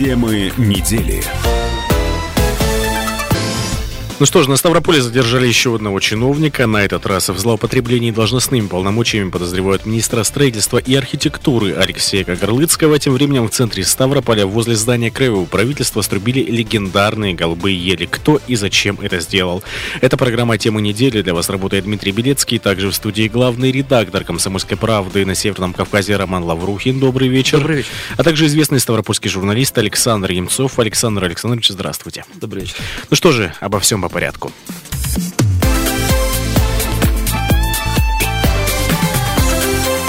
Темы 0.00 0.50
недели. 0.56 1.22
Ну 4.20 4.26
что 4.26 4.42
ж, 4.42 4.48
на 4.48 4.56
Ставрополе 4.56 5.00
задержали 5.00 5.46
еще 5.46 5.74
одного 5.74 5.98
чиновника. 5.98 6.66
На 6.66 6.84
этот 6.84 7.06
раз 7.06 7.30
в 7.30 7.38
злоупотреблении 7.38 8.10
должностными 8.10 8.66
полномочиями 8.66 9.30
подозревают 9.30 9.86
министра 9.86 10.22
строительства 10.24 10.76
и 10.76 10.94
архитектуры 10.94 11.72
Алексея 11.72 12.24
Кагарлыцкого. 12.24 12.98
Тем 12.98 13.14
временем 13.14 13.48
в 13.48 13.50
центре 13.50 13.82
Ставрополя 13.82 14.44
возле 14.44 14.76
здания 14.76 15.10
краевого 15.10 15.46
правительства 15.46 16.02
струбили 16.02 16.42
легендарные 16.42 17.32
голубые 17.32 17.82
ели. 17.82 18.04
Кто 18.04 18.38
и 18.46 18.56
зачем 18.56 18.98
это 19.00 19.20
сделал? 19.20 19.62
Это 20.02 20.18
программа 20.18 20.58
«Темы 20.58 20.82
недели». 20.82 21.22
Для 21.22 21.32
вас 21.32 21.48
работает 21.48 21.84
Дмитрий 21.84 22.12
Белецкий. 22.12 22.58
Также 22.58 22.90
в 22.90 22.94
студии 22.94 23.26
главный 23.26 23.72
редактор 23.72 24.24
«Комсомольской 24.24 24.76
правды» 24.76 25.24
на 25.24 25.34
Северном 25.34 25.72
Кавказе 25.72 26.16
Роман 26.16 26.44
Лаврухин. 26.44 27.00
Добрый 27.00 27.28
вечер. 27.28 27.60
Добрый 27.60 27.76
вечер. 27.78 27.90
А 28.18 28.22
также 28.22 28.44
известный 28.44 28.80
ставропольский 28.80 29.30
журналист 29.30 29.78
Александр 29.78 30.32
Емцов. 30.32 30.78
Александр 30.78 31.24
Александрович, 31.24 31.68
здравствуйте. 31.68 32.26
Добрый 32.34 32.64
вечер. 32.64 32.76
Ну 33.08 33.16
что 33.16 33.32
же, 33.32 33.54
обо 33.60 33.80
всем 33.80 34.09
порядку. 34.10 34.52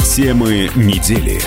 Темы 0.03 0.69
недели. 0.75 1.41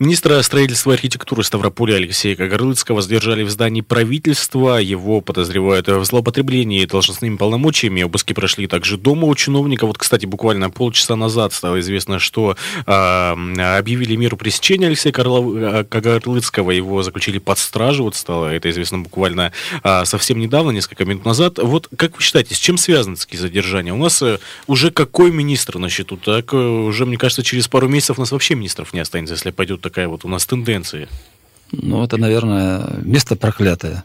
Министра 0.00 0.40
строительства 0.42 0.92
и 0.92 0.94
архитектуры 0.94 1.42
Ставрополя 1.42 1.96
Алексея 1.96 2.36
Кагарлыцкого 2.36 3.02
задержали 3.02 3.42
в 3.42 3.50
здании 3.50 3.80
правительства. 3.80 4.80
Его 4.80 5.20
подозревают 5.20 5.88
в 5.88 6.04
злоупотреблении 6.04 6.84
должностными 6.84 7.36
полномочиями. 7.36 8.02
Обыски 8.02 8.32
прошли 8.32 8.68
также 8.68 8.96
дома 8.96 9.26
у 9.26 9.34
чиновника. 9.34 9.88
Вот, 9.88 9.98
кстати, 9.98 10.24
буквально 10.24 10.70
полчаса 10.70 11.16
назад 11.16 11.52
стало 11.52 11.80
известно, 11.80 12.20
что 12.20 12.56
э, 12.86 12.92
объявили 12.92 14.14
меру 14.14 14.36
пресечения 14.36 14.86
Алексея 14.86 15.12
Карлов... 15.12 15.88
Кагарлыцкого. 15.88 16.70
Его 16.70 17.02
заключили 17.02 17.38
под 17.38 17.58
стражу. 17.58 18.04
Вот 18.04 18.14
стало 18.14 18.46
это 18.54 18.70
известно 18.70 19.00
буквально 19.00 19.50
э, 19.82 20.04
совсем 20.04 20.38
недавно, 20.38 20.70
несколько 20.70 21.06
минут 21.06 21.24
назад. 21.24 21.58
Вот 21.58 21.88
как 21.96 22.16
вы 22.16 22.22
считаете, 22.22 22.54
с 22.54 22.58
чем 22.58 22.78
связаны 22.78 23.16
такие 23.16 23.40
задержания? 23.40 23.92
У 23.92 23.98
нас 23.98 24.22
э, 24.22 24.38
уже 24.68 24.92
какой 24.92 25.32
министр 25.32 25.78
на 25.78 25.88
счету? 25.88 26.16
Так 26.16 26.54
э, 26.54 26.56
уже, 26.56 27.04
мне 27.04 27.16
кажется, 27.16 27.42
через 27.42 27.66
пару 27.66 27.88
месяцев 27.88 28.18
у 28.18 28.20
нас 28.20 28.30
вообще 28.30 28.54
министров 28.54 28.92
не 28.92 29.00
останется, 29.00 29.34
если 29.34 29.50
пойдет 29.50 29.87
такая 29.88 30.08
вот 30.08 30.24
у 30.24 30.28
нас 30.28 30.46
тенденция? 30.46 31.08
Ну, 31.72 32.04
это, 32.04 32.16
наверное, 32.16 32.82
место 33.02 33.36
проклятое. 33.36 34.04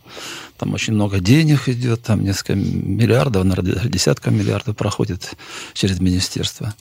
Там 0.57 0.73
очень 0.73 0.93
много 0.93 1.19
денег 1.19 1.69
идет, 1.69 2.01
там 2.03 2.23
несколько 2.23 2.55
миллиардов, 2.55 3.43
наверное, 3.43 3.89
десятка 3.89 4.31
миллиардов 4.31 4.75
проходит 4.75 5.31
через 5.73 5.99
министерство. 5.99 6.73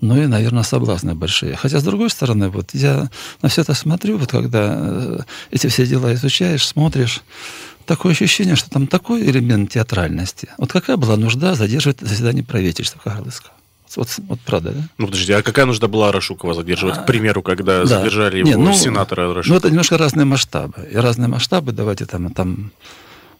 Ну 0.00 0.22
и, 0.22 0.26
наверное, 0.26 0.62
соблазны 0.62 1.14
большие. 1.14 1.56
Хотя, 1.56 1.78
с 1.78 1.84
другой 1.84 2.10
стороны, 2.10 2.48
вот 2.48 2.74
я 2.74 3.08
на 3.42 3.48
все 3.48 3.62
это 3.62 3.74
смотрю, 3.74 4.18
вот 4.18 4.30
когда 4.30 4.76
э, 4.76 5.18
эти 5.50 5.68
все 5.68 5.86
дела 5.86 6.12
изучаешь, 6.14 6.66
смотришь, 6.66 7.22
такое 7.86 8.12
ощущение, 8.12 8.56
что 8.56 8.70
там 8.70 8.86
такой 8.86 9.22
элемент 9.22 9.70
театральности. 9.70 10.48
Вот 10.58 10.72
какая 10.72 10.96
была 10.96 11.16
нужда 11.16 11.54
задерживать 11.54 12.00
заседание 12.00 12.44
правительства 12.44 12.98
Кагарлыцкого? 12.98 13.54
Вот, 13.96 14.08
вот 14.28 14.40
правда, 14.40 14.72
да? 14.72 14.80
Ну, 14.98 15.06
подожди, 15.06 15.32
а 15.32 15.42
какая 15.42 15.66
нужда 15.66 15.88
была 15.88 16.12
Рашукова 16.12 16.54
задерживать, 16.54 16.98
а, 16.98 17.02
к 17.02 17.06
примеру, 17.06 17.42
когда 17.42 17.80
да. 17.80 17.86
задержали 17.86 18.38
его 18.38 18.48
Не, 18.48 18.56
ну, 18.56 18.72
сенатора 18.72 19.32
Рашукова? 19.34 19.54
Ну, 19.54 19.58
это 19.58 19.70
немножко 19.70 19.98
разные 19.98 20.24
масштабы. 20.24 20.88
И 20.90 20.96
разные 20.96 21.28
масштабы, 21.28 21.72
давайте 21.72 22.06
там, 22.06 22.32
там, 22.32 22.72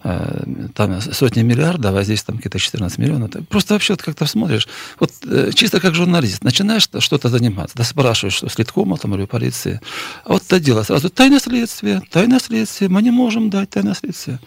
э, 0.05 0.45
там 0.75 1.01
сотни 1.01 1.43
миллиардов, 1.43 1.95
а 1.95 2.03
здесь 2.05 2.23
там 2.23 2.37
какие-то 2.37 2.59
14 2.59 2.99
миллионов. 2.99 3.31
Просто 3.49 3.75
вообще 3.75 3.95
вот 3.95 4.03
как-то 4.03 4.27
смотришь, 4.27 4.69
вот 5.01 5.11
э, 5.27 5.51
чисто 5.55 5.81
как 5.81 5.95
журналист, 5.95 6.45
начинаешь 6.45 6.89
что-то 6.99 7.29
заниматься, 7.29 7.77
да 7.77 7.85
спрашиваешь, 7.85 8.35
что 8.35 8.49
следкома 8.49 8.97
там 8.97 9.15
или 9.15 9.27
полиции, 9.27 9.81
а 10.25 10.35
вот 10.35 10.43
это 10.47 10.61
дело 10.61 10.83
сразу 10.83 11.11
тайное 11.11 11.41
следствие, 11.41 12.03
тайное 12.11 12.39
следствие, 12.39 12.89
мы 12.89 13.03
не 13.03 13.11
можем 13.11 13.51
дать 13.51 13.71
тайное 13.71 13.95
следствие. 13.95 14.39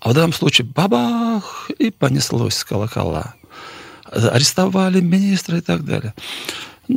А 0.00 0.10
в 0.10 0.14
данном 0.14 0.32
случае 0.32 0.66
бабах, 0.66 1.70
и 1.78 1.90
понеслось 1.90 2.54
с 2.56 2.64
колокола 2.64 3.34
арестовали 4.10 5.00
министра 5.00 5.58
и 5.58 5.60
так 5.60 5.84
далее. 5.84 6.14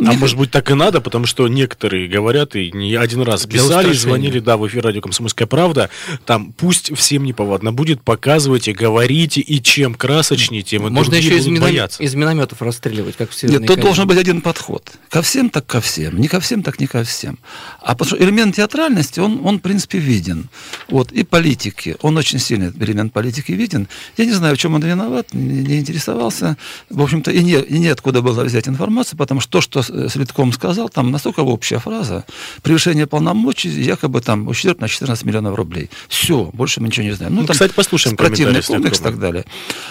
А 0.05 0.13
может 0.13 0.37
быть 0.37 0.49
так 0.49 0.71
и 0.71 0.73
надо, 0.73 1.01
потому 1.01 1.25
что 1.25 1.47
некоторые 1.47 2.07
говорят 2.07 2.55
и 2.55 2.71
не 2.71 2.95
один 2.95 3.21
раз 3.21 3.45
писали, 3.45 3.93
звонили, 3.93 4.39
да, 4.39 4.57
в 4.57 4.67
эфир 4.67 4.83
радио 4.83 5.01
«Комсомольская 5.01 5.47
правда», 5.47 5.89
там 6.25 6.51
пусть 6.53 6.95
всем 6.97 7.23
неповадно 7.23 7.71
будет, 7.71 8.01
показывайте, 8.01 8.73
говорите, 8.73 9.41
и 9.41 9.61
чем 9.61 9.93
красочнее, 9.93 10.63
тем 10.63 10.91
Можно 10.91 11.15
еще 11.15 11.37
из, 11.37 11.47
мином... 11.47 11.69
из 11.99 12.15
минометов 12.15 12.61
расстреливать, 12.61 13.15
как 13.17 13.29
в 13.29 13.43
Нет, 13.43 13.67
тут 13.67 13.79
должен 13.81 14.07
быть 14.07 14.17
один 14.17 14.41
подход. 14.41 14.91
Ко 15.09 15.21
всем 15.21 15.49
так 15.49 15.65
ко 15.65 15.79
всем, 15.79 16.17
не 16.17 16.27
ко 16.27 16.39
всем 16.39 16.63
так 16.63 16.79
не 16.79 16.87
ко 16.87 17.03
всем. 17.03 17.37
А 17.79 17.93
потому 17.95 18.07
что 18.07 18.23
элемент 18.23 18.55
театральности, 18.55 19.19
он, 19.19 19.41
он 19.45 19.59
в 19.59 19.61
принципе, 19.61 19.99
виден. 19.99 20.49
Вот, 20.89 21.11
и 21.11 21.23
политики, 21.23 21.97
он 22.01 22.17
очень 22.17 22.39
сильный 22.39 22.71
элемент 22.79 23.13
политики 23.13 23.51
виден. 23.51 23.87
Я 24.17 24.25
не 24.25 24.31
знаю, 24.31 24.55
в 24.55 24.59
чем 24.59 24.73
он 24.73 24.81
виноват, 24.81 25.33
не, 25.33 25.61
не 25.61 25.79
интересовался. 25.79 26.57
В 26.89 27.01
общем-то, 27.01 27.31
и, 27.31 27.43
не, 27.43 27.59
и 27.59 27.77
неоткуда 27.77 28.21
было 28.21 28.43
взять 28.43 28.67
информацию, 28.67 29.17
потому 29.17 29.39
что 29.39 29.51
то, 29.51 29.61
что 29.61 29.82
Следком 29.83 30.51
сказал, 30.53 30.89
там 30.89 31.11
настолько 31.11 31.41
общая 31.41 31.79
фраза, 31.79 32.25
превышение 32.61 33.07
полномочий, 33.07 33.69
якобы 33.69 34.21
там 34.21 34.47
ущерб 34.47 34.79
на 34.81 34.87
14 34.87 35.23
миллионов 35.25 35.55
рублей. 35.55 35.89
Все, 36.07 36.49
больше 36.53 36.81
мы 36.81 36.87
ничего 36.87 37.05
не 37.05 37.11
знаем. 37.11 37.33
Ну, 37.33 37.41
ну 37.41 37.47
там, 37.47 37.53
кстати, 37.53 37.73
послушаем 37.73 38.17
противный 38.17 38.61
комплекс 38.61 38.99
и 38.99 39.03
так 39.03 39.19
далее. 39.19 39.45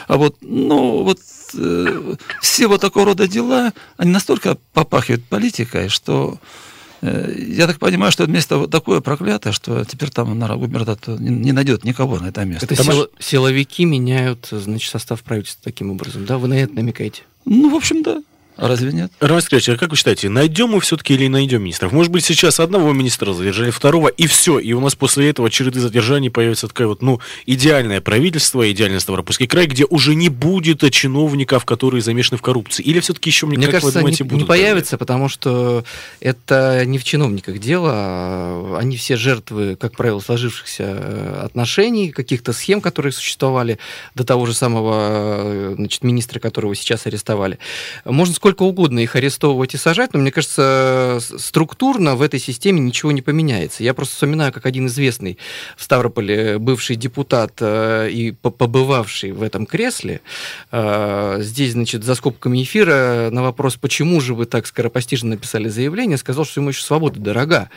А 0.09 0.17
вот, 0.17 0.37
ну, 0.41 1.03
вот 1.03 1.19
э, 1.55 2.15
все 2.41 2.67
вот 2.67 2.81
такого 2.81 3.07
рода 3.07 3.29
дела, 3.29 3.73
они 3.97 4.11
настолько 4.11 4.57
попахивают 4.73 5.25
политикой, 5.25 5.89
что 5.89 6.39
э, 7.01 7.35
я 7.49 7.67
так 7.67 7.79
понимаю, 7.79 8.13
что 8.13 8.25
это 8.25 8.33
место 8.33 8.59
вот 8.59 8.71
такое 8.71 9.01
проклятое, 9.01 9.53
что 9.53 9.85
теперь 9.85 10.11
там 10.11 10.39
на 10.39 10.57
губернатор 10.57 11.21
не, 11.21 11.31
не 11.31 11.53
найдет 11.53 11.85
никого 11.85 12.19
на 12.19 12.29
это 12.29 12.45
место. 12.45 12.67
Это 12.67 12.77
Потому... 12.77 12.93
сил, 12.93 13.09
силовики 13.19 13.85
меняют, 13.85 14.49
значит, 14.51 14.91
состав 14.91 15.23
правительства 15.23 15.63
таким 15.65 15.91
образом, 15.91 16.27
да? 16.27 16.39
Вы 16.39 16.49
на 16.49 16.55
это 16.55 16.75
намекаете? 16.75 17.23
Ну, 17.45 17.71
в 17.71 17.75
общем, 17.75 18.03
да. 18.03 18.23
Разве 18.63 18.93
нет? 18.93 19.11
Роман 19.19 19.43
Сергеевич, 19.43 19.71
а 19.71 19.77
как 19.77 19.91
вы 19.91 19.97
считаете, 19.97 20.29
найдем 20.29 20.69
мы 20.69 20.81
все-таки 20.81 21.15
или 21.15 21.27
найдем 21.27 21.65
министров? 21.65 21.91
Может 21.91 22.13
быть, 22.13 22.25
сейчас 22.25 22.61
одного 22.61 22.93
министра 22.93 23.33
задержали, 23.33 23.71
второго, 23.71 24.07
и 24.07 24.29
все. 24.29 24.61
И 24.61 24.73
у 24.73 24.79
нас 24.79 24.95
после 24.95 25.31
этого 25.31 25.51
череды 25.51 25.81
задержаний 25.81 26.31
появится 26.31 26.69
такое 26.69 26.87
вот, 26.87 27.03
ну, 27.03 27.19
идеальное 27.45 28.01
правительство, 28.01 28.71
идеальный 28.71 29.01
Ставропольский 29.01 29.49
край, 29.49 29.67
где 29.67 29.85
уже 29.85 30.15
не 30.15 30.29
будет 30.29 30.89
чиновников, 30.93 31.65
которые 31.65 32.03
замешаны 32.03 32.39
в 32.39 32.43
коррупции. 32.43 32.85
Или 32.85 33.01
все-таки 33.01 33.31
еще, 33.31 33.47
мне, 33.47 33.57
мне 33.57 33.67
как 33.67 33.81
кажется, 33.81 33.99
вы 33.99 34.01
думаете, 34.03 34.23
не, 34.23 34.31
будут? 34.31 34.43
не 34.43 34.47
появится, 34.47 34.97
потому 34.97 35.29
что 35.29 35.85
это 36.21 36.85
не 36.87 36.99
в 36.99 37.05
чиновниках 37.05 37.59
дело. 37.59 37.91
А 37.93 38.79
они 38.81 38.97
все 38.97 39.17
жертвы, 39.17 39.75
как 39.75 39.97
правило, 39.97 40.21
сложившихся 40.21 40.85
э, 40.87 41.41
отношений, 41.47 42.13
каких-то 42.13 42.53
схем, 42.53 42.81
которые 42.81 43.11
существовали 43.11 43.81
до 44.15 44.23
того 44.23 44.47
же 44.47 44.55
самого 44.55 44.93
э, 44.95 45.75
значит, 45.77 46.05
министра, 46.05 46.39
которого 46.39 46.77
сейчас 46.77 47.07
арестовали. 47.07 47.59
Можно 48.05 48.37
сколько 48.37 48.52
угодно 48.61 48.99
их 48.99 49.17
арестовывать 49.17 49.75
и 49.75 49.79
сажать, 49.79 50.13
но 50.13 50.21
мне 50.21 50.31
кажется, 50.31 51.19
структурно 51.39 52.17
в 52.17 52.23
этой 52.23 52.41
системе 52.41 52.81
ничего 52.81 53.13
не 53.13 53.23
поменяется. 53.23 53.83
Я 53.83 53.95
просто 53.95 54.15
вспоминаю, 54.15 54.53
как 54.53 54.67
один 54.67 54.87
известный 54.87 55.39
в 55.77 55.83
Ставрополе 55.83 56.59
бывший 56.59 56.97
депутат 56.97 57.55
э, 57.61 58.11
и 58.11 58.33
побывавший 58.33 59.33
в 59.33 59.43
этом 59.43 59.67
кресле, 59.67 60.21
э, 60.71 61.39
здесь, 61.41 61.73
значит, 61.73 62.05
за 62.05 62.15
скобками 62.15 62.63
эфира 62.63 63.29
на 63.31 63.43
вопрос, 63.43 63.77
почему 63.77 64.21
же 64.21 64.35
вы 64.35 64.47
так 64.47 64.67
скоропостижно 64.67 65.31
написали 65.31 65.69
заявление, 65.69 66.19
сказал, 66.19 66.45
что 66.45 66.61
ему 66.61 66.71
еще 66.71 66.83
свобода 66.83 67.21
дорога. 67.21 67.71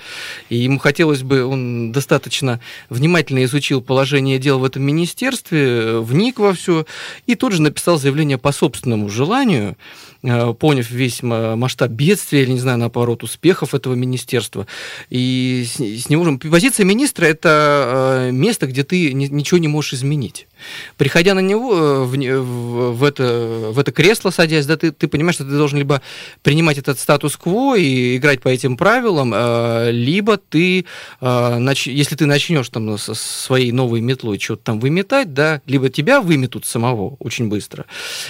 И 0.49 0.57
ему 0.57 0.79
хотелось 0.79 1.23
бы, 1.23 1.45
он 1.45 1.91
достаточно 1.91 2.59
внимательно 2.89 3.43
изучил 3.45 3.81
положение 3.81 4.39
дел 4.39 4.59
в 4.59 4.65
этом 4.65 4.83
министерстве, 4.83 5.99
вник 5.99 6.39
во 6.39 6.53
все, 6.53 6.85
и 7.25 7.35
тут 7.35 7.53
же 7.53 7.61
написал 7.61 7.97
заявление 7.97 8.37
по 8.37 8.51
собственному 8.51 9.09
желанию, 9.09 9.77
Э, 10.25 10.54
поняв 10.55 10.89
весь 10.89 11.21
масштаб 11.21 11.91
бедствия, 11.91 12.43
или, 12.43 12.51
не 12.51 12.59
знаю, 12.59 12.77
наоборот, 12.77 13.23
успехов 13.23 13.75
этого 13.75 13.93
министерства. 13.93 14.67
И 15.09 15.65
с, 15.67 15.79
с 15.79 16.09
него... 16.09 16.37
Позиция 16.37 16.85
министра– 16.85 17.25
это 17.27 18.27
э, 18.27 18.31
место, 18.31 18.67
где 18.67 18.83
ты 18.83 19.13
ничего 19.13 19.57
не 19.57 19.67
можешь 19.67 19.93
изменить. 19.93 20.47
Приходя 20.97 21.33
на 21.33 21.39
него, 21.39 21.75
э, 21.75 22.03
в, 22.03 22.91
в, 22.93 23.03
это, 23.03 23.71
в 23.71 23.79
это 23.79 23.91
кресло 23.91 24.29
садясь, 24.29 24.65
да, 24.65 24.77
ты, 24.77 24.91
ты 24.91 25.07
понимаешь, 25.07 25.35
что 25.35 25.43
ты 25.43 25.51
должен 25.51 25.77
либо 25.77 26.01
принимать 26.43 26.77
этот 26.77 26.99
статус-кво 26.99 27.75
и 27.75 28.17
играть 28.17 28.41
по 28.41 28.49
этим 28.49 28.77
правилам, 28.77 29.33
э, 29.33 29.91
либо 29.91 30.37
ты, 30.37 30.85
э, 31.21 31.73
если 31.85 32.15
ты 32.15 32.25
начнешь 32.25 32.69
там 32.69 32.97
со 32.97 33.13
своей 33.13 33.71
новой 33.71 34.01
метлой 34.01 34.39
что-то 34.39 34.63
там 34.63 34.79
выметать, 34.79 35.33
да, 35.33 35.61
либо 35.65 35.89
тебя 35.89 36.21
выметут 36.21 36.65
самого 36.65 37.15
очень 37.19 37.47
быстро, 37.47 37.85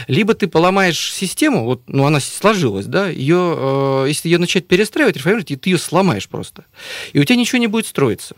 либо 0.08 0.34
ты 0.34 0.48
поломаешь 0.48 1.14
систему, 1.14 1.66
вот, 1.66 1.84
ну, 1.88 2.06
она 2.06 2.20
сложилась, 2.20 2.86
да, 2.86 3.08
ее, 3.10 4.06
если 4.08 4.30
ее 4.30 4.38
начать 4.38 4.68
перестраивать, 4.68 5.18
реформировать, 5.18 5.48
ты 5.48 5.70
ее 5.70 5.78
сломаешь 5.78 6.28
просто. 6.28 6.66
И 7.14 7.20
у 7.20 7.24
тебя 7.24 7.36
ничего 7.36 7.60
не 7.60 7.68
будет 7.68 7.88
строиться. 7.88 8.36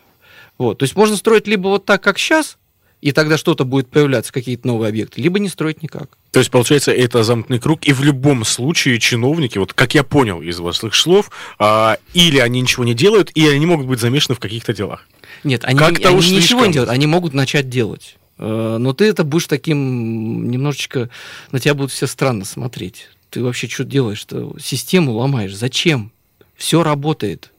Вот. 0.57 0.80
То 0.80 0.83
есть 0.83 0.95
можно 0.95 1.16
строить 1.16 1.48
либо 1.48 1.68
вот 1.68 1.86
так, 1.86 2.01
как 2.01 2.18
сейчас, 2.18 2.57
и 3.02 3.12
тогда 3.12 3.38
что-то 3.38 3.64
будет 3.64 3.90
появляться, 3.90 4.34
какие-то 4.34 4.68
новые 4.68 4.90
объекты, 4.90 5.22
либо 5.22 5.40
не 5.40 5.50
строить 5.50 5.84
никак. 5.84 6.18
То 6.32 6.40
есть, 6.40 6.52
получается, 6.52 6.92
это 6.92 7.24
замкнутый 7.24 7.60
круг, 7.62 7.86
и 7.86 7.94
в 7.94 8.04
любом 8.04 8.44
случае 8.44 9.00
чиновники, 9.00 9.58
вот 9.58 9.74
как 9.74 9.94
я 9.94 10.04
понял 10.04 10.42
из 10.42 10.60
ваших 10.60 10.96
слов, 10.96 11.32
а, 11.60 11.98
или 12.14 12.40
они 12.40 12.62
ничего 12.62 12.84
не 12.84 12.94
делают, 12.94 13.32
или 13.36 13.50
они 13.50 13.66
могут 13.66 13.88
быть 13.88 14.00
замешаны 14.00 14.36
в 14.36 14.40
каких-то 14.40 14.74
делах. 14.74 15.08
Нет, 15.44 15.64
они, 15.64 15.80
они 15.80 15.98
ничего 15.98 16.22
слишком. 16.22 16.68
не 16.68 16.74
делают, 16.74 16.90
они 16.90 17.08
могут 17.08 17.34
начать 17.34 17.70
делать. 17.70 18.18
Э, 18.38 18.78
Но 18.80 18.94
ты 18.94 19.06
это 19.06 19.24
будешь 19.24 19.48
таким 19.48 20.50
немножечко... 20.50 21.10
На 21.52 21.60
тебя 21.60 21.74
будут 21.74 21.92
все 21.92 22.08
странно 22.08 22.46
смотреть. 22.46 23.10
Ты 23.30 23.44
вообще 23.44 23.68
что 23.68 23.84
делаешь-то? 23.84 24.56
Систему 24.60 25.14
ломаешь. 25.14 25.56
Зачем? 25.56 26.12
Все 26.56 26.84
работает. 26.84 27.52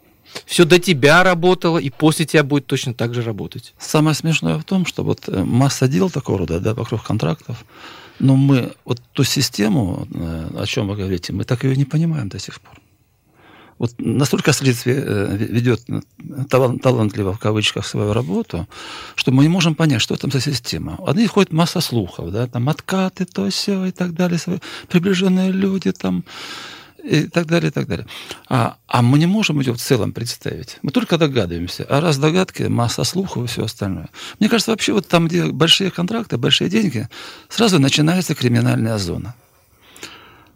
Все 0.46 0.64
до 0.64 0.78
тебя 0.78 1.22
работало, 1.22 1.78
и 1.78 1.90
после 1.90 2.26
тебя 2.26 2.42
будет 2.42 2.66
точно 2.66 2.94
так 2.94 3.14
же 3.14 3.22
работать. 3.22 3.75
Самое 3.78 4.14
смешное 4.14 4.58
в 4.58 4.64
том, 4.64 4.86
что 4.86 5.04
вот 5.04 5.28
э, 5.28 5.44
масса 5.44 5.88
дел 5.88 6.10
такого 6.10 6.38
рода, 6.38 6.60
да, 6.60 6.75
вокруг 6.75 7.02
контрактов, 7.02 7.64
но 8.19 8.36
мы 8.36 8.72
вот 8.84 9.00
ту 9.12 9.25
систему, 9.25 10.06
э, 10.12 10.50
о 10.56 10.66
чем 10.66 10.88
вы 10.88 10.96
говорите, 10.96 11.32
мы 11.32 11.44
так 11.44 11.64
ее 11.64 11.76
не 11.76 11.84
понимаем 11.84 12.28
до 12.28 12.38
сих 12.38 12.60
пор. 12.60 12.80
Вот 13.78 13.92
настолько 13.98 14.52
следствие 14.52 14.96
э, 15.06 15.36
ведет 15.36 15.82
э, 15.88 16.00
талан- 16.48 16.78
талантливо 16.81 17.32
в 17.32 17.38
кавычках 17.38 17.86
свою 17.86 18.12
работу, 18.12 18.66
что 19.14 19.31
мы 19.31 19.44
не 19.44 19.48
можем 19.48 19.74
понять, 19.74 20.02
что 20.02 20.16
там 20.16 20.32
за 20.32 20.40
система. 20.40 20.98
Одни 21.06 21.26
ходит 21.26 21.52
масса 21.52 21.81
слухов, 21.81 22.32
да, 22.32 22.46
там 22.48 22.69
откаты, 22.69 23.24
то 23.24 23.48
все 23.50 23.84
и 23.84 23.92
так 23.92 24.14
далее, 24.14 24.40
приближенные 24.88 25.52
люди 25.52 25.92
там 25.92 26.24
и 27.02 27.22
так 27.22 27.46
далее, 27.46 27.68
и 27.68 27.72
так 27.72 27.86
далее. 27.86 28.06
А, 28.48 28.76
а 28.86 29.02
мы 29.02 29.18
не 29.18 29.26
можем 29.26 29.60
ее 29.60 29.72
в 29.72 29.78
целом 29.78 30.12
представить. 30.12 30.78
Мы 30.82 30.90
только 30.90 31.18
догадываемся. 31.18 31.86
А 31.88 32.00
раз 32.00 32.18
догадки, 32.18 32.64
масса 32.64 33.04
слухов 33.04 33.44
и 33.44 33.46
все 33.46 33.64
остальное. 33.64 34.08
Мне 34.40 34.48
кажется, 34.48 34.72
вообще 34.72 34.92
вот 34.92 35.06
там, 35.08 35.28
где 35.28 35.46
большие 35.46 35.90
контракты, 35.90 36.36
большие 36.36 36.68
деньги, 36.68 37.08
сразу 37.48 37.78
начинается 37.78 38.34
криминальная 38.34 38.98
зона. 38.98 39.34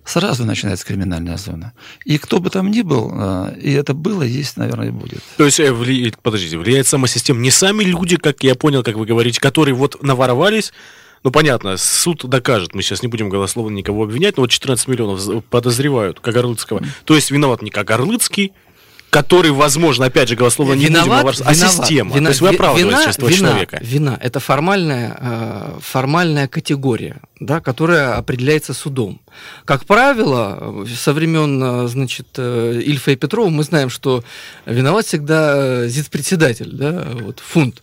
Сразу 0.04 0.44
начинается 0.44 0.84
криминальная 0.84 1.36
зона. 1.36 1.72
И 2.04 2.18
кто 2.18 2.40
бы 2.40 2.50
там 2.50 2.72
ни 2.72 2.82
был, 2.82 3.12
э, 3.14 3.54
и 3.62 3.72
это 3.72 3.94
было, 3.94 4.24
есть, 4.24 4.56
наверное, 4.56 4.88
и 4.88 4.90
будет. 4.90 5.22
То 5.36 5.44
есть, 5.44 5.60
э, 5.60 5.72
подождите, 6.22 6.58
влияет 6.58 6.88
сама 6.88 7.06
система. 7.06 7.38
Не 7.40 7.52
сами 7.52 7.84
люди, 7.84 8.16
как 8.16 8.42
я 8.42 8.56
понял, 8.56 8.82
как 8.82 8.96
вы 8.96 9.06
говорите, 9.06 9.40
которые 9.40 9.76
вот 9.76 10.02
наворовались, 10.02 10.72
ну, 11.24 11.30
понятно, 11.30 11.76
суд 11.76 12.24
докажет, 12.24 12.74
мы 12.74 12.82
сейчас 12.82 13.02
не 13.02 13.08
будем 13.08 13.28
голословно 13.28 13.74
никого 13.74 14.04
обвинять, 14.04 14.36
но 14.36 14.42
вот 14.42 14.50
14 14.50 14.88
миллионов 14.88 15.44
подозревают 15.46 16.20
Кагарлыцкого. 16.20 16.82
То 17.04 17.14
есть 17.14 17.30
виноват 17.30 17.62
не 17.62 17.70
Кагарлыцкий, 17.70 18.52
который, 19.10 19.50
возможно, 19.50 20.06
опять 20.06 20.30
же, 20.30 20.36
голословно 20.36 20.72
не 20.72 20.86
будем 20.86 20.94
Виноват, 21.04 21.20
говорить, 21.22 21.42
а 21.44 21.52
виноват. 21.52 21.72
система. 21.76 22.14
Вина- 22.16 22.24
То 22.24 22.30
есть 22.30 22.40
вы 22.40 22.48
оправдываете 22.48 22.98
вина- 22.98 23.10
этого 23.10 23.28
вина- 23.28 23.38
человека. 23.38 23.78
Вина– 23.82 24.19
это 24.22 24.40
формальная, 24.40 25.19
э, 25.20 25.78
формальная 25.82 26.48
категория, 26.48 27.20
да, 27.38 27.60
которая 27.60 28.14
определяется 28.16 28.72
судом. 28.72 29.20
Как 29.66 29.84
правило, 29.84 30.86
со 30.96 31.12
времен, 31.12 31.62
э, 31.62 31.88
значит, 31.88 32.28
э, 32.38 32.80
Ильфа 32.86 33.10
и 33.10 33.16
Петрова 33.16 33.50
мы 33.50 33.64
знаем, 33.64 33.90
что 33.90 34.25
виноват 34.64 35.04
всегда 35.04 35.52
э, 35.84 35.88
зиц-председатель, 35.88 36.70
да, 36.72 37.06
вот, 37.12 37.38
фунт. 37.40 37.82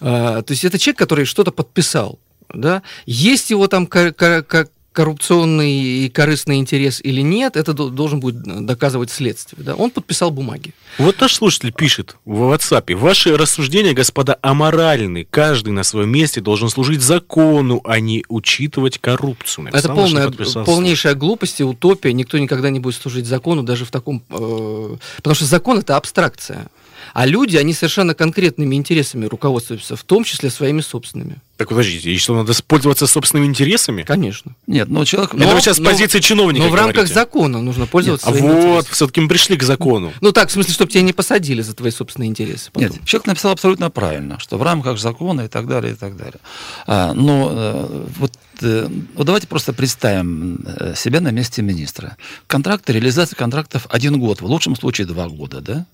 А, 0.00 0.40
То 0.40 0.52
есть 0.52 0.64
это 0.64 0.78
человек, 0.78 0.98
который 0.98 1.26
что-то 1.26 1.50
подписал, 1.52 2.18
да. 2.54 2.82
Есть 3.06 3.50
его 3.50 3.66
там 3.68 3.86
ко- 3.86 4.12
ко- 4.12 4.42
ко- 4.42 4.68
коррупционный 4.92 5.72
и 6.04 6.08
корыстный 6.10 6.56
интерес 6.58 7.00
или 7.02 7.22
нет, 7.22 7.56
это 7.56 7.72
до- 7.72 7.88
должен 7.88 8.20
будет 8.20 8.42
доказывать 8.66 9.10
следствие. 9.10 9.62
Да? 9.64 9.74
Он 9.74 9.90
подписал 9.90 10.30
бумаги. 10.30 10.74
Вот 10.98 11.20
наш 11.20 11.34
слушатель 11.34 11.72
пишет 11.72 12.16
в 12.24 12.52
WhatsApp. 12.52 12.94
Ваши 12.94 13.36
рассуждения, 13.36 13.94
господа, 13.94 14.38
аморальны. 14.42 15.26
Каждый 15.30 15.70
на 15.70 15.82
своем 15.82 16.10
месте 16.10 16.40
должен 16.40 16.68
служить 16.68 17.00
закону, 17.00 17.80
а 17.84 18.00
не 18.00 18.24
учитывать 18.28 18.98
коррупцию. 18.98 19.68
Это 19.68 19.88
Написал 19.88 19.96
наш 19.96 20.10
полная, 20.12 20.64
полнейшая 20.64 21.14
глупость 21.14 21.60
и 21.60 21.64
утопия. 21.64 22.12
Никто 22.12 22.38
никогда 22.38 22.70
не 22.70 22.80
будет 22.80 22.96
служить 22.96 23.26
закону, 23.26 23.62
даже 23.62 23.84
в 23.84 23.90
таком... 23.90 24.22
э, 24.30 24.96
потому 25.16 25.34
что 25.34 25.44
закон— 25.46 25.78
это 25.80 25.96
абстракция. 25.96 26.68
А 27.12 27.26
люди, 27.26 27.56
они 27.56 27.74
совершенно 27.74 28.14
конкретными 28.14 28.74
интересами 28.74 29.26
руководствуются, 29.26 29.96
в 29.96 30.02
том 30.04 30.24
числе 30.24 30.50
своими 30.50 30.80
собственными. 30.80 31.40
Так 31.58 31.68
подождите, 31.68 32.10
и 32.10 32.18
что, 32.18 32.34
надо 32.34 32.54
пользоваться 32.66 33.06
собственными 33.06 33.46
интересами? 33.46 34.02
Конечно. 34.02 34.56
Нет, 34.66 34.88
но 34.88 35.04
человек... 35.04 35.34
Это 35.34 35.44
Но- 35.44 35.54
вы 35.54 35.60
сейчас 35.60 35.78
но- 35.78 35.90
позиции 35.90 36.20
чиновника 36.20 36.64
Но 36.64 36.70
в 36.70 36.74
рамках 36.74 36.94
говорите. 36.94 37.14
закона 37.14 37.60
нужно 37.60 37.86
пользоваться 37.86 38.26
А 38.26 38.30
своими 38.30 38.46
вот, 38.48 38.56
интересами. 38.56 38.92
все-таки 38.94 39.20
мы 39.20 39.28
пришли 39.28 39.56
к 39.56 39.62
закону. 39.62 40.12
Ну 40.20 40.32
так, 40.32 40.48
в 40.48 40.52
смысле, 40.52 40.72
чтобы 40.74 40.90
тебя 40.90 41.02
не 41.02 41.12
посадили 41.12 41.62
за 41.62 41.74
твои 41.74 41.90
собственные 41.90 42.30
интересы. 42.30 42.70
потом. 42.72 42.90
Нет, 42.90 43.04
человек 43.04 43.26
написал 43.26 43.52
абсолютно 43.52 43.90
правильно, 43.90 44.38
что 44.40 44.56
в 44.58 44.62
рамках 44.62 44.98
закона 44.98 45.42
и 45.42 45.48
так 45.48 45.66
далее, 45.68 45.92
и 45.92 45.96
так 45.96 46.16
далее. 46.16 46.40
А, 46.86 47.12
но 47.12 47.50
э, 47.52 48.06
вот, 48.18 48.32
э, 48.62 48.88
вот 49.14 49.26
давайте 49.26 49.46
просто 49.46 49.72
представим 49.72 50.64
э, 50.66 50.94
себя 50.96 51.20
на 51.20 51.30
месте 51.30 51.62
министра. 51.62 52.16
Контракты, 52.46 52.92
реализация 52.92 53.36
контрактов 53.36 53.86
один 53.90 54.18
год, 54.18 54.40
в 54.40 54.46
лучшем 54.46 54.74
случае 54.74 55.06
два 55.06 55.28
года, 55.28 55.60
да? 55.60 55.86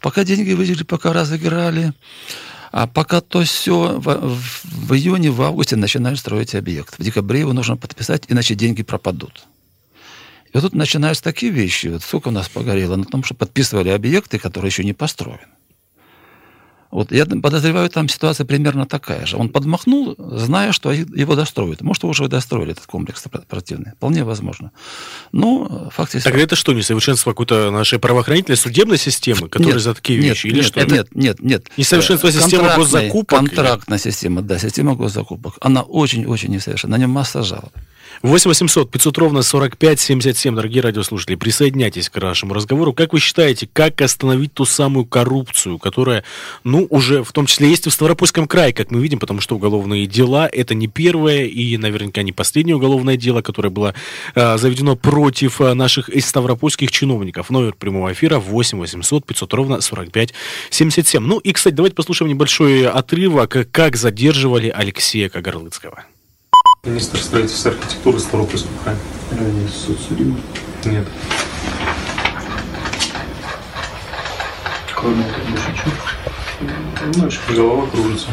Пока 0.00 0.24
деньги 0.24 0.52
выделили, 0.52 0.84
пока 0.84 1.12
разыграли, 1.12 1.92
а 2.72 2.86
пока 2.86 3.20
то 3.20 3.42
все 3.42 3.98
в, 3.98 4.36
в- 4.64 4.92
июне, 4.94 5.30
в 5.30 5.40
августе 5.42 5.76
начинают 5.76 6.18
строить 6.18 6.54
объект. 6.54 6.98
В 6.98 7.02
декабре 7.02 7.40
его 7.40 7.52
нужно 7.52 7.76
подписать, 7.76 8.24
иначе 8.28 8.54
деньги 8.54 8.82
пропадут. 8.82 9.46
И 10.46 10.50
вот 10.54 10.62
тут 10.62 10.74
начинаются 10.74 11.22
такие 11.22 11.52
вещи. 11.52 11.88
Вот 11.88 12.02
сколько 12.02 12.28
у 12.28 12.30
нас 12.30 12.48
погорело 12.48 12.96
на 12.96 13.04
том, 13.04 13.22
что 13.24 13.34
подписывали 13.34 13.90
объекты, 13.90 14.38
которые 14.38 14.68
еще 14.70 14.84
не 14.84 14.94
построены. 14.94 15.40
Вот 16.90 17.12
я 17.12 17.26
подозреваю, 17.26 17.90
там 17.90 18.08
ситуация 18.08 18.46
примерно 18.46 18.86
такая 18.86 19.26
же. 19.26 19.36
Он 19.36 19.50
подмахнул, 19.50 20.14
зная, 20.18 20.72
что 20.72 20.90
его 20.90 21.34
достроят. 21.34 21.82
Может, 21.82 22.02
его 22.02 22.10
уже 22.10 22.24
и 22.24 22.28
достроили, 22.28 22.72
этот 22.72 22.86
комплекс 22.86 23.22
спортивный. 23.22 23.92
Вполне 23.92 24.24
возможно. 24.24 24.70
Но 25.32 25.90
факт 25.94 26.14
есть 26.14 26.24
Тогда 26.24 26.40
это 26.40 26.56
что, 26.56 26.72
несовершенство 26.72 27.32
какой-то 27.32 27.70
нашей 27.70 27.98
правоохранительной 27.98 28.56
судебной 28.56 28.96
системы, 28.96 29.48
которая 29.48 29.74
Нет, 29.74 29.82
за 29.82 29.94
такие 29.94 30.18
нет, 30.18 30.30
вещи? 30.30 30.46
Или 30.46 30.56
нет, 30.56 30.64
что? 30.64 30.84
Нет, 30.86 31.08
нет, 31.14 31.40
нет. 31.42 31.66
Несовершенство 31.76 32.28
Э, 32.28 32.32
системы 32.32 32.74
госзакупок 32.74 33.42
или- 33.42 33.48
Контрактная 33.48 33.98
система, 33.98 34.40
да, 34.40 34.58
система 34.58 34.94
госзакупок. 34.94 35.54
Она 35.60 35.82
очень-очень 35.82 36.48
несовершенна. 36.50 36.96
На 36.96 37.00
нем 37.00 37.10
масса 37.10 37.42
жалоб. 37.42 37.72
8 38.22 38.48
800 38.48 38.90
500 38.90 39.18
ровно 39.18 39.42
45 39.42 40.00
77, 40.00 40.56
дорогие 40.56 40.82
радиослушатели, 40.82 41.36
присоединяйтесь 41.36 42.08
к 42.08 42.16
нашему 42.20 42.52
разговору. 42.52 42.92
Как 42.92 43.12
вы 43.12 43.20
считаете, 43.20 43.68
как 43.72 44.00
остановить 44.00 44.52
ту 44.54 44.64
самую 44.64 45.04
коррупцию, 45.06 45.78
которая, 45.78 46.24
ну, 46.64 46.88
уже 46.90 47.22
в 47.22 47.30
том 47.30 47.46
числе 47.46 47.68
есть 47.68 47.86
в 47.86 47.90
Ставропольском 47.90 48.48
крае, 48.48 48.72
как 48.72 48.90
мы 48.90 49.00
видим, 49.00 49.20
потому 49.20 49.40
что 49.40 49.54
уголовные 49.54 50.06
дела 50.06 50.48
это 50.50 50.74
не 50.74 50.88
первое 50.88 51.44
и 51.44 51.76
наверняка 51.76 52.22
не 52.22 52.32
последнее 52.32 52.74
уголовное 52.74 53.16
дело, 53.16 53.40
которое 53.40 53.70
было 53.70 53.94
э, 54.34 54.58
заведено 54.58 54.96
против 54.96 55.60
э, 55.60 55.74
наших 55.74 56.08
и 56.08 56.20
ставропольских 56.20 56.90
чиновников. 56.90 57.50
Номер 57.50 57.74
прямого 57.74 58.12
эфира 58.12 58.40
8 58.40 58.78
800 58.78 59.26
500 59.26 59.54
ровно 59.54 59.80
45 59.80 60.34
77. 60.70 61.22
Ну 61.22 61.38
и, 61.38 61.52
кстати, 61.52 61.74
давайте 61.74 61.94
послушаем 61.94 62.30
небольшой 62.30 62.84
отрывок, 62.88 63.68
как 63.70 63.94
задерживали 63.94 64.70
Алексея 64.70 65.28
Кагарлыцкого. 65.28 66.04
Министр 66.84 67.18
строительства 67.18 67.70
и 67.70 67.72
архитектуры 67.72 68.20
Ставропольского 68.20 68.70
края. 68.84 68.96
Ранее 69.32 69.68
суд 69.68 69.98
судил. 70.00 70.36
Нет. 70.84 71.06
Кроме 74.94 75.24
этого 75.24 75.44
больше 75.50 77.40
ничего. 77.48 77.56
Голова 77.56 77.86
кружится. 77.90 78.28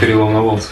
Переволновался. 0.00 0.68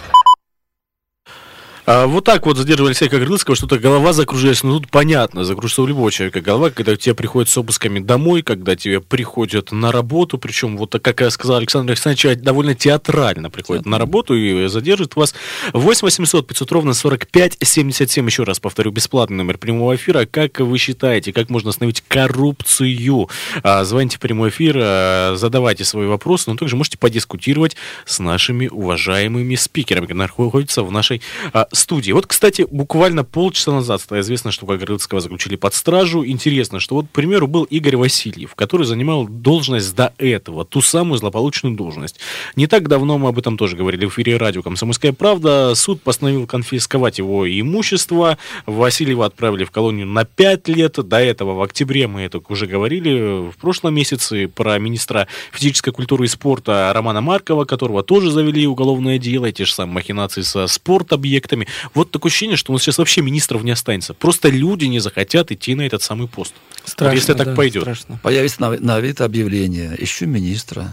А, 1.86 2.06
вот 2.06 2.24
так 2.24 2.46
вот 2.46 2.56
задерживали 2.56 2.90
Алексея 2.90 3.10
Кагарлыцкого, 3.10 3.56
что-то 3.56 3.78
голова 3.78 4.12
закружилась. 4.14 4.62
Ну, 4.62 4.80
тут 4.80 4.90
понятно, 4.90 5.44
закружится 5.44 5.82
у 5.82 5.86
любого 5.86 6.10
человека 6.10 6.40
голова, 6.40 6.70
когда 6.70 6.96
тебе 6.96 7.14
приходят 7.14 7.50
с 7.50 7.58
обысками 7.58 7.98
домой, 7.98 8.42
когда 8.42 8.74
тебе 8.74 9.00
приходят 9.00 9.70
на 9.70 9.92
работу, 9.92 10.38
причем, 10.38 10.78
вот 10.78 10.90
так, 10.90 11.02
как 11.02 11.20
я 11.20 11.30
сказал 11.30 11.56
Александр 11.56 11.92
Александрович, 11.92 12.38
довольно 12.38 12.74
театрально 12.74 13.50
приходят 13.50 13.84
на 13.84 13.98
работу 13.98 14.34
и 14.34 14.66
задержат 14.68 15.14
вас. 15.16 15.34
8 15.72 16.00
800 16.06 16.46
500 16.46 16.72
ровно 16.72 16.94
45 16.94 17.58
77, 17.60 18.26
еще 18.26 18.44
раз 18.44 18.60
повторю, 18.60 18.90
бесплатный 18.90 19.36
номер 19.36 19.58
прямого 19.58 19.94
эфира. 19.94 20.24
Как 20.24 20.60
вы 20.60 20.78
считаете, 20.78 21.32
как 21.32 21.50
можно 21.50 21.70
остановить 21.70 22.02
коррупцию? 22.08 23.28
А, 23.62 23.84
звоните 23.84 24.16
в 24.16 24.20
прямой 24.20 24.48
эфир, 24.48 24.76
а, 24.78 25.34
задавайте 25.36 25.84
свои 25.84 26.06
вопросы, 26.06 26.50
но 26.50 26.56
также 26.56 26.76
можете 26.76 26.96
подискутировать 26.96 27.76
с 28.06 28.20
нашими 28.20 28.68
уважаемыми 28.68 29.54
спикерами, 29.56 30.06
которые 30.06 30.22
находятся 30.22 30.82
в 30.82 30.90
нашей 30.90 31.20
а, 31.52 31.68
студии. 31.74 32.12
Вот, 32.12 32.26
кстати, 32.26 32.66
буквально 32.70 33.24
полчаса 33.24 33.72
назад 33.72 34.00
стало 34.00 34.20
известно, 34.20 34.50
что 34.52 34.66
Кагарлыцкого 34.66 35.20
заключили 35.20 35.56
под 35.56 35.74
стражу. 35.74 36.24
Интересно, 36.24 36.80
что 36.80 36.96
вот, 36.96 37.06
к 37.06 37.10
примеру, 37.10 37.46
был 37.46 37.64
Игорь 37.64 37.96
Васильев, 37.96 38.54
который 38.54 38.86
занимал 38.86 39.26
должность 39.26 39.94
до 39.94 40.12
этого, 40.18 40.64
ту 40.64 40.80
самую 40.80 41.18
злополучную 41.18 41.76
должность. 41.76 42.18
Не 42.56 42.66
так 42.66 42.88
давно 42.88 43.18
мы 43.18 43.28
об 43.28 43.38
этом 43.38 43.56
тоже 43.56 43.76
говорили 43.76 44.06
в 44.06 44.10
эфире 44.10 44.36
радио 44.36 44.62
«Комсомольская 44.62 45.12
правда». 45.12 45.74
Суд 45.74 46.02
постановил 46.02 46.46
конфисковать 46.46 47.18
его 47.18 47.48
имущество. 47.48 48.38
Васильева 48.66 49.26
отправили 49.26 49.64
в 49.64 49.70
колонию 49.70 50.06
на 50.06 50.24
5 50.24 50.68
лет. 50.68 50.94
До 50.94 51.18
этого 51.18 51.54
в 51.54 51.62
октябре 51.62 52.06
мы 52.06 52.22
это 52.22 52.40
уже 52.48 52.66
говорили 52.66 53.50
в 53.50 53.56
прошлом 53.60 53.94
месяце 53.94 54.48
про 54.48 54.78
министра 54.78 55.26
физической 55.52 55.90
культуры 55.92 56.24
и 56.24 56.28
спорта 56.28 56.92
Романа 56.94 57.20
Маркова, 57.20 57.64
которого 57.64 58.02
тоже 58.02 58.30
завели 58.30 58.66
уголовное 58.66 59.18
дело, 59.18 59.50
те 59.52 59.64
же 59.64 59.72
самые 59.72 59.94
махинации 59.94 60.42
со 60.42 60.66
спорт-объектами. 60.66 61.63
Вот 61.94 62.10
такое 62.10 62.30
ощущение, 62.30 62.56
что 62.56 62.72
у 62.72 62.74
нас 62.74 62.82
сейчас 62.82 62.98
вообще 62.98 63.20
министров 63.22 63.62
не 63.62 63.70
останется. 63.70 64.14
Просто 64.14 64.48
люди 64.48 64.84
не 64.86 64.98
захотят 65.00 65.50
идти 65.52 65.74
на 65.74 65.82
этот 65.82 66.02
самый 66.02 66.28
пост. 66.28 66.54
Страшно, 66.84 67.06
вот 67.06 67.14
если 67.14 67.34
так 67.34 67.46
да, 67.48 67.54
пойдет. 67.54 67.82
страшно. 67.82 68.20
Появится 68.22 68.60
на, 68.60 68.70
на 68.78 69.00
вид 69.00 69.20
объявление. 69.20 69.94
Ищу 69.98 70.26
министра. 70.26 70.92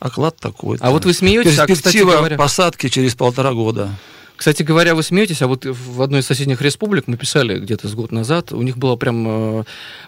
Оклад 0.00 0.36
такой. 0.36 0.78
А 0.80 0.90
вот 0.90 1.04
вы 1.04 1.12
смеетесь, 1.12 1.58
а, 1.58 1.66
кстати 1.66 1.68
Перспектива 1.72 2.12
говоря- 2.18 2.36
посадки 2.36 2.88
через 2.88 3.14
полтора 3.14 3.52
года. 3.52 3.90
Кстати 4.38 4.62
говоря, 4.62 4.94
вы 4.94 5.02
смеетесь, 5.02 5.42
а 5.42 5.48
вот 5.48 5.66
в 5.66 6.00
одной 6.00 6.20
из 6.20 6.26
соседних 6.26 6.62
республик 6.62 7.08
мы 7.08 7.16
писали 7.16 7.58
где-то 7.58 7.88
с 7.88 7.94
год 7.94 8.12
назад, 8.12 8.52
у 8.52 8.62
них 8.62 8.78
была 8.78 8.96
прям 8.96 9.26
э, 9.60 9.64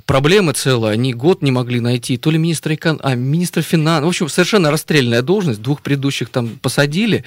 проблема 0.06 0.52
целая, 0.52 0.92
они 0.92 1.12
год 1.12 1.42
не 1.42 1.50
могли 1.50 1.80
найти 1.80 2.16
то 2.16 2.30
ли 2.30 2.38
министра 2.38 2.74
экон... 2.74 3.00
а, 3.02 3.16
министра 3.16 3.60
финансов, 3.60 4.04
в 4.04 4.08
общем, 4.08 4.28
совершенно 4.28 4.70
расстрельная 4.70 5.22
должность, 5.22 5.60
двух 5.60 5.82
предыдущих 5.82 6.28
там 6.28 6.60
посадили, 6.62 7.24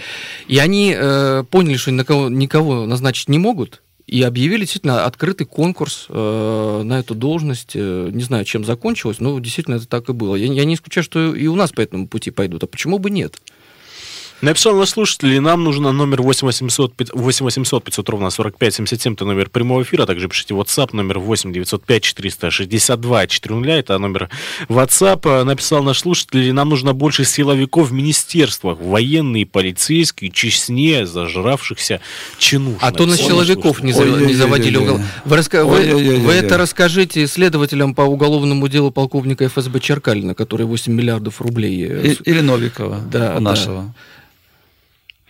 и 0.48 0.60
они 0.60 0.96
э, 0.98 1.44
поняли, 1.52 1.76
что 1.76 1.92
на 1.92 2.06
кого, 2.06 2.30
никого 2.30 2.86
назначить 2.86 3.28
не 3.28 3.38
могут, 3.38 3.82
и 4.08 4.22
объявили 4.22 4.62
действительно 4.62 5.04
открытый 5.04 5.46
конкурс 5.46 6.06
э, 6.08 6.82
на 6.86 7.00
эту 7.00 7.16
должность. 7.16 7.72
Э, 7.74 8.12
не 8.14 8.24
знаю, 8.24 8.46
чем 8.46 8.64
закончилось, 8.64 9.20
но 9.20 9.38
действительно 9.40 9.76
это 9.76 9.88
так 9.90 10.08
и 10.08 10.14
было. 10.14 10.36
Я, 10.36 10.54
я 10.54 10.64
не 10.64 10.76
исключаю, 10.76 11.04
что 11.04 11.36
и 11.36 11.48
у 11.48 11.56
нас 11.56 11.74
по 11.74 11.82
этому 11.82 12.08
пути 12.08 12.32
пойдут. 12.32 12.64
А 12.64 12.68
почему 12.68 12.98
бы 12.98 13.10
нет? 13.10 13.36
Написал 14.44 14.76
наш 14.76 14.90
слушатель, 14.90 15.40
нам 15.40 15.64
нужно 15.64 15.94
номер 15.94 16.22
8800, 16.22 17.12
8800 17.14 17.82
500 17.82 18.10
ровно 18.10 18.30
45 18.30 18.74
77, 18.76 19.14
это 19.14 19.24
номер 19.24 19.50
прямого 19.50 19.84
эфира, 19.84 20.06
также 20.06 20.28
пишите 20.28 20.54
WhatsApp, 20.54 20.90
номер 20.92 21.20
8 21.20 21.54
905 21.54 22.04
462 22.04 23.28
400, 23.28 23.72
это 23.72 23.98
номер 23.98 24.30
WhatsApp. 24.68 25.44
Написал 25.46 25.82
наш 25.84 26.00
слушатель, 26.00 26.52
нам 26.52 26.68
нужно 26.68 26.92
больше 26.94 27.24
силовиков 27.24 27.88
в 27.90 27.94
министерствах, 27.94 28.80
военные, 28.82 29.46
полицейские, 29.46 30.30
честнее 30.30 31.06
зажравшихся 31.06 32.02
чинуш. 32.38 32.80
А 32.82 32.92
то 32.92 33.06
на 33.06 33.16
силовиков 33.16 33.82
не, 33.82 33.94
за- 33.94 34.04
не 34.04 34.34
заводили 34.34 34.76
угол. 34.76 35.00
Вы, 35.24 35.38
раска- 35.38 35.64
вы- 35.64 36.18
вы 36.20 36.34
это 36.34 36.58
расскажите 36.58 37.28
следователям 37.28 37.96
по 37.96 38.02
уголовному 38.02 38.68
делу 38.68 38.92
полковника 38.92 39.48
ФСБ 39.48 39.80
Черкалина, 39.80 40.36
который 40.36 40.66
8 40.66 40.92
миллиардов 40.92 41.40
рублей. 41.40 41.88
э, 41.90 42.08
И- 42.12 42.30
или 42.30 42.42
Новикова, 42.42 43.00
Да, 43.10 43.40
нашего. 43.40 43.94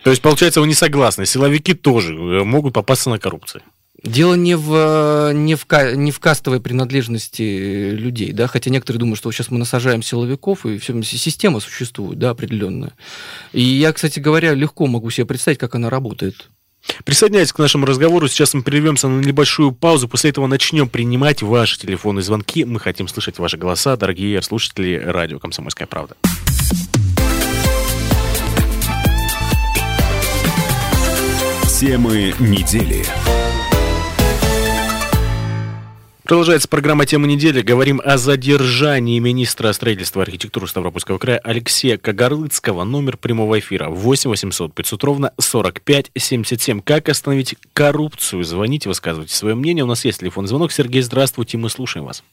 То 0.04 0.10
есть, 0.10 0.20
получается, 0.20 0.60
вы 0.60 0.66
не 0.66 0.74
согласны. 0.74 1.24
Силовики 1.24 1.72
тоже 1.72 2.14
э, 2.14 2.44
могут 2.44 2.74
попасться 2.74 3.08
на 3.08 3.18
коррупцию. 3.18 3.62
Дело 4.02 4.34
не 4.34 4.54
в, 4.54 5.32
не, 5.32 5.54
в, 5.54 5.64
не 5.94 6.12
в 6.12 6.20
кастовой 6.20 6.60
принадлежности 6.60 7.90
людей, 7.90 8.32
да, 8.32 8.46
хотя 8.46 8.68
некоторые 8.68 9.00
думают, 9.00 9.18
что 9.18 9.32
сейчас 9.32 9.50
мы 9.50 9.56
насажаем 9.56 10.02
силовиков, 10.02 10.66
и 10.66 10.76
все, 10.76 11.02
система 11.02 11.58
существует, 11.58 12.18
да, 12.18 12.30
определенная. 12.30 12.92
И 13.54 13.62
я, 13.62 13.94
кстати 13.94 14.20
говоря, 14.20 14.52
легко 14.52 14.86
могу 14.86 15.08
себе 15.08 15.24
представить, 15.24 15.58
как 15.58 15.74
она 15.74 15.88
работает. 15.88 16.50
Присоединяйтесь 17.04 17.54
к 17.54 17.58
нашему 17.58 17.86
разговору. 17.86 18.28
Сейчас 18.28 18.52
мы 18.52 18.62
прервемся 18.62 19.08
на 19.08 19.24
небольшую 19.24 19.72
паузу. 19.72 20.06
После 20.06 20.28
этого 20.28 20.46
начнем 20.46 20.86
принимать 20.86 21.40
ваши 21.40 21.78
телефонные 21.78 22.22
звонки. 22.22 22.66
Мы 22.66 22.78
хотим 22.78 23.08
слышать 23.08 23.38
ваши 23.38 23.56
голоса, 23.56 23.96
дорогие 23.96 24.42
слушатели 24.42 25.02
радио 25.02 25.38
«Комсомольская 25.38 25.86
правда». 25.86 26.14
Темы 31.84 32.32
недели. 32.40 33.04
Продолжается 36.24 36.66
программа 36.66 37.04
«Тема 37.04 37.26
недели». 37.26 37.60
Говорим 37.60 38.00
о 38.02 38.16
задержании 38.16 39.18
министра 39.18 39.70
строительства 39.74 40.20
и 40.20 40.22
архитектуры 40.22 40.66
Ставропольского 40.66 41.18
края 41.18 41.42
Алексея 41.44 41.98
Кагарлыцкого. 41.98 42.84
Номер 42.84 43.18
прямого 43.18 43.58
эфира 43.58 43.90
8 43.90 44.30
800 44.30 44.74
500 44.74 45.04
ровно 45.04 45.32
45 45.38 46.10
77. 46.16 46.80
Как 46.80 47.10
остановить 47.10 47.54
коррупцию? 47.74 48.44
Звоните, 48.44 48.88
высказывайте 48.88 49.34
свое 49.34 49.54
мнение. 49.54 49.84
У 49.84 49.88
нас 49.88 50.06
есть 50.06 50.20
телефонный 50.20 50.48
звонок. 50.48 50.72
Сергей, 50.72 51.02
здравствуйте, 51.02 51.58
мы 51.58 51.68
слушаем 51.68 52.06
вас. 52.06 52.24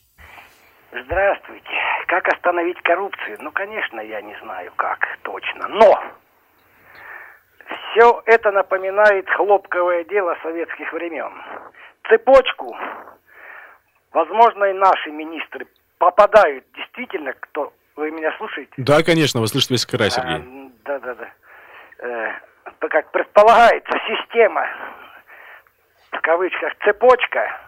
Здравствуйте. 0.94 1.68
Как 2.08 2.26
остановить 2.30 2.82
коррупцию? 2.84 3.38
Ну, 3.42 3.52
конечно, 3.52 4.00
я 4.00 4.22
не 4.22 4.34
знаю 4.42 4.72
как 4.78 5.00
точно. 5.24 5.68
Но 5.68 6.02
все 7.92 8.22
это 8.26 8.52
напоминает 8.52 9.30
хлопковое 9.30 10.04
дело 10.06 10.38
советских 10.42 10.92
времен. 10.94 11.32
Цепочку, 12.10 12.76
возможно, 14.12 14.66
и 14.66 14.74
наши 14.74 15.12
министры 15.12 15.68
попадают 15.98 16.66
действительно, 16.76 17.34
кто... 17.34 17.74
Вы 17.98 18.10
меня 18.10 18.34
слушаете? 18.38 18.72
Да, 18.78 19.04
конечно, 19.04 19.42
вы 19.42 19.48
слышите 19.48 19.74
весь 19.74 19.86
край, 19.86 20.10
Сергей. 20.10 20.38
А, 20.38 20.72
Да, 20.86 21.00
да, 21.00 21.16
да. 21.16 21.30
Э, 22.00 22.32
как 22.80 23.12
предполагается, 23.12 23.92
система, 24.08 24.66
в 26.12 26.22
кавычках, 26.22 26.74
цепочка, 26.84 27.60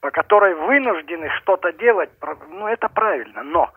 по 0.00 0.10
которой 0.10 0.54
вынуждены 0.54 1.28
что-то 1.40 1.72
делать, 1.72 2.10
ну, 2.48 2.68
это 2.68 2.88
правильно, 2.88 3.42
но 3.42 3.72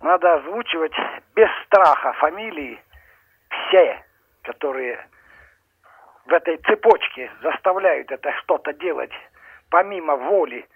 надо 0.00 0.34
озвучивать 0.34 0.94
без 1.34 1.48
страха 1.66 2.14
фамилии 2.14 2.82
все, 3.50 4.02
которые 4.44 4.98
в 6.26 6.32
этой 6.32 6.56
цепочке 6.58 7.30
заставляют 7.42 8.10
это 8.10 8.30
что-то 8.42 8.72
делать 8.72 9.12
помимо 9.70 10.16
воли. 10.16 10.66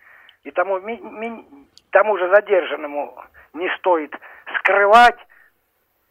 И 0.45 0.51
тому, 0.51 0.81
ми- 0.81 1.01
ми- 1.01 1.45
тому 1.91 2.19
же 2.19 2.29
задержанному 2.29 3.23
не 3.55 3.69
стоит 3.79 4.15
скрывать 4.59 5.19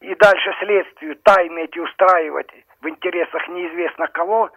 и 0.02 0.16
дальше 0.16 0.52
следствию 0.60 1.16
тайны 1.24 1.60
эти 1.60 1.80
устраивать 1.80 2.50
в 2.82 2.88
интересах 2.88 3.48
неизвестно 3.48 4.08
кого, 4.08 4.50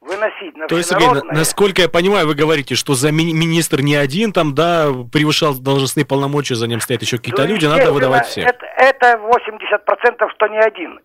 выносить 0.00 0.56
на 0.56 0.66
То 0.68 0.76
есть, 0.76 0.88
Сергей, 0.90 1.08
насколько 1.32 1.82
я 1.82 1.88
понимаю, 1.88 2.26
вы 2.26 2.34
говорите, 2.34 2.74
что 2.74 2.94
за 2.94 3.10
ми- 3.12 3.32
министр 3.34 3.80
не 3.82 3.96
один 3.96 4.32
там, 4.32 4.54
да, 4.54 4.86
превышал 5.12 5.54
должностные 5.58 6.06
полномочия, 6.06 6.54
за 6.54 6.68
ним 6.68 6.80
стоят 6.80 7.02
еще 7.02 7.16
какие-то 7.18 7.42
Ну, 7.42 7.48
люди, 7.48 7.66
надо 7.66 7.92
выдавать 7.92 8.26
всех. 8.26 8.46
Это, 8.46 8.64
это 8.76 9.18
80%, 9.18 10.30
что 10.30 10.46
не 10.48 10.58
один. 10.58 11.00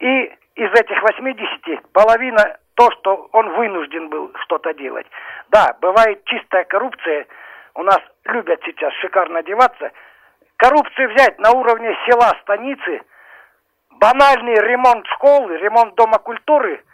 И 0.00 0.32
из 0.54 0.70
этих 0.72 1.02
80 1.02 1.92
половина 1.92 2.58
то, 2.74 2.90
что 2.92 3.28
он 3.32 3.50
вынужден 3.56 4.08
был 4.08 4.32
что-то 4.44 4.72
делать. 4.74 5.06
Да, 5.48 5.76
бывает 5.80 6.24
чистая 6.24 6.64
коррупция. 6.64 7.26
У 7.74 7.82
нас 7.82 7.98
любят 8.24 8.60
сейчас 8.64 8.92
шикарно 8.94 9.40
одеваться. 9.40 9.92
Коррупцию 10.56 11.14
взять 11.14 11.38
на 11.38 11.50
уровне 11.52 11.96
села, 12.06 12.36
станицы, 12.42 13.02
банальный 13.90 14.54
ремонт 14.54 15.06
школы, 15.14 15.56
ремонт 15.56 15.94
дома 15.94 16.18
культуры. 16.18 16.84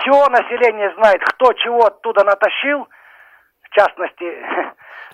Все 0.00 0.28
население 0.28 0.92
знает, 0.94 1.22
кто 1.24 1.52
чего 1.54 1.86
оттуда 1.86 2.24
натащил. 2.24 2.88
В 3.62 3.70
частности, 3.70 4.46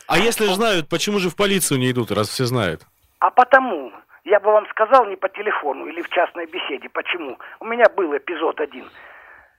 А 0.07 0.19
если 0.19 0.47
знают, 0.47 0.89
почему 0.89 1.19
же 1.19 1.31
в 1.31 1.37
полицию 1.37 1.79
не 1.79 1.91
идут, 1.91 2.11
раз 2.11 2.29
все 2.29 2.45
знают? 2.45 2.83
А 3.21 3.31
потому, 3.31 3.93
я 4.25 4.41
бы 4.41 4.53
вам 4.53 4.67
сказал 4.69 5.07
не 5.07 5.17
по 5.17 5.29
телефону 5.29 5.87
или 5.87 6.01
в 6.01 6.09
частной 6.11 6.47
беседе. 6.47 6.89
Почему? 6.89 7.39
У 7.61 7.65
меня 7.65 7.89
был 7.97 8.17
эпизод 8.17 8.61
один, 8.61 8.89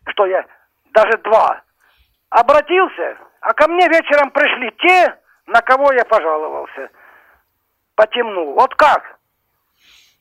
что 0.07 0.25
я, 0.25 0.45
даже 0.91 1.17
два, 1.19 1.61
обратился, 2.29 3.17
а 3.41 3.53
ко 3.53 3.67
мне 3.67 3.87
вечером 3.89 4.31
пришли 4.31 4.71
те, 4.79 5.17
на 5.47 5.61
кого 5.61 5.91
я 5.93 6.05
пожаловался. 6.05 6.89
Потемнул. 7.95 8.53
Вот 8.53 8.73
как? 8.75 9.19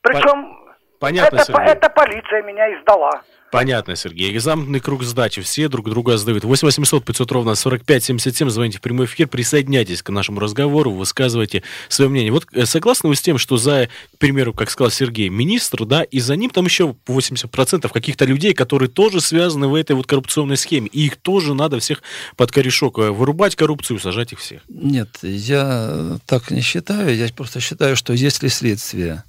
Причем 0.03 0.72
Понятно, 1.03 1.39
это, 1.39 1.47
Сергей. 1.47 1.73
это 1.73 1.89
полиция 1.89 2.43
меня 2.43 2.79
издала. 2.79 3.23
Понятно, 3.51 3.97
Сергей. 3.97 4.31
И 4.31 4.39
замкнутый 4.39 4.81
круг 4.81 5.03
сдачи. 5.03 5.43
Все 5.43 5.69
друг 5.69 5.91
друга 5.91 6.17
сдают. 6.17 6.45
8 6.45 6.65
800 6.65 7.05
500 7.05 7.33
ровно 7.33 7.55
45 7.57 8.05
77. 8.05 8.49
Звоните 8.51 8.79
в 8.79 8.81
прямой 8.81 9.07
эфир. 9.07 9.27
Присоединяйтесь 9.27 10.01
к 10.01 10.11
нашему 10.11 10.39
разговору. 10.39 10.93
Высказывайте 10.93 11.65
свое 11.89 12.09
мнение. 12.09 12.31
Вот 12.31 12.47
э, 12.53 12.67
согласны 12.67 13.09
вы 13.09 13.17
с 13.17 13.21
тем, 13.21 13.37
что 13.37 13.57
за, 13.57 13.89
к 14.15 14.19
примеру, 14.19 14.55
как 14.55 14.71
сказал 14.71 14.93
Сергей, 14.93 15.29
министр, 15.29 15.87
да, 15.87 16.05
и 16.05 16.21
за 16.21 16.37
ним 16.37 16.51
там 16.51 16.67
еще 16.67 16.95
80% 17.05 17.93
каких-то 17.93 18.25
людей, 18.25 18.55
которые 18.55 18.89
тоже 18.89 19.21
связаны 19.21 19.67
в 19.67 19.75
этой 19.75 19.97
вот 19.97 20.07
коррупционной 20.07 20.57
схеме. 20.57 20.87
И 20.87 21.07
их 21.07 21.17
тоже 21.17 21.55
надо 21.55 21.81
всех 21.81 22.01
под 22.37 22.53
корешок 22.53 23.01
э, 23.01 23.11
вырубать 23.11 23.57
коррупцию, 23.57 23.99
сажать 23.99 24.33
их 24.33 24.39
всех. 24.39 24.63
Нет, 24.69 25.09
я 25.23 26.21
так 26.27 26.53
не 26.53 26.61
считаю. 26.61 27.13
Я 27.17 27.27
просто 27.37 27.59
считаю, 27.59 27.97
что 27.97 28.13
если 28.13 28.47
следствие 28.47 29.25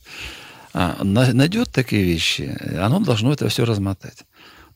найдет 0.73 1.71
такие 1.71 2.03
вещи, 2.03 2.57
оно 2.79 2.99
должно 2.99 3.31
это 3.33 3.47
все 3.49 3.65
размотать. 3.65 4.25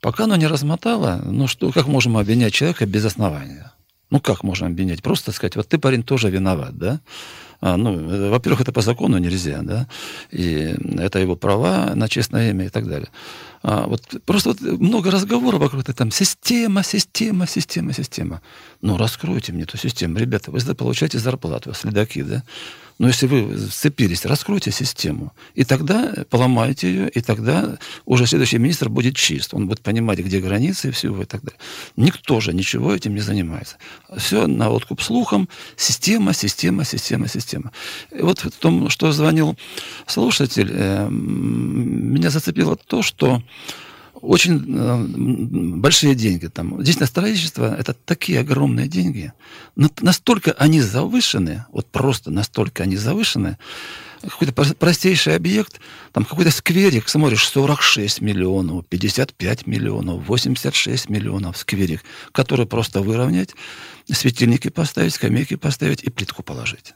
Пока 0.01 0.25
оно 0.25 0.36
не 0.36 0.48
размотало, 0.48 1.22
ну 1.25 1.48
что, 1.48 1.72
как 1.72 1.88
можем 1.88 2.18
обвинять 2.18 2.54
человека 2.54 2.86
без 2.86 3.06
основания? 3.06 3.72
Ну, 4.10 4.22
как 4.22 4.44
можно 4.44 4.68
обвинять? 4.68 5.01
Просто 5.01 5.32
сказать, 5.32 5.56
вот 5.56 5.68
ты, 5.68 5.77
парень, 5.77 6.04
тоже 6.04 6.30
виноват, 6.30 6.77
да? 6.77 7.01
А, 7.60 7.75
ну, 7.75 7.94
э, 7.94 8.30
во-первых, 8.30 8.62
это 8.62 8.72
по 8.72 8.82
закону 8.82 9.18
нельзя, 9.18 9.62
да? 9.63 9.88
И 10.32 10.75
это 10.98 11.20
его 11.20 11.36
права 11.36 11.94
на 11.96 12.08
честное 12.08 12.51
имя 12.51 12.68
и 12.68 12.70
так 12.70 12.88
далее. 12.88 13.10
А, 13.63 13.88
вот 13.88 14.04
просто 14.25 14.50
вот 14.50 14.62
много 14.62 15.12
разговоров 15.12 15.60
вокруг 15.60 15.82
этого, 15.82 15.96
там, 15.96 16.12
система, 16.12 16.84
система, 16.84 17.48
система, 17.48 17.94
система. 17.94 18.42
Ну, 18.82 18.96
раскройте 18.98 19.51
мне 19.51 19.63
эту 19.63 19.77
систему. 19.77 20.18
Ребята, 20.20 20.51
вы 20.51 20.60
получаете 20.75 21.20
зарплату, 21.20 21.74
следаки, 21.74 22.22
да? 22.22 22.44
Но 23.00 23.08
если 23.08 23.27
вы 23.27 23.58
сцепились, 23.58 24.25
раскройте 24.25 24.72
систему. 24.72 25.34
И 25.54 25.63
тогда 25.63 26.13
поломайте 26.30 26.88
ее, 26.88 27.10
и 27.10 27.22
тогда 27.22 27.77
уже 28.06 28.25
следующий 28.25 28.58
министр 28.58 28.89
будет 28.89 29.16
чист. 29.16 29.54
Он 29.54 29.68
будет 29.68 29.82
понимать, 29.82 30.20
где 30.20 30.39
границы 30.39 30.89
и 30.89 30.92
всего 30.92 31.22
и 31.22 31.25
так 31.25 31.44
далее. 31.44 31.60
Никто 31.96 32.39
же 32.39 32.54
ничего 32.54 32.94
этим 32.96 33.13
не 33.13 33.22
занимается. 33.22 33.77
Все 34.18 34.48
на 34.48 34.70
откуп 34.70 35.01
слухом. 35.01 35.48
Система, 35.75 36.34
система, 36.34 36.86
система, 36.86 37.27
система. 37.27 37.72
И 38.12 38.22
вот 38.22 38.39
в 38.39 38.51
том, 38.51 38.89
что 38.89 39.12
звонил 39.12 39.56
слушатель, 40.08 40.70
э, 40.72 41.08
меня 41.10 42.30
зацепило 42.32 42.75
то, 42.75 43.04
что 43.04 43.44
очень 44.22 44.66
э, 44.68 45.78
большие 45.78 46.16
деньги 46.16 46.48
там. 46.48 46.82
Здесь 46.82 47.00
на 47.00 47.06
строительство 47.06 47.76
это 47.76 47.94
такие 47.94 48.40
огромные 48.40 48.88
деньги. 48.88 49.34
Настолько 49.76 50.52
они 50.54 50.82
завышены, 50.82 51.66
вот 51.72 51.88
просто 51.88 52.32
настолько 52.32 52.84
они 52.84 52.98
завышены, 52.98 53.58
какой-то 54.22 54.54
простейший 54.76 55.36
объект, 55.36 55.80
там 56.12 56.26
какой-то 56.26 56.52
скверик, 56.52 57.08
смотришь, 57.10 57.48
46 57.48 58.22
миллионов, 58.22 58.86
55 58.88 59.68
миллионов, 59.68 60.28
86 60.28 61.10
миллионов 61.10 61.58
скверик, 61.58 62.04
который 62.32 62.66
просто 62.66 63.02
выровнять, 63.02 63.56
светильники 64.12 64.70
поставить, 64.70 65.14
скамейки 65.14 65.56
поставить 65.56 66.04
и 66.04 66.10
плитку 66.10 66.44
положить. 66.44 66.94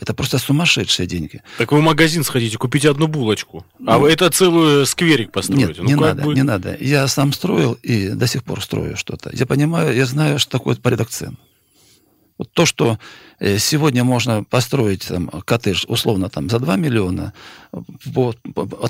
Это 0.00 0.14
просто 0.14 0.38
сумасшедшие 0.38 1.06
деньги. 1.06 1.42
Так 1.58 1.72
вы 1.72 1.78
в 1.78 1.82
магазин 1.82 2.24
сходите, 2.24 2.56
купите 2.56 2.90
одну 2.90 3.06
булочку. 3.06 3.66
А 3.86 3.98
ну, 3.98 4.06
а 4.06 4.10
это 4.10 4.30
целый 4.30 4.86
скверик 4.86 5.30
построите. 5.30 5.66
Нет, 5.66 5.78
ну, 5.78 5.84
не 5.84 5.94
надо, 5.94 6.22
бы... 6.22 6.34
не 6.34 6.42
надо. 6.42 6.76
Я 6.80 7.06
сам 7.06 7.34
строил 7.34 7.74
и 7.82 8.08
до 8.08 8.26
сих 8.26 8.42
пор 8.42 8.62
строю 8.62 8.96
что-то. 8.96 9.30
Я 9.32 9.44
понимаю, 9.44 9.94
я 9.94 10.06
знаю, 10.06 10.38
что 10.38 10.50
такое 10.50 10.76
порядок 10.76 11.10
цен. 11.10 11.36
Вот 12.40 12.50
то, 12.54 12.64
что 12.64 12.96
э, 13.38 13.58
сегодня 13.58 14.02
можно 14.02 14.44
построить 14.44 15.08
там, 15.08 15.28
коттедж 15.28 15.84
условно 15.88 16.30
там, 16.30 16.48
за 16.48 16.58
2 16.58 16.76
миллиона, 16.76 17.34
вот, 17.70 18.38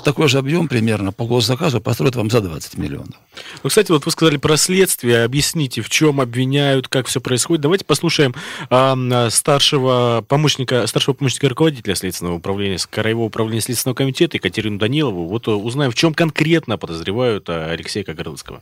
такой 0.05 0.29
же 0.29 0.37
объем 0.37 0.69
примерно 0.69 1.11
по 1.11 1.25
госзаказу 1.25 1.81
построят 1.81 2.15
вам 2.15 2.29
за 2.29 2.39
20 2.39 2.77
миллионов. 2.77 3.13
Ну, 3.61 3.69
кстати, 3.69 3.91
вот 3.91 4.05
вы 4.05 4.11
сказали 4.11 4.37
про 4.37 4.55
следствие. 4.55 5.25
Объясните, 5.25 5.81
в 5.81 5.89
чем 5.89 6.21
обвиняют, 6.21 6.87
как 6.87 7.07
все 7.07 7.19
происходит. 7.19 7.61
Давайте 7.61 7.83
послушаем 7.83 8.33
э, 8.69 9.29
старшего 9.29 10.23
помощника, 10.25 10.87
старшего 10.87 11.13
помощника 11.13 11.49
руководителя 11.49 11.95
Следственного 11.95 12.35
управления, 12.35 12.77
Краевого 12.89 13.25
управления 13.25 13.59
Следственного 13.59 13.97
комитета 13.97 14.37
Екатерину 14.37 14.79
Данилову. 14.79 15.27
Вот 15.27 15.49
э, 15.49 15.51
узнаем, 15.51 15.91
в 15.91 15.95
чем 15.95 16.13
конкретно 16.13 16.77
подозревают 16.77 17.49
Алексея 17.49 18.05
Кагарлыцкого. 18.05 18.61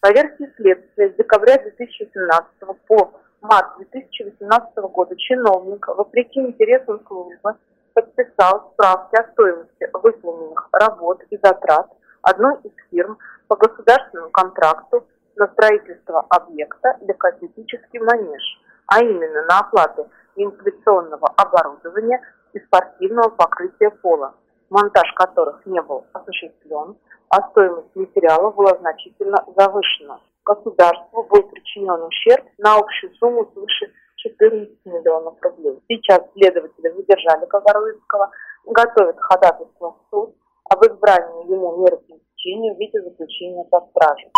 По 0.00 0.12
версии 0.12 0.46
следствия, 0.58 1.08
с 1.08 1.16
декабря 1.16 1.56
2017 1.56 2.46
по 2.86 3.23
март 3.44 3.76
2018 3.76 4.76
года 4.90 5.14
чиновник, 5.16 5.86
вопреки 5.88 6.40
интересам 6.40 7.00
службы, 7.06 7.54
подписал 7.92 8.72
справки 8.72 9.16
о 9.16 9.30
стоимости 9.32 9.90
выполненных 9.92 10.68
работ 10.72 11.22
и 11.28 11.38
затрат 11.42 11.86
одной 12.22 12.56
из 12.64 12.72
фирм 12.90 13.18
по 13.46 13.56
государственному 13.56 14.30
контракту 14.30 15.06
на 15.36 15.46
строительство 15.48 16.24
объекта 16.30 16.96
«Легкоатлетический 17.02 18.00
манеж», 18.00 18.42
а 18.86 19.00
именно 19.00 19.42
на 19.42 19.58
оплату 19.60 20.08
вентиляционного 20.36 21.28
оборудования 21.36 22.22
и 22.54 22.60
спортивного 22.60 23.28
покрытия 23.28 23.90
пола, 23.90 24.34
монтаж 24.70 25.12
которых 25.12 25.66
не 25.66 25.82
был 25.82 26.06
осуществлен, 26.14 26.96
а 27.28 27.50
стоимость 27.50 27.94
материала 27.94 28.50
была 28.50 28.78
значительно 28.78 29.44
завышена 29.54 30.18
государству 30.44 31.22
был 31.24 31.42
причинен 31.44 32.02
ущерб 32.02 32.44
на 32.58 32.76
общую 32.76 33.14
сумму 33.16 33.50
свыше 33.52 33.92
14 34.16 34.70
миллионов 34.84 35.34
рублей. 35.42 35.80
Сейчас 35.88 36.20
следователи 36.34 36.88
задержали 36.90 37.46
Кагарлыцкого, 37.46 38.30
готовят 38.66 39.16
ходатайство 39.18 39.92
в 39.92 40.00
суд 40.10 40.36
об 40.70 40.82
избрании 40.84 41.50
ему 41.52 41.82
меры 41.82 41.98
пресечения 41.98 42.74
в 42.74 42.78
виде 42.78 43.00
заключения 43.02 43.64
под 43.64 43.88
стражу 43.90 44.30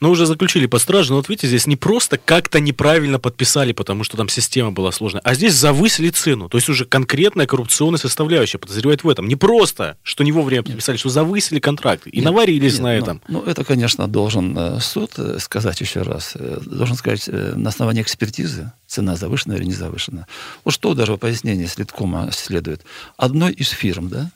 но 0.00 0.10
уже 0.10 0.26
заключили 0.26 0.66
под 0.66 0.82
стражу. 0.82 1.10
Но 1.10 1.16
вот 1.16 1.28
видите, 1.28 1.46
здесь 1.46 1.66
не 1.66 1.76
просто 1.76 2.18
как-то 2.18 2.60
неправильно 2.60 3.18
подписали, 3.18 3.72
потому 3.72 4.04
что 4.04 4.16
там 4.16 4.28
система 4.28 4.72
была 4.72 4.92
сложная, 4.92 5.20
а 5.22 5.34
здесь 5.34 5.54
завысили 5.54 6.10
цену. 6.10 6.48
То 6.48 6.58
есть 6.58 6.68
уже 6.68 6.84
конкретная 6.84 7.46
коррупционная 7.46 7.98
составляющая 7.98 8.58
подозревает 8.58 9.04
в 9.04 9.08
этом. 9.08 9.28
Не 9.28 9.36
просто, 9.36 9.96
что 10.02 10.24
не 10.24 10.32
вовремя 10.32 10.62
подписали, 10.62 10.94
нет. 10.94 11.00
что 11.00 11.08
завысили 11.10 11.60
контракты 11.60 12.10
и 12.10 12.16
нет, 12.16 12.24
наварились 12.24 12.74
нет, 12.74 12.82
на 12.82 12.88
ну, 12.88 12.94
этом. 12.94 13.22
Ну, 13.28 13.42
это, 13.42 13.64
конечно, 13.64 14.08
должен 14.08 14.56
э, 14.56 14.80
суд 14.80 15.12
э, 15.18 15.38
сказать 15.38 15.80
еще 15.80 16.02
раз. 16.02 16.32
Э, 16.34 16.58
должен 16.64 16.96
сказать 16.96 17.28
на 17.28 17.68
основании 17.68 18.02
экспертизы, 18.02 18.72
цена 18.86 19.16
завышена 19.16 19.54
или 19.54 19.64
не 19.64 19.74
завышена. 19.74 20.26
Вот 20.64 20.74
что 20.74 20.94
даже 20.94 21.14
в 21.14 21.16
пояснении 21.18 21.66
следкома 21.66 22.30
следует. 22.32 22.82
Одной 23.16 23.52
из 23.52 23.68
фирм, 23.68 24.08
да, 24.08 24.30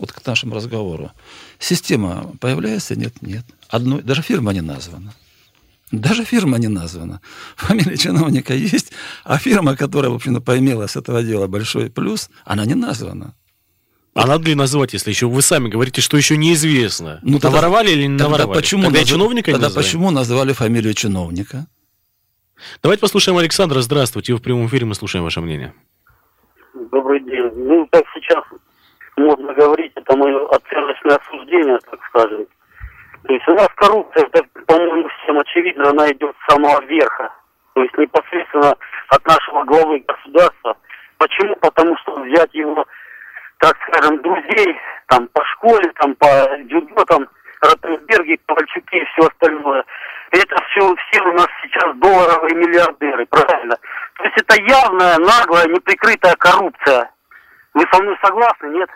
вот 0.00 0.12
к 0.12 0.26
нашему 0.26 0.54
разговору. 0.54 1.12
Система 1.58 2.32
появляется? 2.40 2.96
Нет, 2.96 3.20
нет. 3.20 3.44
Одной, 3.68 4.02
даже 4.02 4.22
фирма 4.22 4.52
не 4.52 4.62
названа. 4.62 5.12
Даже 5.92 6.24
фирма 6.24 6.58
не 6.58 6.68
названа. 6.68 7.20
Фамилия 7.56 7.96
чиновника 7.96 8.54
есть, 8.54 8.92
а 9.24 9.38
фирма, 9.38 9.76
которая, 9.76 10.10
в 10.10 10.14
общем-то, 10.14 10.40
поимела 10.40 10.86
с 10.86 10.96
этого 10.96 11.22
дела 11.22 11.48
большой 11.48 11.90
плюс, 11.90 12.30
она 12.44 12.64
не 12.64 12.74
названа. 12.74 13.34
А 14.14 14.26
надо 14.26 14.48
ли 14.48 14.54
называть, 14.54 14.92
если 14.92 15.10
еще 15.10 15.26
вы 15.26 15.42
сами 15.42 15.68
говорите, 15.68 16.00
что 16.00 16.16
еще 16.16 16.36
неизвестно? 16.36 17.20
Ну, 17.22 17.38
тогда, 17.38 17.60
наворовали 17.60 17.90
или 17.90 18.02
не 18.02 18.08
наворовали? 18.08 18.42
Тогда 18.42 18.54
почему, 18.54 18.82
тогда 18.84 18.98
назв... 19.00 19.10
чиновника 19.10 19.52
тогда 19.52 19.70
почему 19.70 20.10
назвали 20.10 20.52
фамилию 20.52 20.94
чиновника? 20.94 21.66
Давайте 22.82 23.00
послушаем 23.00 23.38
Александра. 23.38 23.80
Здравствуйте. 23.80 24.32
Вы 24.32 24.38
в 24.38 24.42
прямом 24.42 24.66
эфире, 24.66 24.86
мы 24.86 24.94
слушаем 24.94 25.24
ваше 25.24 25.40
мнение. 25.40 25.74
Добрый 26.90 27.20
день. 27.20 27.50
Ну, 27.56 27.86
так 27.90 28.04
сейчас 28.14 28.44
можно 29.20 29.52
говорить, 29.54 29.92
это 29.94 30.16
мое 30.16 30.48
оценочное 30.48 31.16
осуждение, 31.16 31.78
так 31.90 32.00
скажем. 32.08 32.46
То 33.26 33.34
есть 33.34 33.48
у 33.48 33.54
нас 33.54 33.68
коррупция, 33.76 34.26
это, 34.26 34.42
по-моему, 34.66 35.08
всем 35.22 35.38
очевидно, 35.38 35.90
она 35.90 36.10
идет 36.10 36.34
с 36.34 36.52
самого 36.52 36.82
верха. 36.84 37.32
То 37.74 37.82
есть 37.82 37.96
непосредственно 37.96 38.74
от 39.08 39.26
нашего 39.26 39.64
главы 39.64 40.04
государства. 40.06 40.76
Почему? 41.18 41.54
Потому 41.56 41.96
что 41.98 42.20
взять 42.20 42.52
его, 42.54 42.84
так 43.58 43.76
скажем, 43.88 44.20
друзей, 44.22 44.76
там, 45.06 45.28
по 45.28 45.44
школе, 45.44 45.92
там, 46.00 46.14
по 46.14 46.26
дзюдо, 46.64 47.04
там, 47.04 47.28
Ротенберги, 47.60 48.40
Ковальчуки 48.46 48.96
и 48.96 49.04
все 49.04 49.28
остальное. 49.28 49.84
Это 50.30 50.56
все, 50.70 50.94
все 50.96 51.22
у 51.22 51.32
нас 51.32 51.48
сейчас 51.62 51.94
долларовые 51.96 52.54
миллиардеры, 52.54 53.26
правильно? 53.26 53.76
То 54.16 54.24
есть 54.24 54.36
это 54.38 54.62
явная, 54.62 55.18
наглая, 55.18 55.66
неприкрытая 55.66 56.34
коррупция. 56.36 57.10
Вы 57.74 57.84
со 57.92 58.02
мной 58.02 58.16
согласны, 58.22 58.66
нет? 58.68 58.88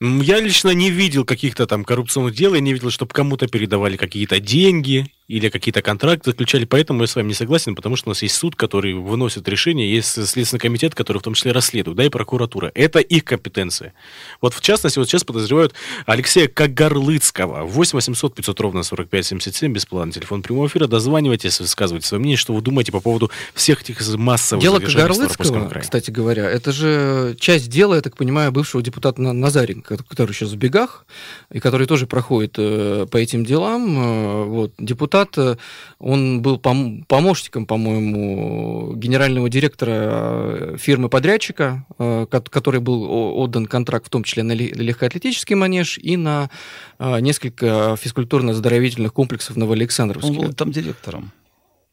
Я 0.00 0.40
лично 0.40 0.70
не 0.70 0.90
видел 0.90 1.24
каких-то 1.24 1.66
там 1.66 1.84
коррупционных 1.84 2.34
дел, 2.34 2.54
я 2.54 2.60
не 2.60 2.72
видел, 2.72 2.90
чтобы 2.90 3.12
кому-то 3.12 3.48
передавали 3.48 3.96
какие-то 3.96 4.40
деньги 4.40 5.06
или 5.28 5.48
какие-то 5.48 5.82
контракты 5.82 6.30
заключали, 6.30 6.64
поэтому 6.64 7.02
я 7.02 7.06
с 7.06 7.16
вами 7.16 7.28
не 7.28 7.34
согласен, 7.34 7.74
потому 7.74 7.96
что 7.96 8.08
у 8.08 8.10
нас 8.10 8.22
есть 8.22 8.36
суд, 8.36 8.56
который 8.56 8.94
выносит 8.94 9.48
решение, 9.48 9.92
есть 9.92 10.08
Следственный 10.26 10.60
комитет, 10.60 10.94
который 10.94 11.18
в 11.18 11.22
том 11.22 11.34
числе 11.34 11.52
расследует, 11.52 11.96
да, 11.96 12.04
и 12.04 12.08
прокуратура. 12.08 12.70
Это 12.74 13.00
их 13.00 13.24
компетенция. 13.24 13.92
Вот 14.40 14.54
в 14.54 14.60
частности, 14.60 14.98
вот 14.98 15.08
сейчас 15.08 15.24
подозревают 15.24 15.74
Алексея 16.06 16.48
Кагарлыцкого. 16.48 17.64
8 17.64 17.96
800 17.96 18.34
500 18.34 18.60
ровно 18.60 18.82
45 18.82 19.26
77, 19.26 19.72
бесплатный 19.72 20.12
телефон 20.12 20.42
прямого 20.42 20.68
эфира. 20.68 20.86
Дозванивайтесь, 20.86 21.60
высказывайте 21.60 22.06
свое 22.06 22.20
мнение, 22.20 22.36
что 22.36 22.54
вы 22.54 22.62
думаете 22.62 22.92
по 22.92 23.00
поводу 23.00 23.30
всех 23.54 23.82
этих 23.82 24.00
массовых 24.16 24.62
Дело 24.62 24.78
Кагарлыцкого, 24.78 25.70
кстати 25.80 26.10
говоря, 26.10 26.48
это 26.48 26.72
же 26.72 27.36
часть 27.38 27.68
дела, 27.68 27.96
я 27.96 28.00
так 28.00 28.16
понимаю, 28.16 28.52
бывшего 28.52 28.82
депутата 28.82 29.20
Назаренко 29.20 29.96
который 30.08 30.32
сейчас 30.32 30.50
в 30.50 30.56
бегах, 30.56 31.06
и 31.52 31.60
который 31.60 31.86
тоже 31.86 32.06
проходит 32.06 32.54
э, 32.58 33.06
по 33.10 33.16
этим 33.16 33.44
делам. 33.44 33.98
Э, 33.98 34.44
вот, 34.44 34.72
депутат, 34.78 35.15
э, 35.36 35.56
он 35.98 36.42
был 36.42 36.56
пом- 36.56 37.04
помощником, 37.06 37.66
по-моему, 37.66 38.94
генерального 38.94 39.48
директора 39.48 40.76
фирмы-подрядчика, 40.76 41.86
который 42.28 42.80
был 42.80 43.04
отдан 43.38 43.66
контракт 43.66 44.06
в 44.06 44.10
том 44.10 44.24
числе 44.24 44.42
на 44.42 44.52
легкоатлетический 44.52 45.56
манеж 45.56 45.98
и 45.98 46.16
на 46.16 46.50
несколько 46.98 47.96
физкультурно-оздоровительных 48.00 49.12
комплексов 49.12 49.56
Новоалександровске. 49.56 50.30
Он 50.30 50.38
был 50.46 50.52
там 50.52 50.70
директором. 50.70 51.32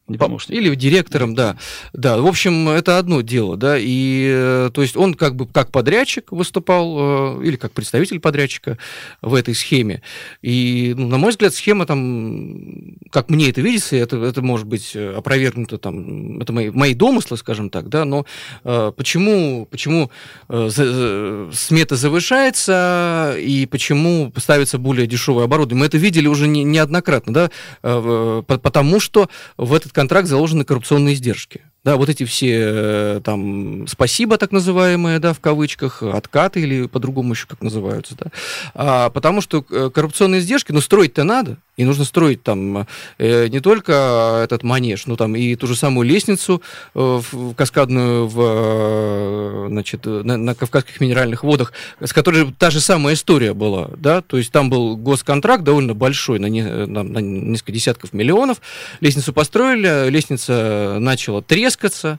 Не 0.06 0.18
помощник. 0.18 0.54
Или 0.54 0.74
директором, 0.74 1.34
да. 1.34 1.56
Да, 1.94 2.18
в 2.18 2.26
общем, 2.26 2.68
это 2.68 2.98
одно 2.98 3.22
дело, 3.22 3.56
да, 3.56 3.78
и, 3.78 4.28
э, 4.30 4.70
то 4.72 4.82
есть, 4.82 4.96
он 4.96 5.14
как 5.14 5.34
бы 5.34 5.46
как 5.46 5.70
подрядчик 5.70 6.30
выступал, 6.30 7.40
э, 7.40 7.46
или 7.46 7.56
как 7.56 7.72
представитель 7.72 8.20
подрядчика 8.20 8.76
в 9.22 9.32
этой 9.32 9.54
схеме. 9.54 10.02
И, 10.42 10.94
ну, 10.94 11.08
на 11.08 11.16
мой 11.16 11.30
взгляд, 11.30 11.54
схема 11.54 11.86
там, 11.86 12.96
как 13.10 13.30
мне 13.30 13.48
это 13.48 13.62
видится, 13.62 13.96
это, 13.96 14.22
это 14.22 14.42
может 14.42 14.66
быть 14.66 14.94
опровергнуто 14.94 15.78
там, 15.78 16.40
это 16.40 16.52
мои, 16.52 16.68
мои 16.70 16.92
домыслы, 16.92 17.38
скажем 17.38 17.70
так, 17.70 17.88
да, 17.88 18.04
но 18.04 18.26
э, 18.64 18.92
почему, 18.94 19.66
почему 19.70 20.10
э, 20.50 20.68
за, 20.68 21.48
смета 21.54 21.96
завышается 21.96 23.36
и 23.38 23.64
почему 23.64 24.30
ставится 24.36 24.76
более 24.76 25.06
дешевое 25.06 25.44
оборудование? 25.44 25.80
Мы 25.80 25.86
это 25.86 25.96
видели 25.96 26.26
уже 26.26 26.46
не, 26.46 26.62
неоднократно, 26.62 27.32
да, 27.32 27.50
э, 27.82 28.42
потому 28.46 29.00
что 29.00 29.30
в 29.56 29.72
этот 29.72 29.93
контракт 29.94 30.28
заложены 30.28 30.64
коррупционные 30.64 31.14
издержки. 31.14 31.62
Да, 31.84 31.96
вот 31.96 32.08
эти 32.08 32.24
все 32.24 32.60
э, 32.60 33.20
там 33.22 33.86
спасибо, 33.86 34.38
так 34.38 34.52
называемые, 34.52 35.18
да, 35.18 35.34
в 35.34 35.40
кавычках, 35.40 36.02
откаты 36.02 36.60
или 36.60 36.86
по-другому 36.86 37.34
еще 37.34 37.46
как 37.46 37.60
называются, 37.60 38.14
да. 38.18 38.26
А, 38.74 39.10
потому 39.10 39.42
что 39.42 39.64
э, 39.70 39.90
коррупционные 39.92 40.40
издержки, 40.40 40.72
ну, 40.72 40.80
строить-то 40.80 41.24
надо, 41.24 41.58
и 41.76 41.84
нужно 41.84 42.04
строить 42.04 42.42
там 42.42 42.86
э, 43.18 43.48
не 43.48 43.60
только 43.60 44.40
этот 44.44 44.62
манеж, 44.62 45.06
но 45.06 45.16
там 45.16 45.36
и 45.36 45.54
ту 45.56 45.66
же 45.66 45.76
самую 45.76 46.08
лестницу 46.08 46.62
э, 46.94 47.20
в, 47.30 47.54
каскадную 47.54 48.28
в, 48.28 48.40
э, 48.40 49.66
значит, 49.68 50.06
на, 50.06 50.38
на 50.38 50.54
Кавказских 50.54 51.00
минеральных 51.00 51.42
водах, 51.42 51.74
с 52.00 52.14
которой 52.14 52.50
та 52.58 52.70
же 52.70 52.80
самая 52.80 53.14
история 53.14 53.52
была, 53.52 53.90
да, 53.96 54.22
то 54.22 54.38
есть 54.38 54.52
там 54.52 54.70
был 54.70 54.96
госконтракт 54.96 55.64
довольно 55.64 55.92
большой, 55.92 56.38
на, 56.38 56.46
не, 56.46 56.62
на, 56.62 57.02
на 57.02 57.18
несколько 57.18 57.72
десятков 57.72 58.14
миллионов, 58.14 58.62
лестницу 59.00 59.34
построили, 59.34 60.08
лестница 60.08 60.96
начала 60.98 61.42
трескать, 61.42 61.73
трескаться, 61.74 62.18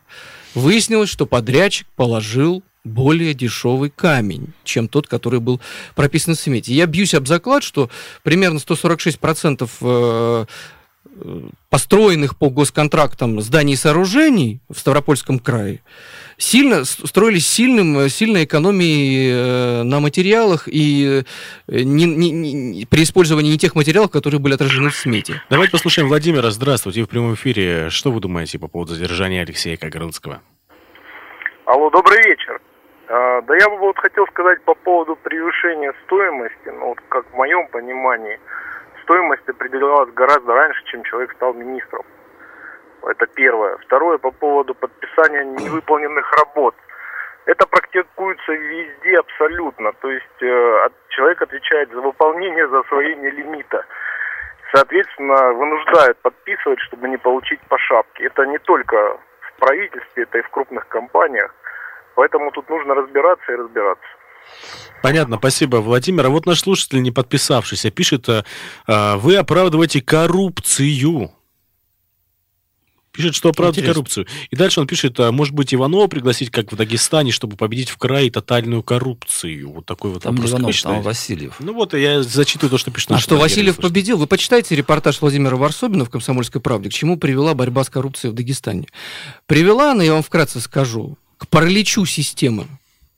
выяснилось, 0.53 1.09
что 1.09 1.25
подрядчик 1.25 1.87
положил 1.95 2.63
более 2.83 3.33
дешевый 3.33 3.89
камень, 3.89 4.53
чем 4.63 4.87
тот, 4.87 5.07
который 5.07 5.39
был 5.39 5.59
прописан 5.95 6.35
в 6.35 6.39
смете. 6.39 6.73
Я 6.73 6.85
бьюсь 6.85 7.15
об 7.15 7.27
заклад, 7.27 7.63
что 7.63 7.89
примерно 8.21 8.57
146% 8.57 9.69
э, 9.81 10.45
построенных 11.69 12.37
по 12.37 12.49
госконтрактам 12.49 13.41
зданий 13.41 13.73
и 13.73 13.77
сооружений 13.77 14.59
в 14.69 14.77
Ставропольском 14.77 15.39
крае 15.39 15.81
сильно 16.37 16.83
строились 16.83 17.47
сильным, 17.47 18.09
сильной 18.09 18.45
экономией 18.45 19.31
э, 19.31 19.83
на 19.83 19.99
материалах 19.99 20.67
и 20.67 21.23
э, 21.67 21.79
не, 21.79 22.05
не, 22.05 22.31
не, 22.31 22.85
при 22.85 23.03
использовании 23.03 23.51
не 23.51 23.57
тех 23.57 23.75
материалов, 23.75 24.11
которые 24.11 24.39
были 24.39 24.53
отражены 24.53 24.89
в 24.89 24.95
смете. 24.95 25.41
Давайте 25.49 25.71
послушаем 25.71 26.07
Владимира. 26.09 26.51
Здравствуйте, 26.51 27.03
в 27.03 27.09
прямом 27.09 27.35
эфире. 27.35 27.89
Что 27.89 28.11
вы 28.11 28.19
думаете 28.19 28.59
по 28.59 28.67
поводу 28.67 28.93
задержания 28.93 29.41
Алексея 29.41 29.77
Кагарлыцкого? 29.77 30.41
Алло, 31.65 31.89
добрый 31.89 32.17
вечер. 32.23 32.59
А, 33.07 33.41
да 33.41 33.55
я 33.55 33.69
бы 33.69 33.77
вот 33.77 33.97
хотел 33.97 34.25
сказать 34.27 34.61
по 34.63 34.75
поводу 34.75 35.15
превышения 35.15 35.93
стоимости, 36.05 36.67
ну 36.67 36.89
вот 36.89 36.99
как 37.09 37.25
в 37.31 37.35
моем 37.35 37.67
понимании, 37.67 38.39
стоимость 39.05 39.47
определялась 39.47 40.11
гораздо 40.13 40.53
раньше, 40.53 40.83
чем 40.85 41.03
человек 41.03 41.31
стал 41.33 41.53
министром. 41.53 42.03
Это 43.03 43.27
первое. 43.27 43.77
Второе, 43.77 44.17
по 44.17 44.31
поводу 44.31 44.73
подписания 44.73 45.43
невыполненных 45.43 46.31
работ. 46.39 46.75
Это 47.45 47.67
практикуется 47.67 48.51
везде 48.51 49.19
абсолютно. 49.19 49.93
То 50.01 50.09
есть 50.09 50.41
э, 50.41 50.89
человек 51.09 51.41
отвечает 51.43 51.91
за 51.91 52.01
выполнение, 52.01 52.67
за 52.67 52.79
освоение 52.79 53.29
лимита. 53.29 53.85
Соответственно, 54.73 55.53
вынуждают 55.53 56.17
подписывать, 56.21 56.79
чтобы 56.79 57.07
не 57.07 57.17
получить 57.17 57.61
по 57.69 57.77
шапке. 57.77 58.25
Это 58.25 58.45
не 58.47 58.57
только 58.57 59.19
в 59.41 59.59
правительстве, 59.59 60.23
это 60.23 60.39
и 60.39 60.41
в 60.41 60.49
крупных 60.49 60.87
компаниях. 60.87 61.53
Поэтому 62.15 62.49
тут 62.51 62.67
нужно 62.69 62.95
разбираться 62.95 63.51
и 63.51 63.55
разбираться. 63.55 64.07
Понятно, 65.01 65.38
спасибо, 65.38 65.77
Владимир. 65.77 66.25
А 66.25 66.29
вот 66.29 66.45
наш 66.45 66.62
слушатель, 66.62 67.01
не 67.01 67.12
подписавшийся, 67.12 67.91
пишет, 67.91 68.27
э, 68.27 68.43
вы 69.17 69.36
оправдываете 69.36 70.01
коррупцию. 70.01 71.31
Пишет, 73.15 73.34
что 73.34 73.49
оправдывает 73.49 73.88
коррупцию. 73.88 74.27
И 74.51 74.55
дальше 74.58 74.81
он 74.81 74.88
пишет, 74.88 75.17
а, 75.21 75.31
может 75.31 75.53
быть, 75.53 75.73
Иванова 75.73 76.08
пригласить, 76.08 76.49
как 76.49 76.71
в 76.71 76.75
Дагестане, 76.75 77.31
чтобы 77.31 77.55
победить 77.55 77.89
в 77.89 77.97
крае 77.97 78.29
тотальную 78.29 78.84
коррупцию. 78.84 79.71
Вот 79.71 79.86
такой 79.86 80.12
вот 80.12 80.23
там 80.23 80.36
вопрос. 80.36 80.51
Иванов, 80.51 80.81
там 80.81 81.01
Васильев. 81.01 81.55
Ну 81.60 81.73
вот, 81.73 81.93
я 81.93 82.23
зачитываю 82.23 82.71
то, 82.71 82.77
что 82.77 82.91
пишет. 82.91 83.12
А 83.12 83.19
что, 83.19 83.38
Васильев 83.38 83.77
победил? 83.77 84.17
Вы 84.17 84.27
почитайте 84.27 84.75
репортаж 84.75 85.21
Владимира 85.21 85.55
Варсобина 85.55 86.03
в 86.03 86.10
«Комсомольской 86.10 86.60
правде», 86.60 86.89
к 86.89 86.93
чему 86.93 87.17
привела 87.17 87.53
борьба 87.53 87.86
с 87.86 87.89
коррупцией 87.89 88.31
в 88.31 88.34
Дагестане. 88.34 88.88
Привела 89.45 89.91
она, 89.91 90.03
я 90.03 90.12
вам 90.12 90.23
вкратце 90.23 90.60
скажу, 90.60 91.17
к 91.38 91.47
параличу 91.47 92.05
системы. 92.05 92.67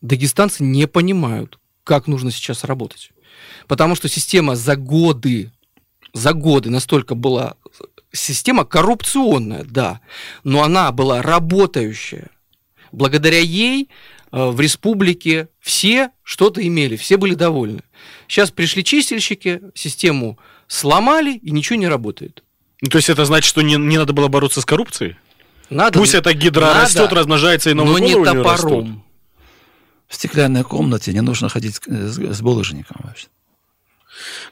Дагестанцы 0.01 0.63
не 0.63 0.87
понимают, 0.87 1.59
как 1.83 2.07
нужно 2.07 2.31
сейчас 2.31 2.63
работать. 2.63 3.11
Потому 3.67 3.95
что 3.95 4.07
система 4.07 4.55
за 4.55 4.75
годы, 4.75 5.51
за 6.13 6.33
годы 6.33 6.69
настолько 6.69 7.15
была 7.15 7.55
система 8.11 8.65
коррупционная, 8.65 9.63
да, 9.63 10.01
но 10.43 10.63
она 10.63 10.91
была 10.91 11.21
работающая. 11.21 12.29
Благодаря 12.91 13.39
ей 13.39 13.89
э, 14.31 14.49
в 14.49 14.59
республике 14.59 15.49
все 15.59 16.11
что-то 16.23 16.65
имели, 16.65 16.95
все 16.95 17.17
были 17.17 17.35
довольны. 17.35 17.81
Сейчас 18.27 18.51
пришли 18.51 18.83
чистильщики, 18.83 19.61
систему 19.75 20.39
сломали, 20.67 21.35
и 21.35 21.51
ничего 21.51 21.77
не 21.77 21.87
работает. 21.87 22.43
Ну, 22.81 22.89
то 22.89 22.97
есть 22.97 23.09
это 23.09 23.25
значит, 23.25 23.47
что 23.47 23.61
не, 23.61 23.75
не 23.75 23.97
надо 23.97 24.13
было 24.13 24.27
бороться 24.27 24.61
с 24.61 24.65
коррупцией? 24.65 25.15
Надо, 25.69 25.99
Пусть 25.99 26.13
эта 26.13 26.33
гидра 26.33 26.65
надо, 26.67 26.81
растет, 26.81 27.11
размножается 27.11 27.69
и 27.69 27.73
новые 27.73 27.93
Но 27.93 27.99
не 27.99 28.13
топором. 28.23 29.03
В 30.07 30.15
стеклянной 30.15 30.63
комнате 30.63 31.13
не 31.13 31.21
нужно 31.21 31.49
ходить 31.49 31.81
с, 31.85 32.17
с 32.17 32.41
булыжником 32.41 32.97
вообще. 33.03 33.27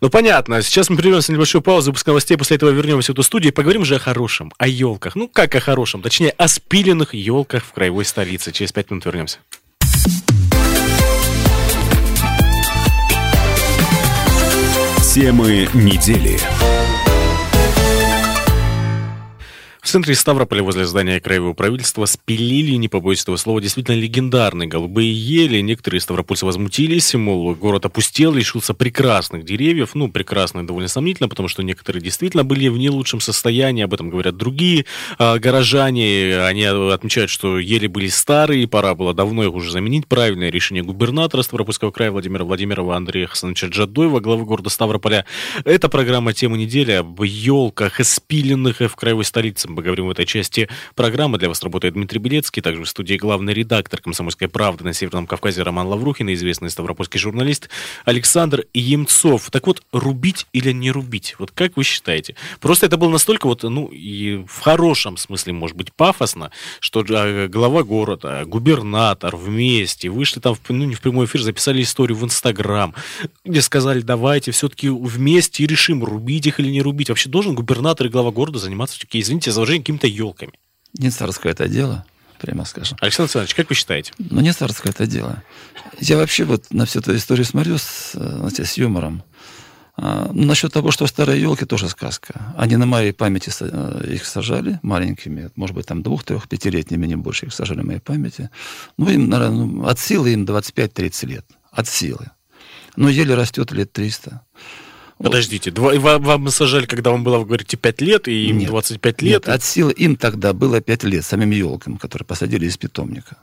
Ну, 0.02 0.10
понятно. 0.10 0.62
Сейчас 0.62 0.90
мы 0.90 0.98
прервемся 0.98 1.32
на 1.32 1.36
небольшую 1.36 1.62
паузу, 1.62 1.92
выпуск 1.92 2.06
новостей, 2.06 2.38
после 2.38 2.58
этого 2.58 2.70
вернемся 2.70 3.12
в 3.12 3.16
эту 3.16 3.24
студию 3.24 3.52
и 3.52 3.56
поговорим 3.56 3.86
же 3.86 3.96
о 3.96 4.00
хорошем, 4.00 4.52
о 4.58 4.68
елках. 4.68 5.16
Ну, 5.16 5.28
как 5.28 5.56
о 5.56 5.60
хорошем, 5.60 6.02
точнее, 6.02 6.32
о 6.32 6.48
спиленных 6.48 7.14
елках 7.14 7.64
в 7.64 7.72
краевой 7.72 8.06
столице. 8.06 8.52
Через 8.52 8.72
пять 8.72 8.92
минут 8.92 9.06
вернемся. 9.06 9.40
Темы 15.14 15.70
недели. 15.74 16.38
В 19.86 19.88
центре 19.88 20.16
Ставрополя 20.16 20.64
возле 20.64 20.84
здания 20.88 21.20
краевого 21.20 21.54
правительства 21.54 22.06
спилили, 22.06 22.76
не 22.76 22.88
побоюсь 22.88 23.22
этого 23.22 23.36
слова, 23.36 23.62
действительно 23.62 23.94
легендарные 23.96 24.68
голубые 24.68 25.14
ели. 25.14 25.62
Некоторые 25.62 26.02
ставропольцы 26.02 26.44
возмутились, 26.44 27.14
мол, 27.14 27.54
город 27.54 27.86
опустел, 27.86 28.34
лишился 28.34 28.74
прекрасных 28.74 29.46
деревьев. 29.46 29.94
Ну, 29.94 30.10
прекрасных 30.10 30.66
довольно 30.66 30.88
сомнительно, 30.88 31.30
потому 31.30 31.50
что 31.50 31.62
некоторые 31.62 32.02
действительно 32.02 32.44
были 32.44 32.68
в 32.68 32.80
не 32.80 32.90
лучшем 32.90 33.20
состоянии, 33.20 33.84
об 33.84 33.94
этом 33.94 34.10
говорят 34.10 34.36
другие 34.36 34.86
а, 35.20 35.38
горожане. 35.38 36.40
Они 36.40 36.64
отмечают, 36.64 37.30
что 37.30 37.60
ели 37.60 37.86
были 37.86 38.08
старые, 38.08 38.68
пора 38.68 38.96
было 38.96 39.14
давно 39.14 39.44
их 39.44 39.54
уже 39.54 39.70
заменить. 39.72 40.08
Правильное 40.08 40.50
решение 40.50 40.82
губернатора 40.82 41.44
Ставропольского 41.44 41.92
края 41.92 42.10
Владимира 42.10 42.44
Владимирова 42.44 42.96
Андрея 42.96 43.28
Хасановича 43.28 43.68
Джадоева, 43.68 44.20
главы 44.20 44.46
города 44.46 44.72
Ставрополя. 44.72 45.26
Это 45.64 45.90
программа 45.90 46.34
«Тема 46.34 46.58
недели» 46.58 46.94
об 46.94 47.22
елках, 47.22 48.04
спиленных 48.04 48.80
в 48.80 48.96
краевой 48.96 49.26
столице 49.26 49.75
мы 49.76 49.84
говорим 49.84 50.08
в 50.08 50.12
этой 50.12 50.26
части 50.26 50.70
программы. 50.96 51.38
Для 51.38 51.50
вас 51.50 51.62
работает 51.62 51.96
Дмитрий 51.96 52.20
Белецкий, 52.20 52.62
также 52.62 52.84
в 52.84 52.90
студии 52.90 53.16
главный 53.16 53.54
редактор 53.54 54.00
«Комсомольской 54.02 54.48
правды» 54.48 54.86
на 54.86 54.94
Северном 54.94 55.28
Кавказе 55.28 55.64
Роман 55.64 55.88
Лаврухин 55.88 56.30
и 56.30 56.34
известный 56.34 56.70
ставропольский 56.70 57.20
журналист 57.20 57.70
Александр 58.06 58.66
Емцов. 58.74 59.52
Так 59.52 59.68
вот, 59.68 59.84
рубить 59.92 60.48
или 60.54 60.72
не 60.72 60.92
рубить? 60.92 61.36
Вот 61.38 61.52
как 61.52 61.76
вы 61.76 61.84
считаете? 61.84 62.36
Просто 62.62 62.86
это 62.86 62.96
было 62.96 63.10
настолько 63.10 63.48
вот, 63.48 63.64
ну, 63.64 63.88
и 63.88 64.46
в 64.48 64.62
хорошем 64.62 65.18
смысле, 65.18 65.54
может 65.54 65.76
быть, 65.76 65.92
пафосно, 65.92 66.52
что 66.80 67.04
а, 67.10 67.48
глава 67.50 67.84
города, 67.84 68.46
губернатор 68.46 69.36
вместе 69.36 70.10
вышли 70.10 70.40
там, 70.40 70.56
ну, 70.70 70.86
не 70.86 70.96
в 70.96 71.02
прямой 71.02 71.26
эфир, 71.26 71.42
записали 71.42 71.82
историю 71.82 72.18
в 72.18 72.24
Инстаграм, 72.24 72.94
где 73.44 73.62
сказали, 73.62 74.00
давайте 74.00 74.52
все-таки 74.52 74.88
вместе 74.88 75.66
решим, 75.66 76.04
рубить 76.04 76.48
их 76.48 76.62
или 76.62 76.70
не 76.70 76.82
рубить. 76.82 77.10
Вообще 77.10 77.28
должен 77.28 77.56
губернатор 77.56 78.08
и 78.08 78.10
глава 78.10 78.32
города 78.32 78.58
заниматься 78.58 78.98
извините 79.26 79.52
за 79.52 79.65
выражение, 79.66 79.84
какими-то 79.84 80.08
елками. 80.08 80.54
Не 80.98 81.10
царское 81.10 81.52
это 81.52 81.68
дело, 81.68 82.06
прямо 82.40 82.66
скажем. 82.66 82.98
Александр 83.02 83.30
Александрович, 83.30 83.56
как 83.56 83.70
вы 83.70 83.76
считаете? 83.76 84.14
Ну, 84.18 84.42
не 84.42 84.54
царское 84.54 84.92
это 84.92 85.08
дело. 85.08 85.44
Я 86.00 86.18
вообще 86.18 86.44
вот 86.44 86.72
на 86.72 86.86
всю 86.86 87.00
эту 87.00 87.16
историю 87.16 87.46
смотрю 87.46 87.78
с, 87.78 88.12
знаете, 88.14 88.66
с 88.66 88.78
юмором. 88.78 89.24
А, 89.98 90.30
ну, 90.34 90.46
насчет 90.46 90.74
того, 90.74 90.92
что 90.92 91.08
старые 91.08 91.42
елки, 91.42 91.66
тоже 91.66 91.90
сказка. 91.90 92.54
Они 92.58 92.76
на 92.76 92.86
моей 92.86 93.14
памяти 93.14 93.52
э, 93.60 94.14
их 94.14 94.26
сажали 94.26 94.80
маленькими, 94.82 95.50
может 95.56 95.76
быть, 95.76 95.86
там 95.86 96.04
двух, 96.04 96.24
трех, 96.24 96.48
пятилетними, 96.50 97.08
не 97.08 97.16
больше 97.16 97.46
их 97.46 97.54
сажали 97.54 97.78
на 97.78 97.86
моей 97.86 98.00
памяти. 98.00 98.50
Ну, 98.98 99.10
им, 99.10 99.30
наверное, 99.30 99.66
ну, 99.66 99.88
от 99.88 100.00
силы 100.00 100.34
им 100.34 100.44
25-30 100.44 101.26
лет. 101.28 101.46
От 101.72 101.88
силы. 101.88 102.30
Но 102.98 103.10
еле 103.10 103.36
растет 103.36 103.72
лет 103.72 103.92
300. 103.94 104.42
Подождите, 105.18 105.72
два, 105.72 105.94
и 105.94 105.98
вам, 105.98 106.22
вам 106.24 106.50
сажали, 106.50 106.86
когда 106.86 107.12
вам 107.12 107.24
было, 107.24 107.38
вы 107.38 107.46
говорите, 107.46 107.78
5 107.78 108.02
лет, 108.02 108.28
и 108.28 108.48
им 108.48 108.58
Нет. 108.58 108.70
25 108.70 109.22
лет? 109.22 109.34
Нет, 109.34 109.50
от 109.50 109.64
силы 109.64 109.94
им 109.94 110.18
тогда 110.18 110.54
было 110.54 110.82
5 110.82 111.04
лет, 111.06 111.24
самим 111.24 111.52
елкам, 111.52 111.98
которые 111.98 112.26
посадили 112.26 112.66
из 112.66 112.78
питомника. 112.78 113.38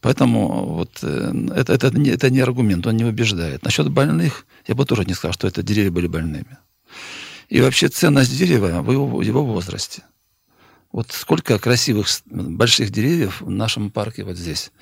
Поэтому 0.00 0.74
вот 0.74 0.98
э, 1.02 1.32
это, 1.54 1.74
это, 1.74 1.90
не, 1.90 2.10
это 2.10 2.30
не 2.30 2.40
аргумент, 2.40 2.86
он 2.86 2.96
не 2.96 3.04
убеждает. 3.04 3.62
Насчет 3.62 3.90
больных, 3.90 4.46
я 4.66 4.74
бы 4.74 4.84
тоже 4.86 5.04
не 5.04 5.14
сказал, 5.14 5.34
что 5.34 5.46
это 5.46 5.62
деревья 5.62 5.90
были 5.90 6.06
больными. 6.06 6.58
И 7.48 7.60
вообще 7.60 7.88
ценность 7.88 8.36
дерева 8.36 8.82
в 8.82 8.90
его, 8.90 9.06
в 9.06 9.20
его 9.20 9.44
возрасте. 9.44 10.02
Вот 10.90 11.12
сколько 11.12 11.58
красивых 11.58 12.08
больших 12.26 12.90
деревьев 12.90 13.40
в 13.40 13.50
нашем 13.50 13.90
парке 13.90 14.24
вот 14.24 14.36
здесь, 14.36 14.72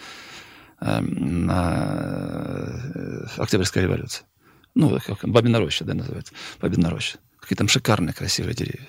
э, 0.80 1.00
на 1.00 2.82
э, 2.94 3.26
Октябрьской 3.36 3.82
революции. 3.82 4.24
Ну, 4.74 4.98
как 5.00 5.28
Бабина 5.28 5.58
роща, 5.58 5.84
да, 5.84 5.94
называется. 5.94 6.32
Бабина 6.60 6.90
роща. 6.90 7.18
Какие 7.40 7.56
там 7.56 7.68
шикарные 7.68 8.14
красивые 8.14 8.54
деревья. 8.54 8.88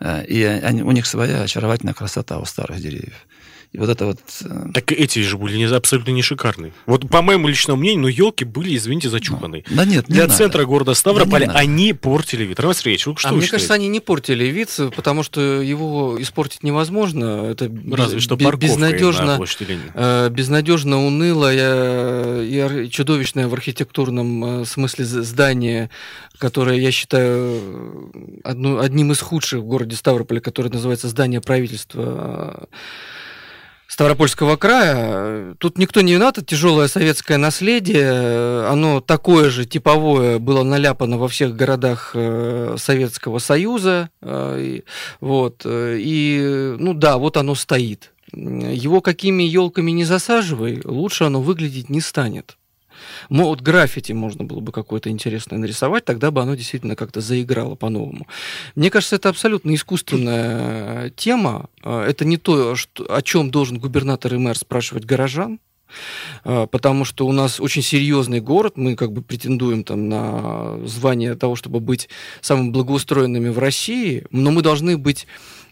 Э, 0.00 0.24
И 0.26 0.42
они, 0.42 0.82
у 0.82 0.90
них 0.90 1.06
своя 1.06 1.42
очаровательная 1.42 1.94
красота 1.94 2.38
у 2.38 2.44
старых 2.44 2.80
деревьев. 2.80 3.26
И 3.72 3.78
вот 3.78 3.90
это 3.90 4.06
вот... 4.06 4.18
э, 4.44 4.66
Так 4.72 4.92
эти 4.92 5.18
же 5.18 5.36
были 5.36 5.58
не, 5.58 5.64
абсолютно 5.64 6.10
не 6.12 6.22
шикарные. 6.22 6.72
Вот 6.86 7.06
по 7.10 7.20
моему 7.20 7.48
личному 7.48 7.78
мнению, 7.80 8.00
ну 8.02 8.08
елки 8.08 8.44
были, 8.46 8.74
извините, 8.74 9.10
зачуханные. 9.10 9.62
Да 9.70 9.84
нет, 9.84 10.08
не 10.08 10.14
Для 10.14 10.22
надо. 10.24 10.34
центра 10.36 10.64
города 10.64 10.92
Да 10.92 10.94
Ставрополя 10.94 11.46
надо. 11.48 11.58
они 11.58 11.92
портили 11.92 12.44
вид. 12.44 12.58
Роман 12.60 12.74
Сергеевич, 12.74 13.06
вы 13.06 13.14
что 13.16 13.28
а 13.28 13.32
вы 13.32 13.36
мне 13.38 13.46
считаете? 13.46 13.66
кажется, 13.66 13.74
они 13.74 13.88
не 13.88 14.00
портили 14.00 14.44
вид, 14.46 14.70
потому 14.96 15.22
что 15.22 15.40
его 15.60 16.16
испортить 16.18 16.62
невозможно. 16.62 17.46
Это 17.50 17.70
Разве 17.92 18.20
что 18.20 18.36
бе- 18.36 18.46
парковкой 18.46 18.68
на 18.70 18.72
безнадежно, 18.90 19.36
площади 19.36 19.64
Ленина. 19.70 19.92
э, 19.94 20.28
безнадежно 20.30 21.04
унылое 21.06 22.42
и 22.44 22.88
чудовищное 22.88 23.48
в 23.48 23.52
архитектурном 23.52 24.62
э, 24.62 24.64
смысле 24.64 25.04
здание, 25.04 25.90
которое 26.38 26.78
я 26.80 26.90
считаю 26.90 28.10
одну- 28.44 28.78
одним 28.78 29.12
из 29.12 29.20
худших 29.20 29.60
в 29.60 29.64
городе 29.64 29.94
Ставрополе, 29.94 30.40
которое 30.40 30.70
называется 30.70 31.08
здание 31.08 31.42
правительства 31.42 32.66
Ставропольского 33.88 34.56
края. 34.56 35.54
Тут 35.58 35.78
никто 35.78 36.02
не 36.02 36.12
виноват, 36.12 36.38
тяжелое 36.46 36.88
советское 36.88 37.38
наследие. 37.38 38.66
Оно 38.66 39.00
такое 39.00 39.48
же 39.48 39.64
типовое 39.64 40.38
было 40.38 40.62
наляпано 40.62 41.16
во 41.16 41.26
всех 41.26 41.56
городах 41.56 42.10
э, 42.14 42.76
Советского 42.78 43.38
Союза. 43.38 44.10
Э, 44.20 44.80
Вот. 45.20 45.62
э, 45.64 45.96
И, 45.98 46.76
ну 46.78 46.92
да, 46.92 47.16
вот 47.16 47.38
оно 47.38 47.54
стоит. 47.54 48.12
Его 48.32 49.00
какими 49.00 49.42
елками 49.42 49.90
не 49.90 50.04
засаживай, 50.04 50.82
лучше 50.84 51.24
оно 51.24 51.40
выглядеть 51.40 51.88
не 51.88 52.02
станет. 52.02 52.58
Мо- 53.28 53.44
Вот 53.44 53.60
граффити 53.60 54.12
можно 54.12 54.44
было 54.44 54.60
бы 54.60 54.72
какое-то 54.72 55.10
интересное 55.10 55.58
нарисовать, 55.58 56.04
тогда 56.04 56.30
бы 56.30 56.40
оно 56.42 56.54
действительно 56.54 56.96
как-то 56.96 57.20
заиграло 57.20 57.74
по-новому. 57.74 58.26
Мне 58.74 58.90
кажется, 58.90 59.16
это 59.16 59.28
абсолютно 59.28 59.74
искусственная 59.74 61.06
э, 61.06 61.10
тема. 61.16 61.68
Э, 61.84 62.04
Это 62.08 62.24
не 62.24 62.36
то, 62.36 62.74
что, 62.76 63.04
о 63.14 63.22
чем 63.22 63.50
должен 63.50 63.78
губернатор 63.78 64.34
и 64.34 64.38
мэр 64.38 64.56
спрашивать 64.56 65.04
горожан. 65.04 65.58
э, 66.44 66.66
Потому 66.70 67.04
что 67.04 67.26
у 67.26 67.32
нас 67.32 67.60
очень 67.60 67.82
серьезный 67.82 68.40
город, 68.40 68.76
мы 68.76 68.94
как 68.96 69.12
бы 69.12 69.22
претендуем 69.22 69.84
там 69.84 70.08
на 70.08 70.78
звание 70.86 71.34
того, 71.34 71.56
чтобы 71.56 71.80
быть 71.80 72.08
самыми 72.40 72.70
благоустроенными 72.70 73.48
в 73.48 73.58
России, 73.58 74.24
но 74.30 74.50
мы 74.50 74.62
должны 74.62 74.96
быть 74.98 75.26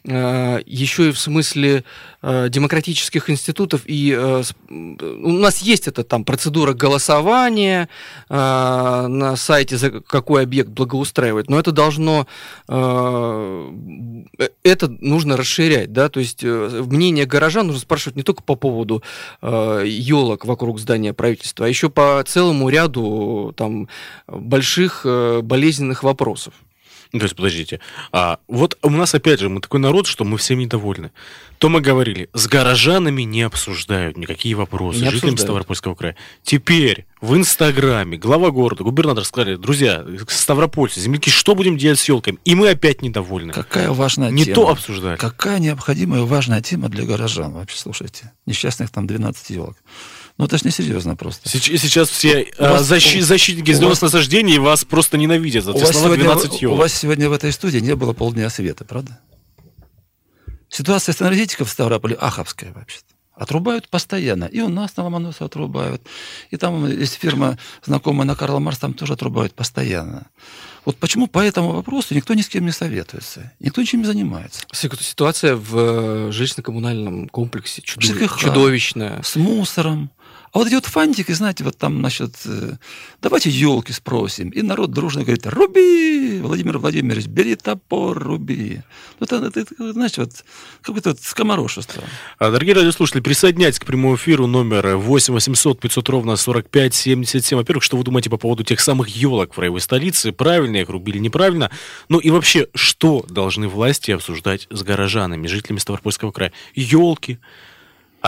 еще 0.06 1.08
и 1.08 1.12
в 1.12 1.18
смысле 1.18 1.84
э, 2.22 2.48
демократических 2.48 3.28
институтов 3.28 3.82
и 3.86 4.14
э, 4.16 4.42
у 4.68 5.32
нас 5.32 5.58
есть 5.62 5.88
эта 5.88 6.04
там 6.04 6.24
процедура 6.24 6.74
голосования 6.74 7.88
э, 8.28 8.34
на 8.36 9.36
сайте 9.36 9.76
за 9.76 9.90
какой 9.90 10.44
объект 10.44 10.70
благоустраивать, 10.70 11.50
но 11.50 11.58
это 11.58 11.72
должно 11.72 12.26
э, 12.68 13.72
э, 14.38 14.48
это 14.62 14.88
нужно 15.00 15.36
расширять, 15.36 15.92
да, 15.92 16.08
то 16.08 16.20
есть 16.20 16.44
э, 16.44 16.84
мнение 16.86 17.26
горожан 17.26 17.66
нужно 17.66 17.82
спрашивать 17.82 18.16
не 18.16 18.22
только 18.22 18.42
по 18.42 18.54
поводу 18.54 19.02
елок 19.42 20.44
вокруг 20.44 20.78
здания 20.78 21.12
правительства, 21.12 21.66
а 21.66 21.68
еще 21.68 21.90
по 21.90 22.22
целому 22.26 22.68
ряду 22.68 23.52
там 23.56 23.88
больших 24.28 25.02
э, 25.04 25.40
болезненных 25.42 26.02
вопросов. 26.02 26.54
Ну, 27.12 27.18
То 27.20 27.24
есть, 27.24 27.36
подождите. 27.36 27.80
А, 28.12 28.38
вот 28.48 28.78
у 28.82 28.90
нас, 28.90 29.14
опять 29.14 29.40
же, 29.40 29.48
мы 29.48 29.60
такой 29.60 29.80
народ, 29.80 30.06
что 30.06 30.24
мы 30.24 30.38
всем 30.38 30.58
недовольны. 30.58 31.10
То 31.58 31.68
мы 31.68 31.80
говорили, 31.80 32.28
с 32.34 32.46
горожанами 32.48 33.22
не 33.22 33.42
обсуждают 33.42 34.16
никакие 34.18 34.54
вопросы, 34.54 35.00
Не 35.00 35.10
жителям. 35.10 35.38
Ставропольского 35.38 35.94
края. 35.94 36.16
Теперь 36.42 37.06
в 37.20 37.34
Инстаграме 37.34 38.18
глава 38.18 38.50
города, 38.50 38.84
губернатор 38.84 39.24
сказали, 39.24 39.56
друзья, 39.56 40.04
ставропольцы, 40.28 41.00
земляки, 41.00 41.30
что 41.30 41.54
будем 41.54 41.78
делать 41.78 41.98
с 41.98 42.08
елками? 42.08 42.38
И 42.44 42.54
мы 42.54 42.70
опять 42.70 43.00
недовольны. 43.00 43.52
Какая 43.52 43.90
важная 43.90 44.30
Не 44.30 44.44
тема. 44.44 44.54
то 44.54 44.68
обсуждать. 44.70 45.18
Какая 45.18 45.58
необходимая 45.58 46.22
важная 46.22 46.60
тема 46.60 46.88
для 46.88 47.04
горожан 47.04 47.52
вообще, 47.52 47.78
слушайте. 47.78 48.32
Несчастных 48.44 48.90
там 48.90 49.06
12 49.06 49.50
елок. 49.50 49.76
Ну, 50.38 50.44
это 50.44 50.58
же 50.58 50.64
несерьезно 50.66 51.16
просто. 51.16 51.48
Сейчас, 51.48 51.80
сейчас 51.80 52.08
все 52.10 52.48
У 52.58 52.62
вас- 52.62 52.82
а, 52.82 52.84
защи- 52.84 53.20
у- 53.20 53.24
защитники 53.24 53.72
зеленых 53.72 53.90
вас- 54.00 54.02
насаждений 54.02 54.58
вас 54.58 54.84
просто 54.84 55.16
ненавидят 55.16 55.64
за 55.64 55.72
У 55.72 55.78
вас, 55.78 55.90
слова 55.90 56.06
сегодня, 56.08 56.24
12 56.24 56.64
у 56.64 56.74
вас 56.74 56.92
сегодня 56.92 57.28
в 57.30 57.32
этой 57.32 57.52
студии 57.52 57.78
не 57.78 57.96
было 57.96 58.12
полдня 58.12 58.50
света, 58.50 58.84
правда? 58.84 59.18
Ситуация 60.68 61.12
с 61.14 61.22
энергетикой 61.22 61.64
в 61.64 61.70
Ставрополе 61.70 62.16
аховская 62.16 62.72
вообще-то. 62.72 63.04
Отрубают 63.34 63.88
постоянно. 63.90 64.44
И 64.44 64.60
у 64.60 64.68
нас 64.68 64.96
на 64.96 65.04
Ломоносова 65.04 65.46
отрубают. 65.46 66.02
И 66.50 66.56
там 66.56 66.86
есть 66.88 67.14
фирма, 67.14 67.58
знакомая 67.84 68.26
на 68.26 68.34
Карла 68.34 68.58
Марс, 68.60 68.78
там 68.78 68.94
тоже 68.94 69.12
отрубают 69.12 69.52
постоянно. 69.54 70.26
Вот 70.86 70.96
почему 70.96 71.26
по 71.26 71.40
этому 71.40 71.72
вопросу 71.72 72.14
никто 72.14 72.32
ни 72.34 72.40
с 72.40 72.48
кем 72.48 72.64
не 72.64 72.72
советуется, 72.72 73.52
никто 73.60 73.80
ничем 73.82 74.00
не 74.00 74.06
занимается. 74.06 74.62
Ситуация 74.72 75.54
в 75.56 75.76
э, 75.76 76.30
жилищно-коммунальном 76.32 77.28
комплексе 77.28 77.82
чудо- 77.82 78.06
ЖКХ. 78.06 78.38
чудовищная. 78.40 79.22
С 79.22 79.36
мусором. 79.36 80.10
А 80.56 80.58
вот 80.58 80.68
эти 80.68 80.74
вот 80.74 80.86
фантики, 80.86 81.32
знаете, 81.32 81.64
вот 81.64 81.76
там, 81.76 81.98
значит, 81.98 82.34
э, 82.46 82.76
давайте 83.20 83.50
елки 83.50 83.92
спросим. 83.92 84.48
И 84.48 84.62
народ 84.62 84.90
дружно 84.90 85.20
говорит, 85.20 85.46
руби, 85.46 86.40
Владимир 86.40 86.78
Владимирович, 86.78 87.26
бери 87.26 87.56
топор, 87.56 88.18
руби. 88.18 88.80
Ну, 89.20 89.26
Это, 89.26 89.36
это, 89.36 89.60
это, 89.60 89.92
знаете, 89.92 90.22
вот 90.22 90.30
какое-то 90.80 91.10
вот 91.10 91.20
скоморошество. 91.20 92.02
А, 92.38 92.50
Дорогие 92.50 92.74
радиослушатели, 92.74 93.20
присоединяйтесь 93.20 93.80
к 93.80 93.84
прямому 93.84 94.16
эфиру 94.16 94.46
номер 94.46 94.96
8 94.96 95.34
800 95.34 95.78
500 95.78 96.08
ровно 96.08 96.36
45 96.36 96.94
77. 96.94 97.58
Во-первых, 97.58 97.84
что 97.84 97.98
вы 97.98 98.04
думаете 98.04 98.30
по 98.30 98.38
поводу 98.38 98.64
тех 98.64 98.80
самых 98.80 99.08
елок 99.08 99.52
в 99.52 99.56
краевой 99.56 99.82
столице? 99.82 100.32
Правильно 100.32 100.78
их 100.78 100.88
рубили, 100.88 101.18
неправильно? 101.18 101.70
Ну 102.08 102.18
и 102.18 102.30
вообще, 102.30 102.68
что 102.74 103.26
должны 103.28 103.68
власти 103.68 104.10
обсуждать 104.10 104.68
с 104.70 104.82
горожанами, 104.82 105.48
жителями 105.48 105.80
Ставропольского 105.80 106.32
края? 106.32 106.54
Елки, 106.74 107.40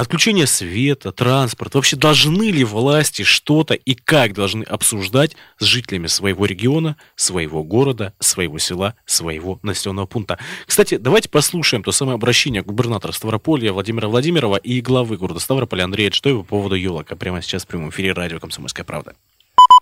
отключение 0.00 0.46
света, 0.46 1.12
транспорт. 1.12 1.74
Вообще 1.74 1.96
должны 1.96 2.50
ли 2.50 2.64
власти 2.64 3.22
что-то 3.22 3.74
и 3.74 3.94
как 3.94 4.34
должны 4.34 4.62
обсуждать 4.62 5.36
с 5.58 5.64
жителями 5.64 6.06
своего 6.06 6.46
региона, 6.46 6.96
своего 7.16 7.64
города, 7.64 8.12
своего 8.18 8.58
села, 8.58 8.94
своего 9.06 9.58
населенного 9.62 10.06
пункта? 10.06 10.38
Кстати, 10.66 10.96
давайте 10.96 11.28
послушаем 11.28 11.82
то 11.82 11.92
самое 11.92 12.14
обращение 12.14 12.62
губернатора 12.62 13.12
Ставрополья 13.12 13.72
Владимира 13.72 14.08
Владимирова 14.08 14.56
и 14.56 14.80
главы 14.80 15.16
города 15.16 15.40
Ставрополя 15.40 15.84
Андрея 15.84 16.10
Чтоева 16.10 16.42
по 16.42 16.48
поводу 16.48 16.74
елок. 16.74 17.10
А 17.10 17.16
прямо 17.16 17.42
сейчас 17.42 17.64
в 17.64 17.66
прямом 17.66 17.90
эфире 17.90 18.12
радио 18.12 18.38
«Комсомольская 18.38 18.84
правда». 18.84 19.14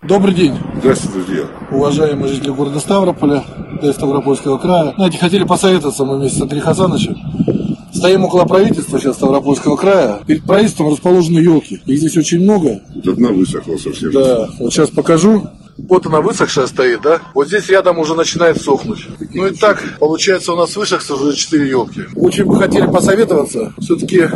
Добрый 0.03 0.35
день, 0.35 0.55
Здравствуйте, 0.75 1.25
друзья. 1.25 1.47
уважаемые 1.71 2.31
жители 2.31 2.51
города 2.51 2.79
Ставрополя, 2.79 3.43
да 3.81 3.89
и 3.89 3.93
Ставропольского 3.93 4.59
края. 4.59 4.93
Знаете, 4.95 5.17
хотели 5.17 5.43
посоветоваться 5.43 6.05
мы 6.05 6.19
вместе 6.19 6.37
с 6.37 6.41
Андреем 6.41 6.63
Хасановичем. 6.63 7.56
Стоим 7.97 8.25
около 8.25 8.45
правительства 8.45 8.99
сейчас 8.99 9.15
Ставропольского 9.15 9.75
края. 9.75 10.19
Перед 10.27 10.43
правительством 10.43 10.91
расположены 10.91 11.39
елки. 11.39 11.81
Их 11.87 11.97
здесь 11.97 12.15
очень 12.15 12.41
много. 12.41 12.81
Вот 12.93 13.07
одна 13.07 13.29
высохла 13.29 13.75
совсем. 13.77 14.11
Да, 14.11 14.47
вот 14.59 14.71
сейчас 14.71 14.91
покажу. 14.91 15.47
Вот 15.77 16.05
она 16.05 16.21
высохшая 16.21 16.67
стоит, 16.67 17.01
да? 17.01 17.21
Вот 17.33 17.47
здесь 17.47 17.69
рядом 17.69 17.97
уже 17.99 18.13
начинает 18.15 18.61
сохнуть. 18.61 19.07
Ну 19.33 19.47
и 19.47 19.51
так, 19.55 19.83
получается, 19.99 20.53
у 20.53 20.55
нас 20.55 20.75
высохся 20.75 21.15
уже 21.15 21.35
4 21.35 21.67
елки. 21.69 22.01
Очень 22.15 22.45
бы 22.45 22.55
хотели 22.57 22.85
посоветоваться. 22.87 23.73
Все-таки 23.79 24.27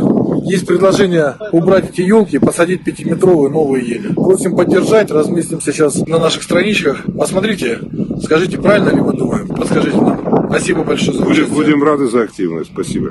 есть 0.45 0.65
предложение 0.67 1.35
убрать 1.51 1.89
эти 1.91 2.01
елки 2.01 2.37
и 2.37 2.39
посадить 2.39 2.83
пятиметровые 2.83 3.51
новые 3.51 3.87
ели. 3.87 4.13
Просим 4.13 4.55
поддержать, 4.55 5.11
разместим 5.11 5.61
сейчас 5.61 5.95
на 6.07 6.19
наших 6.19 6.43
страничках. 6.43 7.03
Посмотрите, 7.17 7.79
скажите, 8.23 8.57
правильно 8.57 8.89
ли 8.89 9.01
мы 9.01 9.13
думаем? 9.13 9.47
Подскажите 9.47 9.97
нам. 9.97 10.47
Спасибо 10.49 10.83
большое 10.83 11.17
за 11.17 11.23
Будем, 11.23 11.43
участие. 11.43 11.55
будем 11.55 11.83
рады 11.83 12.07
за 12.07 12.21
активность. 12.23 12.71
Спасибо. 12.71 13.09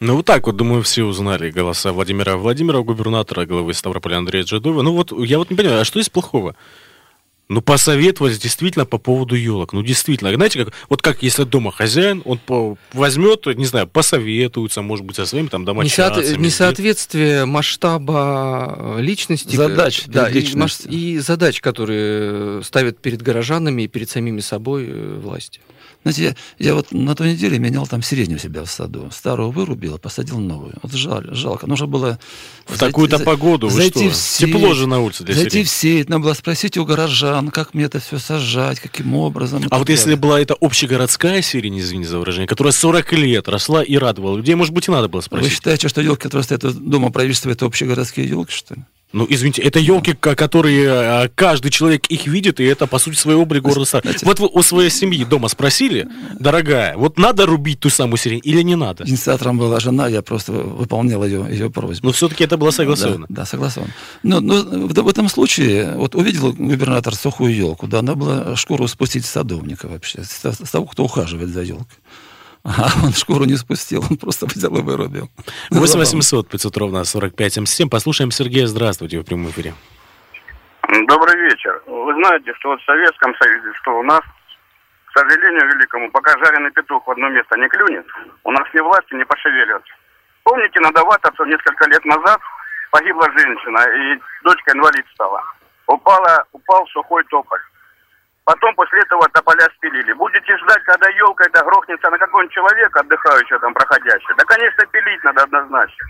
Ну, 0.00 0.16
вот 0.16 0.26
так 0.26 0.46
вот, 0.46 0.56
думаю, 0.56 0.82
все 0.82 1.04
узнали 1.04 1.50
голоса 1.50 1.92
Владимира 1.92 2.36
Владимирова, 2.36 2.82
губернатора, 2.82 3.46
главы 3.46 3.74
Ставрополя 3.74 4.18
Андрея 4.18 4.44
Джадова. 4.44 4.82
Ну, 4.82 4.92
вот 4.92 5.12
я 5.26 5.38
вот 5.38 5.50
не 5.50 5.56
понимаю, 5.56 5.80
а 5.80 5.84
что 5.84 6.00
здесь 6.00 6.10
плохого? 6.10 6.54
Ну, 7.50 7.60
посоветовать 7.60 8.40
действительно 8.40 8.86
по 8.86 8.96
поводу 8.96 9.34
елок. 9.34 9.74
Ну, 9.74 9.82
действительно. 9.82 10.34
Знаете, 10.34 10.64
как, 10.64 10.74
вот 10.88 11.02
как 11.02 11.22
если 11.22 11.44
дома 11.44 11.72
хозяин, 11.72 12.22
он 12.24 12.38
по, 12.38 12.78
возьмет, 12.94 13.44
не 13.46 13.66
знаю, 13.66 13.86
посоветуется, 13.86 14.80
может 14.80 15.04
быть, 15.04 15.16
со 15.16 15.26
своими 15.26 15.48
там 15.48 15.66
домочадцами. 15.66 16.24
Несоот- 16.24 16.38
Несоответствие 16.38 17.44
масштаба 17.44 18.96
э, 18.96 19.02
личности. 19.02 19.54
Задач 19.54 20.04
да, 20.06 20.30
перед 20.30 20.54
и, 20.54 20.56
маш- 20.56 20.86
и 20.88 21.18
задач, 21.18 21.60
которые 21.60 22.62
ставят 22.62 22.98
перед 22.98 23.20
горожанами 23.20 23.82
и 23.82 23.88
перед 23.88 24.08
самими 24.08 24.40
собой 24.40 24.86
э, 24.88 25.18
власти. 25.22 25.60
Знаете, 26.04 26.36
я, 26.58 26.66
я 26.66 26.74
вот 26.74 26.92
на 26.92 27.14
той 27.14 27.32
неделе 27.32 27.58
менял 27.58 27.86
там 27.86 28.02
сирень 28.02 28.34
у 28.34 28.38
себя 28.38 28.62
в 28.62 28.70
саду. 28.70 29.08
Старую 29.10 29.50
вырубил, 29.50 29.98
посадил 29.98 30.38
новую. 30.38 30.74
Вот 30.82 30.92
жаль, 30.92 31.34
жалко. 31.34 31.66
Нужно 31.66 31.86
было... 31.86 32.18
В 32.66 32.78
такую-то 32.78 33.18
погоду, 33.18 33.68
вы 33.68 33.72
зайти 33.74 34.08
что? 34.08 34.10
в 34.10 34.16
сеть, 34.16 34.52
Тепло 34.52 34.74
же 34.74 34.86
на 34.86 35.00
улице 35.00 35.24
для 35.24 35.34
Зайти 35.34 35.50
сирени. 35.50 35.64
в 35.64 35.70
сеть, 35.70 36.08
надо 36.10 36.22
было 36.24 36.34
спросить 36.34 36.76
у 36.76 36.84
горожан, 36.84 37.50
как 37.50 37.72
мне 37.72 37.84
это 37.84 38.00
все 38.00 38.18
сажать, 38.18 38.80
каким 38.80 39.14
образом. 39.14 39.62
А 39.70 39.78
вот 39.78 39.88
если 39.88 40.04
далее. 40.04 40.18
была 40.18 40.40
это 40.40 40.54
общегородская 40.60 41.40
сирень, 41.40 41.80
извини 41.80 42.04
за 42.04 42.18
выражение, 42.18 42.46
которая 42.48 42.72
40 42.72 43.12
лет 43.14 43.48
росла 43.48 43.82
и 43.82 43.96
радовала 43.96 44.36
людей, 44.36 44.54
может 44.54 44.74
быть, 44.74 44.88
и 44.88 44.90
надо 44.90 45.08
было 45.08 45.20
Вы 45.20 45.24
спросить. 45.24 45.52
считаете, 45.52 45.88
что 45.88 46.02
елки, 46.02 46.22
которые 46.22 46.44
стоят 46.44 46.62
дома 46.62 47.10
правительства, 47.10 47.50
это 47.50 47.64
общегородские 47.64 48.28
елки, 48.28 48.52
что 48.52 48.74
ли? 48.74 48.82
Ну, 49.14 49.24
извините, 49.28 49.62
это 49.62 49.78
елки, 49.78 50.12
которые 50.12 50.90
а, 50.90 51.28
каждый 51.32 51.70
человек 51.70 52.08
их 52.08 52.26
видит, 52.26 52.58
и 52.58 52.64
это, 52.64 52.88
по 52.88 52.98
сути, 52.98 53.16
своего 53.16 53.42
облика 53.42 53.68
города 53.68 53.86
Стар. 53.86 54.02
Вот 54.22 54.40
вы 54.40 54.48
у 54.48 54.60
своей 54.64 54.90
семьи 54.90 55.24
дома 55.24 55.46
спросили, 55.46 56.08
дорогая, 56.40 56.96
вот 56.96 57.16
надо 57.16 57.46
рубить 57.46 57.78
ту 57.78 57.90
самую 57.90 58.16
сирень 58.16 58.40
или 58.42 58.60
не 58.62 58.74
надо? 58.74 59.04
Инициатором 59.08 59.56
была 59.56 59.78
жена, 59.78 60.08
я 60.08 60.20
просто 60.20 60.50
выполнял 60.50 61.24
ее, 61.24 61.46
ее 61.48 61.70
просьбу. 61.70 62.08
Но 62.08 62.12
все-таки 62.12 62.42
это 62.42 62.56
было 62.56 62.72
согласовано. 62.72 63.26
Да, 63.28 63.42
да, 63.42 63.46
согласовано. 63.46 63.92
Но, 64.24 64.40
но 64.40 64.54
в, 64.64 64.92
в 64.92 65.08
этом 65.08 65.28
случае, 65.28 65.92
вот 65.94 66.16
увидел 66.16 66.52
губернатор 66.52 67.14
сухую 67.14 67.54
елку, 67.54 67.86
да, 67.86 68.02
надо 68.02 68.18
было 68.18 68.56
шкуру 68.56 68.88
спустить 68.88 69.24
с 69.24 69.30
садовника 69.30 69.86
вообще, 69.86 70.24
с 70.24 70.70
того, 70.72 70.86
кто 70.86 71.04
ухаживает 71.04 71.50
за 71.50 71.62
елкой. 71.62 71.98
А 72.64 72.88
он 73.04 73.12
шкуру 73.12 73.44
не 73.44 73.56
спустил, 73.56 74.02
он 74.10 74.16
просто 74.16 74.46
взял 74.46 74.74
и 74.74 74.80
вырубил. 74.80 75.28
8 75.70 75.98
800 75.98 76.48
500 76.48 76.76
ровно 76.78 77.04
45 77.04 77.52
77. 77.52 77.90
Послушаем 77.90 78.30
Сергея. 78.30 78.66
Здравствуйте, 78.66 79.20
в 79.20 79.24
прямом 79.24 79.50
эфире. 79.50 79.74
Добрый 80.88 81.36
вечер. 81.36 81.82
Вы 81.86 82.14
знаете, 82.14 82.54
что 82.54 82.70
вот 82.70 82.80
в 82.80 82.84
Советском 82.84 83.34
Союзе, 83.36 83.72
что 83.82 83.98
у 83.98 84.02
нас, 84.02 84.20
к 84.20 85.18
сожалению 85.18 85.68
великому, 85.74 86.10
пока 86.10 86.32
жареный 86.38 86.70
петух 86.70 87.06
в 87.06 87.10
одно 87.10 87.28
место 87.28 87.58
не 87.58 87.68
клюнет, 87.68 88.06
у 88.44 88.50
нас 88.50 88.66
ни 88.72 88.80
власти 88.80 89.14
не 89.14 89.24
пошевелятся. 89.24 89.92
Помните, 90.44 90.80
на 90.80 90.90
Доватовцу 90.92 91.44
несколько 91.44 91.88
лет 91.90 92.04
назад 92.04 92.40
погибла 92.90 93.28
женщина, 93.36 93.80
и 93.80 94.20
дочка 94.42 94.72
инвалид 94.72 95.04
стала. 95.12 95.42
Упала, 95.86 96.44
упал 96.52 96.86
сухой 96.88 97.24
тополь. 97.24 97.60
Потом 98.44 98.74
после 98.74 99.00
этого 99.00 99.26
тополя 99.32 99.66
спилили. 99.76 100.12
Будете 100.12 100.56
ждать, 100.58 100.82
когда 100.84 101.08
елка 101.08 101.44
это 101.44 101.64
грохнется 101.64 102.10
на 102.10 102.18
какого-нибудь 102.18 102.54
человека, 102.54 103.00
отдыхающего 103.00 103.58
там, 103.58 103.72
проходящего? 103.72 104.34
Да, 104.36 104.44
конечно, 104.44 104.86
пилить 104.86 105.24
надо 105.24 105.42
однозначно. 105.44 106.06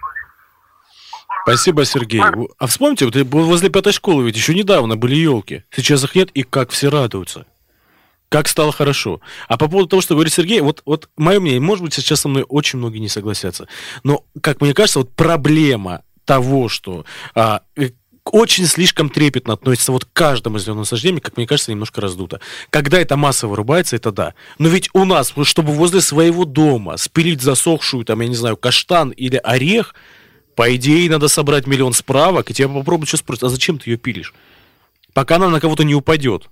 Спасибо, 1.43 1.85
Сергей. 1.85 2.23
А 2.59 2.67
вспомните, 2.67 3.05
вот 3.05 3.15
возле 3.17 3.71
пятой 3.71 3.93
школы 3.93 4.25
ведь 4.25 4.37
еще 4.37 4.55
недавно 4.55 4.97
были 4.97 5.15
елки. 5.15 5.65
Сейчас 5.71 6.03
их 6.05 6.15
нет, 6.17 6.31
и 6.31 6.43
как 6.43 6.71
все 6.71 6.89
радуются. 6.89 7.47
Как 8.31 8.49
стало 8.49 8.73
хорошо. 8.73 9.21
А 9.47 9.57
по 9.57 9.69
поводу 9.69 9.91
того, 9.91 10.03
что 10.03 10.15
говорит 10.15 10.33
Сергей, 10.33 10.61
вот, 10.61 10.83
вот 10.87 11.09
мое 11.17 11.39
мнение, 11.39 11.61
может 11.61 11.85
быть, 11.85 11.95
сейчас 11.95 12.23
со 12.23 12.29
мной 12.29 12.45
очень 12.49 12.81
многие 12.81 12.99
не 12.99 13.09
согласятся. 13.09 13.69
Но, 14.03 14.25
как 14.41 14.61
мне 14.61 14.75
кажется, 14.75 15.01
вот 15.01 15.15
проблема 15.15 16.03
того, 16.25 16.69
что 16.69 17.05
а, 17.37 17.63
э, 17.77 17.91
очень 18.25 18.67
слишком 18.67 19.11
трепетно 19.11 19.53
относится 19.53 19.93
вот 19.93 20.07
к 20.07 20.13
каждому 20.13 20.59
зеленому 20.59 20.81
насаждению, 20.81 21.21
как 21.21 21.37
мне 21.37 21.47
кажется, 21.47 21.71
немножко 21.71 22.01
раздуто. 22.01 22.41
Когда 22.71 22.99
это 22.99 23.17
массово 23.17 23.51
вырубается, 23.51 23.97
это 23.97 24.13
да. 24.13 24.35
Но 24.59 24.69
ведь 24.69 24.89
у 24.93 25.05
нас, 25.05 25.33
чтобы 25.43 25.73
возле 25.73 26.01
своего 26.01 26.45
дома 26.45 26.97
спилить 26.97 27.43
засохшую, 27.43 28.05
там, 28.05 28.21
я 28.21 28.29
не 28.29 28.35
знаю, 28.35 28.57
каштан 28.57 29.11
или 29.11 29.41
орех, 29.43 29.95
по 30.57 30.75
идее, 30.75 31.11
надо 31.11 31.29
собрать 31.29 31.67
миллион 31.67 31.93
справок, 31.93 32.51
и 32.51 32.55
тебя 32.55 32.69
попробуют 32.69 33.11
сейчас 33.11 33.21
спросить, 33.21 33.43
а 33.43 33.49
зачем 33.49 33.79
ты 33.79 33.91
ее 33.91 33.97
пилишь? 33.97 34.33
Пока 35.13 35.37
она 35.37 35.49
на 35.49 35.61
кого-то 35.61 35.85
не 35.85 35.95
упадет. 35.95 36.49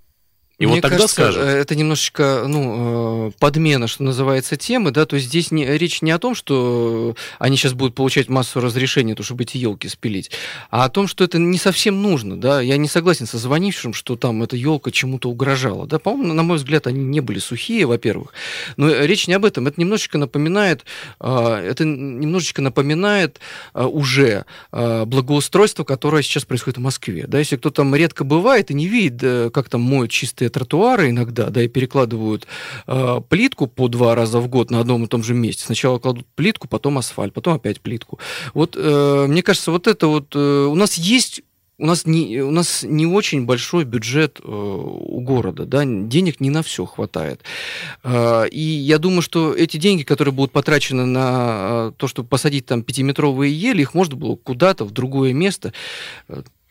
И 0.58 0.66
Мне 0.66 0.74
вот 0.74 0.82
тогда 0.82 0.96
кажется, 0.98 1.14
скажут. 1.14 1.42
э, 1.42 1.46
это 1.46 1.74
немножечко, 1.74 2.44
ну, 2.46 3.28
э, 3.28 3.32
подмена, 3.38 3.88
что 3.88 4.04
называется, 4.04 4.56
темы, 4.56 4.90
да, 4.90 5.06
то 5.06 5.16
есть 5.16 5.28
здесь 5.28 5.50
не, 5.50 5.66
речь 5.66 6.02
не 6.02 6.10
о 6.10 6.18
том, 6.18 6.34
что 6.34 7.16
они 7.38 7.56
сейчас 7.56 7.72
будут 7.72 7.94
получать 7.94 8.28
массу 8.28 8.60
разрешений, 8.60 9.14
то, 9.14 9.22
чтобы 9.22 9.44
эти 9.44 9.56
елки 9.56 9.88
спилить, 9.88 10.30
а 10.70 10.84
о 10.84 10.88
том, 10.88 11.08
что 11.08 11.24
это 11.24 11.38
не 11.38 11.58
совсем 11.58 12.00
нужно, 12.02 12.38
да, 12.38 12.60
я 12.60 12.76
не 12.76 12.86
согласен 12.86 13.26
со 13.26 13.38
звонившим, 13.38 13.94
что 13.94 14.14
там 14.14 14.42
эта 14.42 14.54
елка 14.54 14.90
чему-то 14.90 15.30
угрожала, 15.30 15.86
да, 15.86 15.98
по-моему, 15.98 16.34
на 16.34 16.42
мой 16.42 16.58
взгляд, 16.58 16.86
они 16.86 17.02
не 17.02 17.20
были 17.20 17.38
сухие, 17.38 17.86
во-первых, 17.86 18.32
но 18.76 18.88
речь 18.88 19.26
не 19.26 19.34
об 19.34 19.44
этом, 19.44 19.66
это 19.66 19.80
немножечко 19.80 20.18
напоминает, 20.18 20.84
э, 21.18 21.66
это 21.70 21.84
немножечко 21.84 22.60
напоминает 22.62 23.40
э, 23.74 23.84
уже 23.84 24.44
э, 24.70 25.04
благоустройство, 25.06 25.82
которое 25.82 26.22
сейчас 26.22 26.44
происходит 26.44 26.76
в 26.76 26.82
Москве, 26.82 27.24
да, 27.26 27.38
если 27.38 27.56
кто 27.56 27.70
там 27.70 27.94
редко 27.94 28.22
бывает 28.22 28.70
и 28.70 28.74
не 28.74 28.86
видит, 28.86 29.20
э, 29.22 29.50
как 29.52 29.68
там 29.68 29.80
моют 29.80 30.10
чистые 30.10 30.41
тротуары 30.48 31.10
иногда, 31.10 31.50
да, 31.50 31.62
и 31.62 31.68
перекладывают 31.68 32.46
э, 32.86 33.20
плитку 33.28 33.66
по 33.66 33.88
два 33.88 34.14
раза 34.14 34.40
в 34.40 34.48
год 34.48 34.70
на 34.70 34.80
одном 34.80 35.04
и 35.04 35.06
том 35.06 35.22
же 35.22 35.34
месте. 35.34 35.64
Сначала 35.64 35.98
кладут 35.98 36.26
плитку, 36.34 36.68
потом 36.68 36.98
асфальт, 36.98 37.34
потом 37.34 37.54
опять 37.54 37.80
плитку. 37.80 38.18
Вот 38.54 38.76
э, 38.78 39.26
мне 39.28 39.42
кажется, 39.42 39.70
вот 39.70 39.86
это 39.86 40.06
вот 40.06 40.34
э, 40.34 40.38
у 40.38 40.74
нас 40.74 40.94
есть 40.94 41.42
у 41.82 41.86
нас 41.86 42.06
не, 42.06 42.40
у 42.42 42.52
нас 42.52 42.84
не 42.84 43.06
очень 43.06 43.44
большой 43.44 43.82
бюджет 43.84 44.38
э, 44.40 44.46
у 44.46 45.20
города, 45.20 45.66
да, 45.66 45.82
денег 45.84 46.38
не 46.40 46.48
на 46.48 46.62
все 46.62 46.86
хватает. 46.86 47.40
Э, 48.04 48.46
и 48.48 48.60
я 48.60 48.98
думаю, 48.98 49.20
что 49.20 49.52
эти 49.52 49.78
деньги, 49.78 50.04
которые 50.04 50.32
будут 50.32 50.52
потрачены 50.52 51.06
на 51.06 51.88
э, 51.88 51.92
то, 51.96 52.06
чтобы 52.06 52.28
посадить 52.28 52.66
там 52.66 52.84
пятиметровые 52.84 53.52
ели, 53.52 53.82
их 53.82 53.94
можно 53.94 54.14
было 54.14 54.36
куда-то 54.36 54.84
в 54.84 54.92
другое 54.92 55.32
место. 55.32 55.72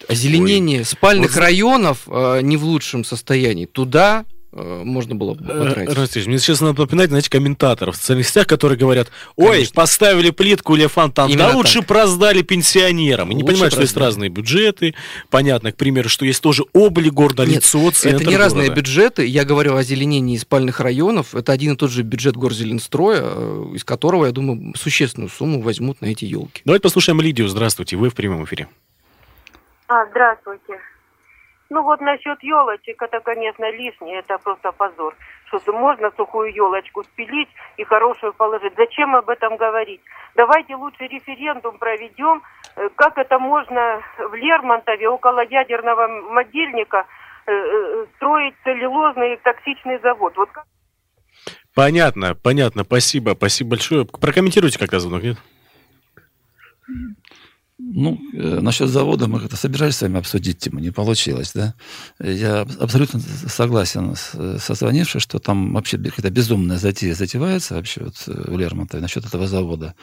Озеленение 0.08 0.80
Ой. 0.80 0.86
спальных 0.86 1.36
Вот- 1.36 1.42
районов 1.42 2.08
э, 2.08 2.40
не 2.42 2.56
в 2.56 2.64
лучшем 2.64 3.04
состоянии. 3.04 3.66
Туда 3.66 4.24
можно 4.52 5.16
было 5.16 5.34
бы 5.34 5.46
потратить. 5.46 5.96
Ростислав, 5.96 6.28
мне 6.28 6.38
сейчас 6.40 6.62
надо 6.62 6.82
напоминать, 6.82 7.10
знаете, 7.10 7.30
комментаторов 7.30 7.96
в 7.96 7.98
социальных 7.98 8.28
сетях, 8.28 8.48
которые 8.48 8.78
говорят, 8.78 9.10
ой, 9.36 9.68
поставили 9.74 10.30
плитку 10.30 10.76
или 10.76 10.88
фонтан, 10.88 11.30
да 11.30 11.34
Именно 11.34 11.56
лучше 11.56 11.80
так. 11.80 11.88
проздали 11.88 12.42
пенсионерам. 12.42 13.32
И 13.32 13.34
не 13.34 13.44
понимают, 13.44 13.74
что 13.74 13.82
есть 13.82 13.96
разные 13.96 14.30
бюджеты. 14.30 14.94
Понятно, 15.30 15.72
к 15.72 15.78
примеру, 15.78 16.10
что 16.10 16.26
есть 16.26 16.42
тоже 16.42 16.64
облик 16.74 17.14
города, 17.14 17.46
Нет, 17.46 17.58
лицо, 17.58 17.92
центр 17.92 18.22
это 18.22 18.30
не 18.30 18.38
разные 18.38 18.68
города. 18.68 18.82
бюджеты. 18.82 19.26
Я 19.26 19.46
говорю 19.46 19.76
о 19.76 19.80
озеленении 19.80 20.38
спальных 20.38 20.80
районов. 20.80 21.34
Это 21.36 21.52
один 21.52 21.74
и 21.74 21.76
тот 21.78 21.92
же 21.92 22.04
бюджет 22.04 22.36
Горзеленстроя, 22.36 23.22
э, 23.24 23.66
из 23.76 23.84
которого, 23.84 24.26
я 24.26 24.32
думаю, 24.32 24.74
существенную 24.76 25.30
сумму 25.30 25.62
возьмут 25.62 26.02
на 26.02 26.08
эти 26.08 26.26
елки. 26.26 26.62
Давайте 26.66 26.84
послушаем 26.84 27.22
Лидию. 27.22 27.48
Здравствуйте, 27.48 27.96
вы 27.96 28.10
в 28.10 28.16
прямом 28.16 28.44
эфире. 28.46 28.68
А, 29.88 30.06
здравствуйте. 30.10 30.80
Ну 31.72 31.84
вот 31.84 32.02
насчет 32.02 32.44
елочек, 32.44 33.02
это, 33.02 33.22
конечно, 33.22 33.72
лишнее, 33.72 34.20
это 34.20 34.38
просто 34.40 34.74
позор. 34.74 35.16
Что 35.46 35.72
можно 35.72 36.12
сухую 36.18 36.54
елочку 36.54 37.02
спилить 37.06 37.48
и 37.78 37.86
хорошую 37.86 38.34
положить. 38.34 38.74
Зачем 38.76 39.16
об 39.16 39.30
этом 39.30 39.56
говорить? 39.56 40.02
Давайте 40.36 40.76
лучше 40.76 41.08
референдум 41.08 41.78
проведем, 41.78 42.44
э, 42.76 42.90
как 42.98 43.18
это 43.18 43.40
можно 43.40 44.02
в 44.18 44.34
Лермонтове 44.34 45.08
около 45.08 45.46
ядерного 45.46 46.10
могильника 46.34 47.06
э, 47.48 47.54
э, 47.54 48.06
строить 48.18 48.56
целлюлозный 48.66 49.38
токсичный 49.38 49.98
завод. 50.00 50.36
Вот 50.36 50.52
как 50.52 50.66
Понятно, 51.74 52.36
понятно, 52.36 52.84
спасибо, 52.84 53.32
спасибо 53.38 53.70
большое. 53.70 54.06
Прокомментируйте 54.06 54.78
как-то 54.78 55.00
звонок, 55.00 55.24
нет? 55.24 55.38
Ну, 57.84 58.20
э, 58.34 58.60
насчет 58.62 58.90
завода 58.90 59.28
мы 59.28 59.40
как-то 59.40 59.58
собирались 59.58 59.96
с 59.96 60.02
вами 60.02 60.20
обсудить 60.20 60.60
тему, 60.60 60.80
не 60.80 60.92
получилось, 60.92 61.52
да? 61.54 61.74
Я 62.20 62.62
абсолютно 62.80 63.20
согласен 63.48 64.16
с, 64.16 64.60
со 64.60 64.74
звонившей, 64.76 65.20
что 65.20 65.40
там 65.40 65.74
вообще 65.74 65.98
какая-то 65.98 66.30
безумная 66.30 66.78
затея 66.78 67.16
затевается 67.16 67.76
вообще 67.76 68.04
вот 68.04 68.16
э, 68.28 68.52
у 68.52 68.58
Лермонтова 68.58 69.02
насчет 69.02 69.26
этого 69.26 69.48
завода. 69.48 69.96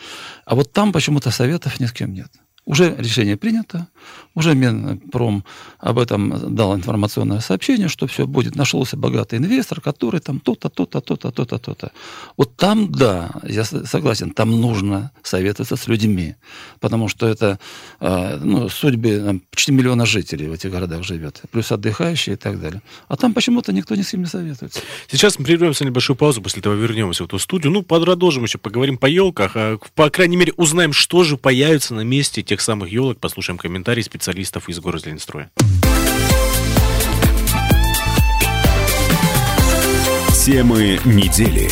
А 0.45 0.55
вот 0.55 0.73
там 0.73 0.93
почему-то 0.93 1.31
советов 1.31 1.79
ни 1.79 1.87
с 1.87 1.93
кем 1.93 2.13
нет. 2.13 2.31
Уже 2.69 2.95
решение 2.99 3.39
принято, 3.39 3.89
уже 4.35 4.55
Минпром 4.55 5.43
об 5.79 5.99
этом 5.99 6.55
дал 6.55 6.77
информационное 6.77 7.41
сообщение, 7.41 7.89
что 7.89 8.07
все 8.07 8.27
будет. 8.27 8.57
Нашелся 8.57 8.99
богатый 8.99 9.39
инвестор, 9.39 9.81
который 9.81 10.21
там 10.21 10.39
то-то, 10.39 10.69
то-то, 10.69 11.01
то-то, 11.01 11.31
то-то, 11.31 11.59
то-то. 11.59 11.93
Вот 12.37 12.55
там, 12.57 12.93
да, 12.93 13.31
я 13.43 13.65
согласен, 13.65 14.33
там 14.33 14.51
нужно 14.61 15.13
советоваться 15.23 15.77
с 15.77 15.89
людьми, 15.89 16.35
потому 16.79 17.09
что 17.09 17.27
это 17.27 17.59
э, 18.01 18.39
ну, 18.43 18.69
судьбы 18.69 19.41
почти 19.51 19.73
миллиона 19.73 20.05
жителей 20.05 20.49
в 20.49 20.53
этих 20.53 20.71
городах 20.71 21.05
живет, 21.05 21.41
плюс 21.51 21.73
отдыхающие 21.73 22.35
и 22.35 22.37
так 22.37 22.61
далее. 22.61 22.83
А 23.09 23.17
там 23.17 23.33
почему-то 23.33 23.73
никто 23.73 23.95
ни 23.95 24.03
с 24.03 24.13
не 24.13 24.27
советуется. 24.27 24.81
Сейчас 25.11 25.39
мы 25.39 25.47
прервемся 25.47 25.85
на 25.85 25.89
небольшую 25.89 26.17
паузу, 26.17 26.43
после 26.43 26.61
этого 26.61 26.75
вернемся 26.75 27.23
в 27.23 27.27
эту 27.29 27.39
студию. 27.39 27.73
Ну, 27.73 27.83
продолжим 27.83 28.43
еще, 28.43 28.59
поговорим 28.59 28.99
по 28.99 29.07
елках, 29.07 29.53
а, 29.55 29.79
по 29.95 30.11
крайней 30.11 30.37
мере, 30.37 30.53
узнаем, 30.59 30.93
что 30.93 31.25
же 31.25 31.39
появится 31.39 31.95
на 31.95 32.03
месте 32.03 32.43
тех 32.43 32.58
этих 32.59 32.65
самых 32.65 32.91
елок 32.91 33.21
послушаем 33.21 33.57
комментарии 33.57 34.03
специалистов 34.03 34.69
из 34.69 34.81
Горзеленстроя. 34.81 35.51
Темы 40.45 40.99
недели. 41.05 41.71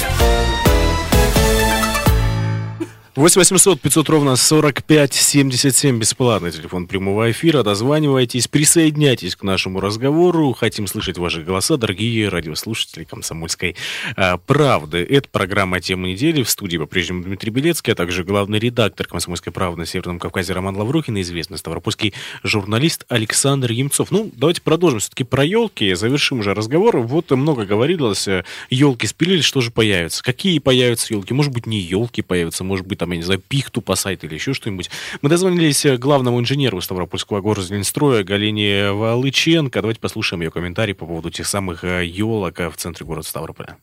8 3.16 3.40
800 3.40 3.81
500 3.81 4.09
ровно 4.11 4.37
45 4.37 5.14
77 5.14 5.98
бесплатный 5.98 6.50
телефон 6.50 6.87
прямого 6.87 7.31
эфира. 7.31 7.62
Дозванивайтесь, 7.62 8.46
присоединяйтесь 8.46 9.37
к 9.37 9.42
нашему 9.42 9.81
разговору. 9.81 10.52
Хотим 10.52 10.87
слышать 10.87 11.16
ваши 11.16 11.40
голоса, 11.40 11.79
дорогие 11.79 12.29
радиослушатели 12.29 13.04
«Комсомольской 13.04 13.75
а, 14.17 14.37
правды». 14.37 14.98
Это 14.98 15.31
программа 15.31 15.81
«Тема 15.81 16.08
недели». 16.08 16.42
В 16.42 16.50
студии 16.50 16.77
по-прежнему 16.77 17.23
Дмитрий 17.23 17.50
Белецкий, 17.50 17.94
а 17.94 17.96
также 17.96 18.23
главный 18.23 18.58
редактор 18.58 19.06
«Комсомольской 19.06 19.50
правды» 19.50 19.81
на 19.81 19.87
Северном 19.87 20.19
Кавказе 20.19 20.52
Роман 20.52 20.77
Лаврухин 20.77 21.17
и 21.17 21.23
известный 21.23 21.56
ставропольский 21.56 22.12
журналист 22.42 23.06
Александр 23.08 23.73
Емцов. 23.73 24.10
Ну, 24.10 24.31
давайте 24.35 24.60
продолжим 24.60 24.98
все-таки 24.98 25.25
про 25.25 25.42
елки. 25.42 25.94
Завершим 25.94 26.40
уже 26.40 26.52
разговор. 26.52 26.98
Вот 26.98 27.31
много 27.31 27.64
говорилось. 27.64 28.29
Елки 28.69 29.06
спилили, 29.06 29.40
что 29.40 29.62
же 29.62 29.71
появится? 29.71 30.23
Какие 30.23 30.58
появятся 30.58 31.14
елки? 31.14 31.33
Может 31.33 31.54
быть, 31.54 31.64
не 31.64 31.81
елки 31.81 32.21
появятся, 32.21 32.62
может 32.62 32.87
быть, 32.87 33.06
там, 33.07 33.13
я 33.13 33.19
не 33.19 33.23
знаю, 33.23 33.40
пихту 33.40 33.81
посадить 33.81 34.25
или 34.25 34.35
еще 34.35 34.52
что-нибудь. 34.52 34.90
Мы 35.23 35.29
дозвонились 35.29 35.87
главному 35.98 36.40
инженеру 36.40 36.81
Ставропольского 36.81 37.40
горзеленстроя 37.40 38.25
Галине 38.25 38.90
Валыченко. 38.90 39.81
Давайте 39.81 40.00
послушаем 40.00 40.42
ее 40.42 40.50
комментарий 40.50 40.94
по 40.94 41.07
поводу 41.07 41.31
тех 41.31 41.46
самых 41.46 41.85
елок 41.85 42.59
в 42.59 42.77
центре 42.77 43.07
города 43.07 43.27
Ставрополя. 43.27 43.77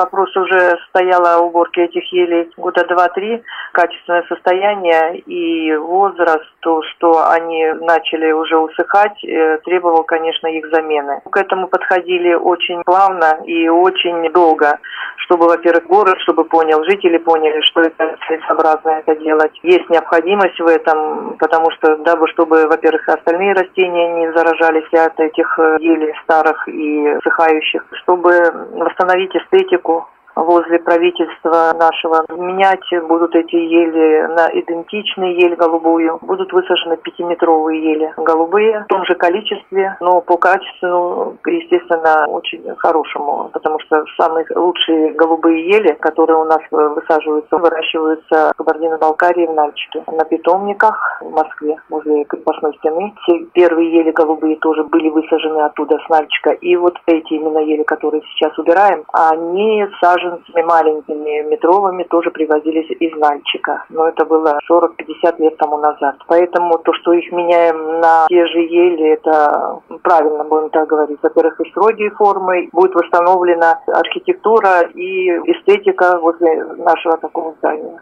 Вопрос 0.00 0.34
уже 0.34 0.78
стоял 0.88 1.26
о 1.26 1.40
уборке 1.40 1.84
этих 1.84 2.10
елей 2.10 2.50
года 2.56 2.86
два-три. 2.86 3.42
Качественное 3.72 4.24
состояние 4.30 5.18
и 5.18 5.76
возраст, 5.76 6.46
то, 6.60 6.80
что 6.82 7.28
они 7.28 7.66
начали 7.80 8.32
уже 8.32 8.56
усыхать, 8.56 9.22
э, 9.22 9.58
требовал, 9.58 10.04
конечно, 10.04 10.46
их 10.46 10.66
замены. 10.72 11.20
К 11.30 11.36
этому 11.36 11.68
подходили 11.68 12.32
очень 12.32 12.82
плавно 12.84 13.40
и 13.44 13.68
очень 13.68 14.32
долго, 14.32 14.78
чтобы, 15.18 15.46
во-первых, 15.46 15.86
город, 15.86 16.16
чтобы 16.20 16.44
понял, 16.44 16.82
жители 16.84 17.18
поняли, 17.18 17.60
что 17.60 17.82
это 17.82 18.16
целесообразно 18.26 19.02
это 19.04 19.16
делать. 19.16 19.52
Есть 19.62 19.88
необходимость 19.90 20.58
в 20.58 20.66
этом, 20.66 21.36
потому 21.38 21.70
что, 21.72 21.96
дабы, 21.98 22.26
чтобы, 22.28 22.66
во-первых, 22.68 23.06
остальные 23.06 23.52
растения 23.52 24.08
не 24.14 24.32
заражались 24.32 24.92
от 24.94 25.20
этих 25.20 25.58
э, 25.58 25.76
елей 25.80 26.14
старых 26.22 26.66
и 26.68 27.16
усыхающих, 27.18 27.84
чтобы 28.02 28.30
восстановить 28.72 29.36
эстетику 29.36 29.89
poco 29.90 30.19
возле 30.40 30.78
правительства 30.78 31.72
нашего. 31.78 32.24
Менять 32.36 32.80
будут 33.06 33.34
эти 33.34 33.56
ели 33.56 34.26
на 34.26 34.48
идентичные 34.52 35.36
ель 35.36 35.54
голубую. 35.56 36.18
Будут 36.22 36.52
высажены 36.52 36.96
пятиметровые 36.96 37.82
ели 37.82 38.14
голубые 38.16 38.84
в 38.84 38.86
том 38.86 39.04
же 39.04 39.14
количестве, 39.14 39.96
но 40.00 40.20
по 40.20 40.36
качеству, 40.36 41.36
естественно, 41.46 42.26
очень 42.28 42.62
хорошему, 42.76 43.50
потому 43.52 43.78
что 43.80 44.04
самые 44.18 44.46
лучшие 44.54 45.12
голубые 45.12 45.68
ели, 45.68 45.92
которые 46.00 46.38
у 46.38 46.44
нас 46.44 46.60
высаживаются, 46.70 47.58
выращиваются 47.58 48.52
в 48.54 48.56
Кабардино-Балкарии 48.56 49.46
в 49.46 49.54
Нальчике. 49.54 50.02
На 50.06 50.24
питомниках 50.24 51.20
в 51.20 51.30
Москве, 51.30 51.76
возле 51.88 52.24
крепостной 52.24 52.74
стены. 52.78 53.12
Все 53.22 53.44
первые 53.52 53.92
ели 53.92 54.10
голубые 54.10 54.56
тоже 54.56 54.84
были 54.84 55.08
высажены 55.10 55.60
оттуда 55.60 55.98
с 55.98 56.08
Нальчика. 56.08 56.50
И 56.50 56.76
вот 56.76 56.96
эти 57.06 57.34
именно 57.34 57.58
ели, 57.58 57.82
которые 57.82 58.22
сейчас 58.32 58.56
убираем, 58.58 59.04
они 59.12 59.86
сажены 60.00 60.29
саженцами 60.30 60.62
маленькими, 60.62 61.48
метровыми, 61.48 62.04
тоже 62.04 62.30
привозились 62.30 62.90
из 63.00 63.16
Нальчика. 63.18 63.84
Но 63.88 64.08
это 64.08 64.24
было 64.24 64.58
40-50 64.70 65.40
лет 65.40 65.56
тому 65.58 65.78
назад. 65.78 66.16
Поэтому 66.26 66.78
то, 66.78 66.92
что 66.94 67.12
их 67.12 67.30
меняем 67.32 68.00
на 68.00 68.26
те 68.28 68.46
же 68.46 68.60
ели, 68.60 69.14
это 69.14 69.80
правильно, 70.02 70.44
будем 70.44 70.70
так 70.70 70.88
говорить. 70.88 71.18
Во-первых, 71.22 71.60
и 71.60 71.70
строгие 71.70 72.10
формы, 72.10 72.68
будет 72.72 72.94
восстановлена 72.94 73.80
архитектура 73.86 74.82
и 74.94 75.28
эстетика 75.28 76.18
возле 76.18 76.64
нашего 76.64 77.16
такого 77.16 77.54
здания. 77.58 78.00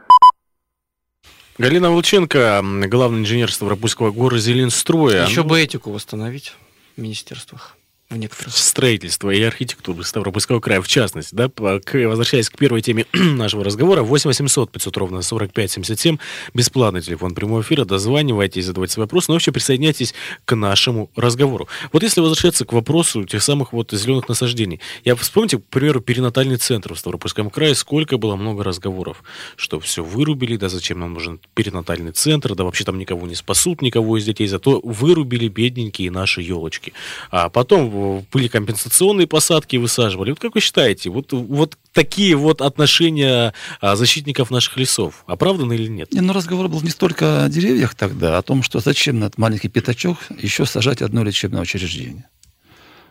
Галина 1.58 1.90
Волченко, 1.90 2.62
главный 2.86 3.20
инженер 3.20 3.50
Ставропольского 3.50 4.12
города 4.12 4.38
Зеленстроя. 4.38 5.24
Еще 5.24 5.42
бы 5.42 5.60
этику 5.60 5.90
восстановить 5.90 6.54
в 6.96 7.00
министерствах 7.00 7.77
в 8.10 8.16
некоторых. 8.16 8.54
Строительство 8.54 9.30
и 9.30 9.42
архитектуры 9.42 10.02
Ставропольского 10.02 10.60
края, 10.60 10.80
в 10.80 10.88
частности, 10.88 11.34
да, 11.34 11.50
возвращаясь 11.56 12.48
к 12.48 12.56
первой 12.56 12.80
теме 12.80 13.04
нашего 13.12 13.64
разговора, 13.64 14.02
8 14.02 14.28
800 14.28 14.72
500 14.72 14.96
ровно 14.96 15.22
45 15.22 15.70
77, 15.72 16.16
бесплатный 16.54 17.02
телефон 17.02 17.34
прямого 17.34 17.60
эфира, 17.60 17.84
дозванивайтесь, 17.84 18.64
задавайте 18.64 19.00
вопросы, 19.00 19.26
но 19.28 19.34
вообще 19.34 19.52
присоединяйтесь 19.52 20.14
к 20.46 20.56
нашему 20.56 21.10
разговору. 21.16 21.68
Вот 21.92 22.02
если 22.02 22.20
возвращаться 22.20 22.64
к 22.64 22.72
вопросу 22.72 23.24
тех 23.24 23.42
самых 23.42 23.74
вот 23.74 23.92
зеленых 23.92 24.28
насаждений, 24.28 24.80
я 25.04 25.14
вспомните, 25.14 25.58
к 25.58 25.64
примеру, 25.64 26.00
перинатальный 26.00 26.56
центр 26.56 26.94
в 26.94 26.98
Ставропольском 26.98 27.50
крае, 27.50 27.74
сколько 27.74 28.16
было 28.16 28.36
много 28.36 28.64
разговоров, 28.64 29.22
что 29.56 29.80
все 29.80 30.02
вырубили, 30.02 30.56
да 30.56 30.70
зачем 30.70 31.00
нам 31.00 31.12
нужен 31.12 31.40
перинатальный 31.54 32.12
центр, 32.12 32.54
да 32.54 32.64
вообще 32.64 32.84
там 32.84 32.98
никого 32.98 33.26
не 33.26 33.34
спасут, 33.34 33.82
никого 33.82 34.16
из 34.16 34.24
детей, 34.24 34.46
зато 34.46 34.80
вырубили 34.82 35.48
бедненькие 35.48 36.10
наши 36.10 36.40
елочки. 36.40 36.94
А 37.30 37.50
потом 37.50 37.97
были 38.32 38.48
компенсационные 38.48 39.26
посадки, 39.26 39.76
высаживали. 39.76 40.30
Вот 40.30 40.40
как 40.40 40.54
вы 40.54 40.60
считаете, 40.60 41.10
вот, 41.10 41.32
вот 41.32 41.76
такие 41.92 42.36
вот 42.36 42.60
отношения 42.60 43.52
а, 43.80 43.96
защитников 43.96 44.50
наших 44.50 44.76
лесов, 44.76 45.24
оправданы 45.26 45.74
или 45.74 45.88
нет? 45.88 46.12
Не, 46.12 46.20
ну 46.20 46.32
разговор 46.32 46.68
был 46.68 46.80
не 46.82 46.90
столько 46.90 47.44
о 47.44 47.48
деревьях 47.48 47.94
тогда, 47.94 48.36
а 48.36 48.38
о 48.38 48.42
том, 48.42 48.62
что 48.62 48.80
зачем 48.80 49.18
на 49.18 49.24
этот 49.26 49.38
маленький 49.38 49.68
пятачок 49.68 50.18
еще 50.38 50.66
сажать 50.66 51.02
одно 51.02 51.24
лечебное 51.24 51.62
учреждение. 51.62 52.28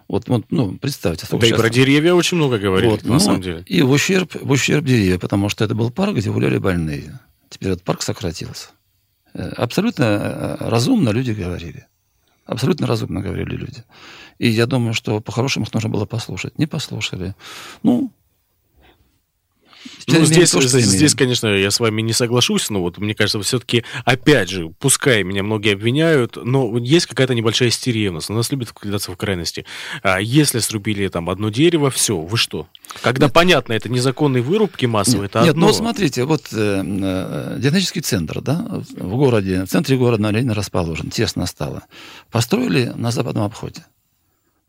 Вот, 0.07 0.29
вот, 0.29 0.45
ну, 0.49 0.77
представьте. 0.77 1.27
Да 1.29 1.47
и 1.47 1.53
про 1.53 1.69
деревья 1.69 2.13
очень 2.13 2.37
много 2.37 2.57
говорили, 2.57 2.89
вот, 2.89 3.03
на 3.03 3.13
ну, 3.13 3.19
самом 3.19 3.41
деле. 3.41 3.63
И 3.65 3.81
в 3.81 3.91
ущерб, 3.91 4.35
в 4.41 4.51
ущерб 4.51 4.85
деревья, 4.85 5.19
потому 5.19 5.49
что 5.49 5.65
это 5.65 5.75
был 5.75 5.91
парк, 5.91 6.15
где 6.15 6.31
гуляли 6.31 6.57
больные. 6.57 7.19
Теперь 7.49 7.71
этот 7.71 7.83
парк 7.83 8.01
сократился. 8.01 8.69
Э, 9.33 9.49
абсолютно 9.49 10.03
э, 10.03 10.69
разумно 10.69 11.09
люди 11.09 11.31
говорили. 11.31 11.87
Абсолютно 12.47 12.87
разумно 12.87 13.21
говорили 13.21 13.55
люди. 13.55 13.83
И 14.39 14.47
я 14.47 14.65
думаю, 14.65 14.93
что 14.93 15.19
по-хорошему 15.19 15.65
их 15.65 15.73
нужно 15.73 15.89
было 15.89 16.05
послушать. 16.05 16.57
Не 16.57 16.65
послушали. 16.65 17.35
Ну, 17.83 18.11
ну, 20.07 20.25
здесь, 20.25 20.51
то, 20.51 20.61
что 20.61 20.79
здесь, 20.79 21.15
конечно, 21.15 21.47
я 21.47 21.69
с 21.69 21.79
вами 21.79 22.01
не 22.01 22.13
соглашусь, 22.13 22.69
но 22.69 22.81
вот 22.81 22.97
мне 22.97 23.13
кажется, 23.13 23.41
все-таки, 23.41 23.83
опять 24.05 24.49
же, 24.49 24.69
пускай 24.79 25.23
меня 25.23 25.43
многие 25.43 25.73
обвиняют, 25.73 26.37
но 26.41 26.77
есть 26.77 27.07
какая-то 27.07 27.35
небольшая 27.35 27.69
истерия 27.69 28.09
у 28.09 28.13
нас. 28.13 28.29
У 28.29 28.33
нас 28.33 28.51
любят 28.51 28.69
вкладываться 28.69 29.11
в 29.11 29.17
крайности. 29.17 29.65
А 30.03 30.19
если 30.19 30.59
срубили 30.59 31.07
там 31.07 31.29
одно 31.29 31.49
дерево, 31.49 31.91
все, 31.91 32.17
вы 32.17 32.37
что? 32.37 32.67
Когда 33.01 33.25
нет. 33.25 33.33
понятно, 33.33 33.73
это 33.73 33.89
незаконные 33.89 34.41
вырубки 34.41 34.85
массовые, 34.85 35.23
нет, 35.23 35.31
это 35.31 35.39
нет, 35.41 35.49
одно. 35.51 35.67
Нет, 35.67 35.75
ну 35.75 35.77
смотрите, 35.77 36.23
вот 36.23 36.47
э, 36.53 36.83
э, 36.85 37.57
диагностический 37.59 38.01
центр, 38.01 38.41
да, 38.41 38.81
в 38.97 39.15
городе, 39.15 39.63
в 39.65 39.67
центре 39.67 39.97
города 39.97 40.21
на 40.21 40.31
Ленина 40.31 40.53
расположен, 40.53 41.09
тесно 41.09 41.45
стало. 41.45 41.83
Построили 42.31 42.93
на 42.95 43.11
западном 43.11 43.43
обходе. 43.43 43.83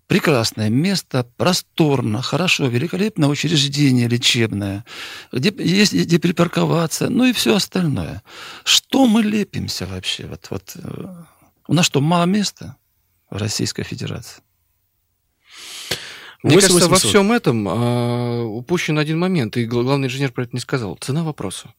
Прекрасное 0.08 0.70
место, 0.70 1.26
просторно, 1.36 2.22
хорошо, 2.22 2.66
великолепное 2.66 3.28
учреждение 3.28 4.08
лечебное, 4.08 4.86
где 5.32 5.52
есть 5.58 5.92
где 5.92 6.18
припарковаться, 6.18 7.10
ну 7.10 7.26
и 7.26 7.34
все 7.34 7.54
остальное. 7.54 8.22
Что 8.64 9.06
мы 9.06 9.22
лепимся 9.22 9.86
вообще? 9.86 10.26
Вот, 10.26 10.46
вот, 10.48 10.76
э, 10.76 11.14
у 11.68 11.74
нас 11.74 11.84
что, 11.84 12.00
мало 12.00 12.24
места 12.24 12.76
в 13.28 13.36
Российской 13.36 13.82
Федерации? 13.82 14.42
Мне 16.42 16.54
8 16.54 16.68
кажется, 16.68 16.88
во 16.88 16.96
всем 16.96 17.30
этом 17.30 17.68
э, 17.68 18.42
упущен 18.44 18.98
один 18.98 19.18
момент, 19.18 19.58
и 19.58 19.66
главный 19.66 20.06
инженер 20.06 20.32
про 20.32 20.44
это 20.44 20.52
не 20.54 20.60
сказал. 20.60 20.96
Цена 20.96 21.22
вопроса. 21.22 21.74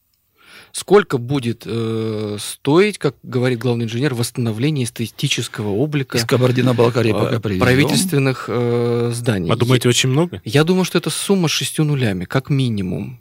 Сколько 0.72 1.18
будет 1.18 1.64
э, 1.66 2.36
стоить, 2.40 2.98
как 2.98 3.16
говорит 3.22 3.58
главный 3.58 3.86
инженер, 3.86 4.14
восстановление 4.14 4.84
эстетического 4.84 5.70
облика 5.70 6.16
Из 6.16 6.24
Кабардино-Балкарии 6.24 7.12
пока 7.12 7.36
э, 7.36 7.58
правительственных 7.58 8.44
э, 8.48 9.10
зданий? 9.12 9.50
А 9.50 9.56
думаете, 9.56 9.88
я, 9.88 9.90
очень 9.90 10.10
много? 10.10 10.40
Я 10.44 10.64
думаю, 10.64 10.84
что 10.84 10.98
это 10.98 11.10
сумма 11.10 11.48
с 11.48 11.50
шестью 11.50 11.84
нулями, 11.84 12.24
как 12.24 12.50
минимум. 12.50 13.20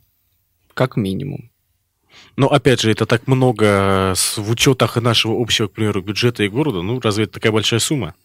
Как 0.74 0.96
минимум. 0.96 1.50
Но 2.36 2.48
опять 2.48 2.80
же, 2.80 2.92
это 2.92 3.06
так 3.06 3.28
много 3.28 4.14
в 4.16 4.50
учетах 4.50 4.96
нашего 4.98 5.42
общего, 5.42 5.68
к 5.68 5.72
примеру, 5.72 6.02
бюджета 6.02 6.44
и 6.44 6.48
города. 6.48 6.82
Ну, 6.82 7.00
разве 7.02 7.26
это 7.26 7.34
такая 7.34 7.52
большая 7.52 7.80
сумма? 7.80 8.16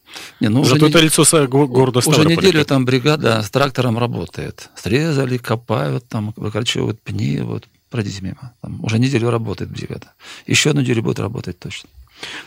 Не, 0.41 0.49
ну, 0.49 0.65
Зато 0.65 0.87
это 0.87 0.99
не... 0.99 1.07
лицо 1.07 1.25
города 1.49 2.01
Уже 2.05 2.25
неделю 2.25 2.65
там 2.65 2.85
бригада 2.85 3.43
с 3.43 3.51
трактором 3.51 3.99
работает. 3.99 4.71
Срезали, 4.77 5.37
копают, 5.39 6.07
там 6.09 6.33
выкорчевывают 6.37 7.01
пни, 7.01 7.41
вот 7.41 7.65
пройдите 7.95 8.23
мимо. 8.23 8.53
Там 8.61 8.83
уже 8.83 8.99
неделю 8.99 9.31
работает 9.31 9.71
бригада. 9.71 10.11
Еще 10.49 10.71
одну 10.71 10.81
неделю 10.81 11.01
будет 11.01 11.21
работать 11.21 11.61
точно. 11.61 11.89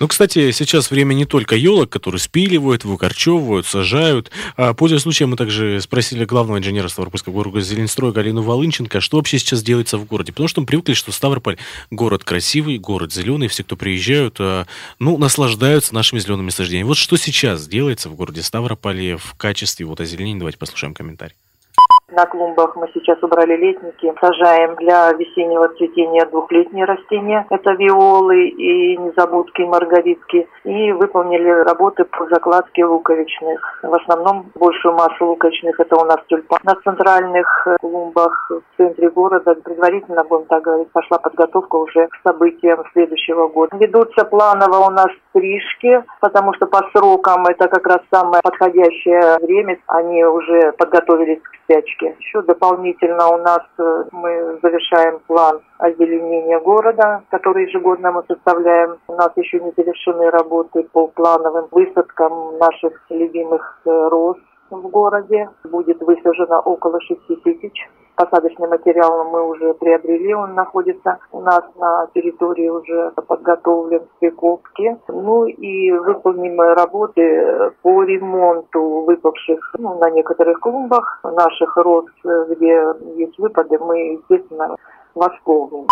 Ну, 0.02 0.10
кстати, 0.10 0.52
сейчас 0.52 0.92
время 0.92 1.14
не 1.14 1.24
только 1.24 1.56
елок, 1.56 1.90
которые 1.90 2.20
спиливают, 2.20 2.84
выкорчевывают, 2.84 3.66
сажают. 3.66 4.30
А, 4.58 4.74
пользуясь 4.74 5.04
случаем, 5.04 5.30
мы 5.30 5.38
также 5.38 5.80
спросили 5.80 6.26
главного 6.26 6.58
инженера 6.58 6.90
Ставропольского 6.90 7.32
города 7.32 7.62
Зеленстроя 7.62 8.12
Галину 8.12 8.42
Волынченко, 8.42 9.00
что 9.00 9.16
вообще 9.16 9.40
сейчас 9.40 9.64
делается 9.64 9.98
в 9.98 10.04
городе. 10.04 10.34
Потому 10.34 10.50
что 10.50 10.60
мы 10.60 10.68
привыкли, 10.68 10.94
что 10.94 11.14
Ставрополь 11.14 11.56
город 11.92 12.26
красивый, 12.26 12.78
город 12.78 13.14
зеленый, 13.14 13.48
все, 13.48 13.64
кто 13.64 13.78
приезжают, 13.78 14.36
а, 14.40 14.66
ну, 15.00 15.18
наслаждаются 15.18 15.96
нашими 15.96 16.20
зелеными 16.20 16.48
насаждениями. 16.48 16.88
Вот 16.88 16.98
что 16.98 17.16
сейчас 17.16 17.66
делается 17.70 18.10
в 18.10 18.16
городе 18.16 18.44
Ставрополе 18.44 19.16
в 19.16 19.36
качестве 19.36 19.86
вот 19.86 20.02
озеленения? 20.02 20.40
Давайте 20.40 20.58
послушаем 20.58 20.94
комментарий. 20.94 21.36
На 22.10 22.26
клумбах 22.26 22.78
мы 22.78 22.88
сейчас 22.94 23.22
убрали 23.22 23.58
летники, 23.58 24.14
сажаем 24.22 24.76
для 24.76 25.12
весеннего 25.12 25.68
цветения 25.76 26.26
двухлетние 26.28 26.86
растения. 26.86 27.46
Это 27.50 27.72
виолы 27.74 28.48
и 28.48 28.96
незабудки, 28.96 29.64
и 29.64 29.66
маргаритки. 29.66 30.48
И 30.64 30.94
выполнили 30.94 31.50
работы 31.50 32.06
по 32.06 32.26
закладке 32.30 32.86
луковичных. 32.86 33.84
В 33.84 33.94
основном 33.94 34.46
большую 34.56 34.96
массу 34.96 35.26
луковичных 35.26 35.78
это 35.82 35.98
у 35.98 36.06
нас 36.06 36.20
тюльпан. 36.30 36.60
На 36.64 36.76
центральных 36.76 37.68
клумбах 37.82 38.52
в 38.52 38.78
центре 38.78 39.10
города 39.10 39.56
предварительно, 39.56 40.24
будем 40.24 40.46
так 40.46 40.64
говорить, 40.64 40.90
пошла 40.94 41.18
подготовка 41.18 41.76
уже 41.76 42.08
к 42.08 42.16
событиям 42.24 42.86
следующего 42.94 43.50
года. 43.50 43.76
Ведутся 43.76 44.24
планово 44.24 44.88
у 44.88 44.92
нас 44.92 45.08
стрижки, 45.32 46.02
потому 46.22 46.54
что 46.54 46.68
по 46.68 46.90
срокам 46.94 47.46
это 47.48 47.68
как 47.68 47.86
раз 47.86 48.00
самое 48.10 48.42
подходящее 48.42 49.40
время. 49.42 49.78
Они 49.88 50.24
уже 50.24 50.72
подготовились 50.78 51.42
к 51.42 51.56
спячке. 51.66 51.97
Еще 52.06 52.42
дополнительно 52.42 53.30
у 53.30 53.38
нас 53.38 53.62
э, 53.78 54.04
мы 54.12 54.60
завершаем 54.62 55.20
план 55.28 55.62
озеленения 55.78 56.60
города, 56.60 57.24
который 57.30 57.66
ежегодно 57.68 58.12
мы 58.12 58.24
составляем. 58.28 58.98
У 59.08 59.14
нас 59.14 59.32
еще 59.36 59.60
не 59.60 59.72
завершены 59.76 60.30
работы 60.30 60.84
по 60.84 61.08
плановым 61.08 61.68
высадкам 61.72 62.58
наших 62.58 62.94
любимых 63.10 63.82
э, 63.86 63.90
роз 63.90 64.38
в 64.70 64.88
городе. 64.90 65.50
Будет 65.64 66.02
высажено 66.02 66.60
около 66.60 67.00
6 67.02 67.44
тысяч. 67.44 67.90
Посадочный 68.18 68.68
материал 68.68 69.30
мы 69.30 69.48
уже 69.48 69.76
приобрели, 69.76 70.34
он 70.34 70.56
находится 70.56 71.20
у 71.32 71.40
нас 71.40 71.62
на 71.76 72.08
территории 72.16 72.68
уже 72.68 73.12
подготовлен 73.12 74.00
к 74.00 74.20
прикопке. 74.20 74.98
Ну 75.08 75.46
и 75.46 75.92
выполнимые 75.92 76.74
работы 76.74 77.72
по 77.84 78.02
ремонту 78.02 79.06
выпавших 79.06 79.76
ну, 79.78 80.00
на 80.00 80.10
некоторых 80.10 80.60
клумбах 80.60 81.20
наших 81.24 81.78
роз, 81.78 82.06
где 82.24 82.88
есть 83.18 83.38
выпады, 83.38 83.78
мы, 83.78 84.14
естественно, 84.14 84.76
восполним. 85.14 85.86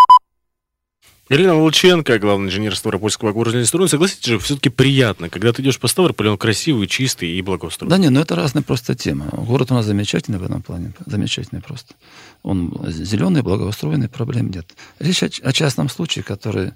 Галина 1.27 1.55
Волченко, 1.55 2.19
главный 2.19 2.49
инженер 2.49 2.75
Ставропольского 2.75 3.33
города 3.33 3.63
струны. 3.65 3.87
Согласитесь 3.87 4.25
же, 4.25 4.37
все-таки 4.37 4.69
приятно, 4.69 5.29
когда 5.29 5.51
ты 5.51 5.63
идешь 5.63 5.79
по 5.79 5.87
Ставрополю, 5.87 6.33
он 6.33 6.37
красивый, 6.37 6.85
чистый 6.87 7.29
и 7.29 7.41
благоустроен. 7.41 7.89
Да 7.89 7.97
не, 7.97 8.09
ну 8.09 8.19
это 8.19 8.35
разная 8.35 8.61
просто 8.61 8.93
тема. 8.93 9.27
Город 9.31 9.71
у 9.71 9.73
нас 9.73 9.87
замечательный 9.87 10.37
в 10.37 10.43
этом 10.43 10.61
плане, 10.61 10.93
замечательный 11.07 11.61
просто. 11.61 11.95
Он 12.43 12.85
зеленый, 12.89 13.41
благоустроенный, 13.41 14.07
проблем 14.07 14.51
нет. 14.51 14.75
Речь 14.99 15.23
о, 15.23 15.29
о 15.41 15.51
частном 15.51 15.89
случае, 15.89 16.23
который 16.23 16.73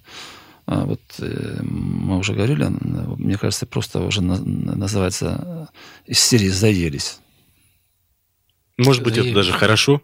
а, 0.66 0.86
вот 0.86 1.02
э, 1.20 1.60
мы 1.62 2.18
уже 2.18 2.34
говорили, 2.34 2.68
мне 2.70 3.38
кажется, 3.38 3.68
просто 3.68 4.02
уже 4.02 4.22
на, 4.22 4.38
называется 4.40 5.70
из 6.08 6.20
серии 6.20 6.50
«Заелись». 6.50 7.20
Может 8.78 9.04
быть, 9.04 9.14
Заелись. 9.14 9.32
это 9.32 9.42
даже 9.42 9.54
хорошо? 9.54 10.02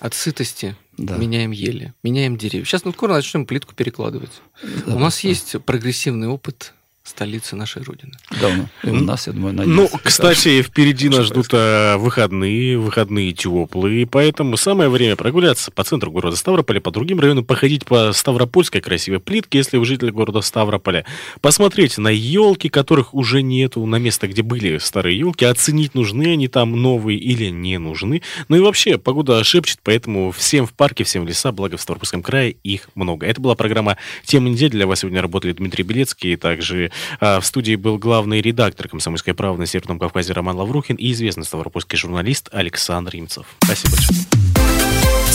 От 0.00 0.14
сытости 0.14 0.76
да. 0.98 1.16
меняем 1.16 1.52
ели, 1.52 1.94
меняем 2.02 2.36
деревья. 2.36 2.64
Сейчас 2.64 2.84
мы 2.84 2.92
скоро 2.92 3.14
начнем 3.14 3.46
плитку 3.46 3.74
перекладывать. 3.74 4.42
Да, 4.86 4.96
У 4.96 4.98
нас 4.98 5.22
да. 5.22 5.28
есть 5.28 5.56
прогрессивный 5.64 6.28
опыт 6.28 6.74
столицы 7.08 7.56
нашей 7.56 7.82
Родины. 7.82 8.12
Да, 8.40 8.50
у 8.84 8.94
нас, 8.94 9.26
я 9.26 9.32
думаю, 9.32 9.54
надеюсь. 9.54 9.76
Ну, 9.76 9.98
кстати, 10.02 10.62
впереди 10.62 11.08
нас 11.08 11.26
ждут 11.26 11.48
а, 11.52 11.96
выходные, 11.96 12.78
выходные 12.78 13.32
теплые, 13.32 14.06
поэтому 14.06 14.56
самое 14.56 14.90
время 14.90 15.16
прогуляться 15.16 15.70
по 15.70 15.84
центру 15.84 16.12
города 16.12 16.36
Ставрополя, 16.36 16.80
по 16.80 16.90
другим 16.90 17.18
районам, 17.20 17.44
походить 17.44 17.86
по 17.86 18.12
Ставропольской 18.12 18.80
красивой 18.80 19.20
плитке, 19.20 19.58
если 19.58 19.78
вы 19.78 19.86
житель 19.86 20.10
города 20.10 20.40
Ставрополя, 20.42 21.04
посмотреть 21.40 21.98
на 21.98 22.08
елки, 22.08 22.68
которых 22.68 23.14
уже 23.14 23.42
нету, 23.42 23.84
на 23.86 23.96
место, 23.96 24.28
где 24.28 24.42
были 24.42 24.78
старые 24.78 25.18
елки, 25.18 25.44
оценить, 25.44 25.94
нужны 25.94 26.32
они 26.32 26.48
там 26.48 26.72
новые 26.72 27.18
или 27.18 27.46
не 27.46 27.78
нужны. 27.78 28.22
Ну 28.48 28.56
и 28.56 28.60
вообще, 28.60 28.98
погода 28.98 29.42
шепчет, 29.44 29.80
поэтому 29.82 30.30
всем 30.30 30.66
в 30.66 30.72
парке, 30.74 31.04
всем 31.04 31.24
в 31.24 31.28
леса, 31.28 31.52
благо 31.52 31.76
в 31.76 31.80
Ставропольском 31.80 32.22
крае 32.22 32.56
их 32.62 32.88
много. 32.94 33.26
Это 33.26 33.40
была 33.40 33.54
программа 33.54 33.96
«Тема 34.24 34.50
недели». 34.50 34.68
Для 34.70 34.86
вас 34.86 35.00
сегодня 35.00 35.22
работали 35.22 35.52
Дмитрий 35.52 35.84
Белецкий, 35.84 36.36
также 36.36 36.90
в 37.20 37.42
студии 37.42 37.76
был 37.76 37.98
главный 37.98 38.40
редактор 38.40 38.88
«Комсомольской 38.88 39.34
правды» 39.34 39.60
на 39.60 39.66
Северном 39.66 39.98
Кавказе 39.98 40.32
Роман 40.32 40.56
Лаврухин 40.56 40.96
и 40.96 41.12
известный 41.12 41.44
ставропольский 41.44 41.98
журналист 41.98 42.48
Александр 42.52 43.12
Римцев. 43.12 43.46
Спасибо 43.64 43.96
большое. 43.96 44.18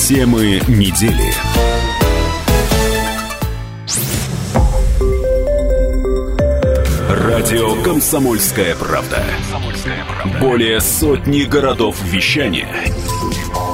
Темы 0.07 0.61
недели. 0.67 1.33
Радио 7.09 7.81
«Комсомольская 7.83 8.75
правда». 8.75 9.23
Более 10.39 10.81
сотни 10.81 11.43
городов 11.43 12.01
вещания 12.03 12.67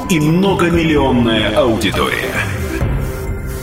и 0.09 0.19
многомиллионная 0.19 1.55
аудитория. 1.55 2.33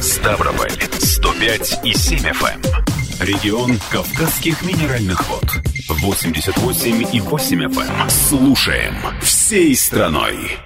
Ставрополь 0.00 0.72
105 0.98 1.80
и 1.84 1.92
7 1.92 2.18
FM. 2.20 2.95
Регион 3.20 3.78
Кавказских 3.90 4.62
минеральных 4.62 5.26
вод. 5.28 5.44
88,8 5.88 7.66
FM. 7.66 8.02
Эм. 8.02 8.10
Слушаем 8.10 8.94
всей 9.22 9.74
страной. 9.74 10.50